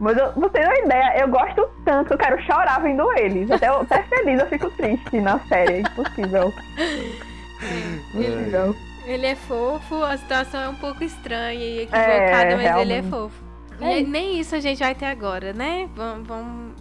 mas 0.00 0.16
eu, 0.16 0.32
você 0.32 0.50
tem 0.50 0.64
uma 0.64 0.78
ideia, 0.78 1.20
eu 1.20 1.28
gosto 1.28 1.68
tanto 1.84 2.08
que 2.08 2.14
eu 2.14 2.18
quero 2.18 2.42
chorar 2.42 2.80
vendo 2.80 3.10
eles. 3.18 3.50
Até, 3.50 3.66
até 3.66 4.02
feliz 4.04 4.40
eu 4.40 4.46
fico 4.46 4.70
triste 4.70 5.20
na 5.20 5.38
série, 5.40 5.74
é 5.74 5.80
impossível. 5.80 6.52
É. 6.80 8.18
Impossível. 8.18 8.76
Ele 9.04 9.26
é 9.26 9.34
fofo, 9.34 10.02
a 10.04 10.16
situação 10.16 10.60
é 10.60 10.68
um 10.68 10.74
pouco 10.74 11.02
estranha 11.02 11.54
e 11.54 11.80
equivocada, 11.80 12.12
é, 12.12 12.56
mas 12.56 12.62
realmente. 12.62 12.80
ele 12.80 12.92
é 12.92 13.02
fofo. 13.02 13.42
É. 13.80 14.00
E 14.00 14.04
nem 14.04 14.38
isso 14.38 14.54
a 14.54 14.60
gente 14.60 14.78
vai 14.78 14.94
ter 14.94 15.06
agora, 15.06 15.52
né? 15.52 15.88
Vamos, 15.96 16.26
vamos 16.26 16.74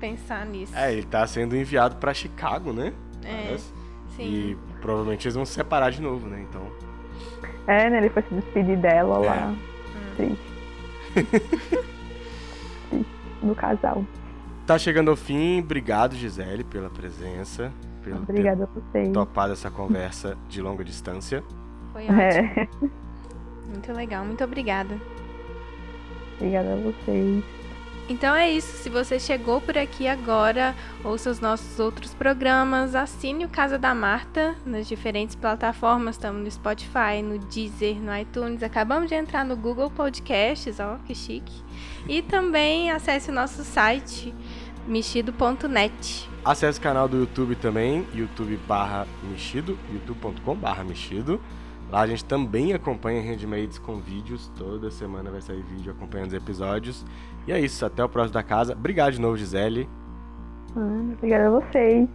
pensar 0.00 0.44
nisso. 0.46 0.76
É, 0.76 0.92
ele 0.92 1.04
tá 1.04 1.26
sendo 1.26 1.56
enviado 1.56 1.96
para 1.96 2.14
Chicago, 2.14 2.72
né? 2.72 2.92
É. 3.24 3.42
Parece. 3.44 3.72
Sim. 4.16 4.24
E 4.24 4.58
provavelmente 4.80 5.26
eles 5.26 5.34
vão 5.34 5.44
se 5.44 5.52
separar 5.52 5.90
de 5.90 6.00
novo, 6.00 6.26
né? 6.26 6.44
Então. 6.48 6.62
É, 7.66 7.90
né? 7.90 7.98
Ele 7.98 8.08
foi 8.10 8.22
se 8.22 8.34
despedir 8.34 8.76
dela 8.78 9.24
é. 9.24 9.28
lá. 9.28 9.48
Hum. 9.48 9.56
Triste. 10.16 11.86
no 13.42 13.54
casal. 13.54 14.04
tá 14.66 14.78
chegando 14.78 15.10
ao 15.10 15.16
fim. 15.16 15.60
Obrigado, 15.60 16.14
Gisele, 16.14 16.64
pela 16.64 16.90
presença. 16.90 17.72
Pelo 18.02 18.18
Obrigada 18.18 18.64
a 18.64 18.66
vocês. 18.66 19.12
topado 19.12 19.52
essa 19.52 19.70
conversa 19.70 20.36
de 20.48 20.60
longa 20.62 20.84
distância. 20.84 21.42
Foi 21.92 22.04
ótimo. 22.04 22.20
É. 22.20 22.68
Muito 23.68 23.92
legal. 23.92 24.24
Muito 24.24 24.44
obrigada. 24.44 24.96
Obrigada 26.36 26.74
a 26.74 26.76
vocês. 26.76 27.44
Então 28.08 28.36
é 28.36 28.50
isso. 28.50 28.76
Se 28.78 28.88
você 28.88 29.18
chegou 29.18 29.60
por 29.60 29.76
aqui 29.76 30.06
agora, 30.06 30.76
ouça 31.02 31.28
os 31.28 31.40
nossos 31.40 31.80
outros 31.80 32.14
programas, 32.14 32.94
assine 32.94 33.44
o 33.44 33.48
Casa 33.48 33.76
da 33.78 33.94
Marta 33.94 34.54
nas 34.64 34.86
diferentes 34.86 35.34
plataformas. 35.34 36.14
Estamos 36.14 36.42
no 36.42 36.50
Spotify, 36.50 37.20
no 37.22 37.38
Deezer, 37.38 37.96
no 37.96 38.16
iTunes. 38.16 38.62
Acabamos 38.62 39.08
de 39.08 39.16
entrar 39.16 39.44
no 39.44 39.56
Google 39.56 39.90
Podcasts, 39.90 40.78
ó, 40.78 40.98
que 41.04 41.14
chique. 41.16 41.52
E 42.08 42.22
também 42.22 42.92
acesse 42.92 43.30
o 43.30 43.34
nosso 43.34 43.64
site 43.64 44.32
mexido.net. 44.86 46.28
Acesse 46.44 46.78
o 46.78 46.82
canal 46.82 47.08
do 47.08 47.18
YouTube 47.18 47.56
também, 47.56 48.06
youtube 48.14 48.56
barra 48.68 49.04
mexido, 49.24 49.76
youtube.com 49.92 50.54
barra 50.54 50.84
mexido. 50.84 51.40
Lá 51.90 52.00
a 52.00 52.06
gente 52.06 52.24
também 52.24 52.72
acompanha 52.72 53.22
Handmaids 53.22 53.78
com 53.78 53.96
vídeos. 53.96 54.50
Toda 54.56 54.90
semana 54.90 55.30
vai 55.30 55.40
sair 55.40 55.62
vídeo 55.62 55.92
acompanhando 55.92 56.28
os 56.28 56.34
episódios. 56.34 57.04
E 57.46 57.52
é 57.52 57.60
isso, 57.60 57.84
até 57.86 58.02
o 58.02 58.08
próximo 58.08 58.34
da 58.34 58.42
casa. 58.42 58.72
Obrigado 58.72 59.12
de 59.12 59.20
novo, 59.20 59.36
Gisele. 59.36 59.88
Hum, 60.76 61.12
Obrigada 61.16 61.46
a 61.46 61.50
vocês. 61.60 62.08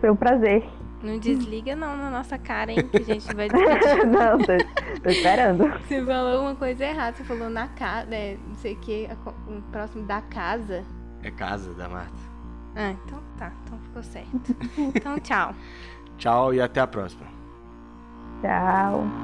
Foi 0.00 0.10
um 0.10 0.16
prazer. 0.16 0.64
Não 1.02 1.18
desliga 1.18 1.74
não 1.74 1.96
na 1.96 2.10
nossa 2.10 2.38
cara, 2.38 2.70
hein, 2.70 2.78
que 2.88 2.96
a 2.98 3.04
gente 3.04 3.34
vai 3.34 3.48
despedir. 3.50 4.06
Não, 4.06 4.38
tô, 4.38 5.00
tô 5.02 5.10
esperando. 5.10 5.64
Você 5.80 6.04
falou 6.04 6.42
uma 6.42 6.54
coisa 6.54 6.84
errada, 6.84 7.16
você 7.16 7.24
falou 7.24 7.50
na 7.50 7.66
casa, 7.68 8.06
né, 8.06 8.36
não 8.46 8.54
sei 8.54 8.74
o 8.74 8.76
que, 8.76 9.08
próximo 9.72 10.06
da 10.06 10.20
casa. 10.22 10.84
É 11.24 11.30
casa 11.30 11.74
da 11.74 11.88
Marta. 11.88 12.12
Ah, 12.76 12.90
então 12.92 13.18
tá, 13.36 13.52
então 13.64 13.78
ficou 13.80 14.02
certo. 14.02 14.56
Então 14.94 15.18
tchau. 15.18 15.54
Tchau 16.18 16.54
e 16.54 16.60
até 16.60 16.80
a 16.80 16.86
próxima. 16.86 17.26
Tchau. 18.42 19.14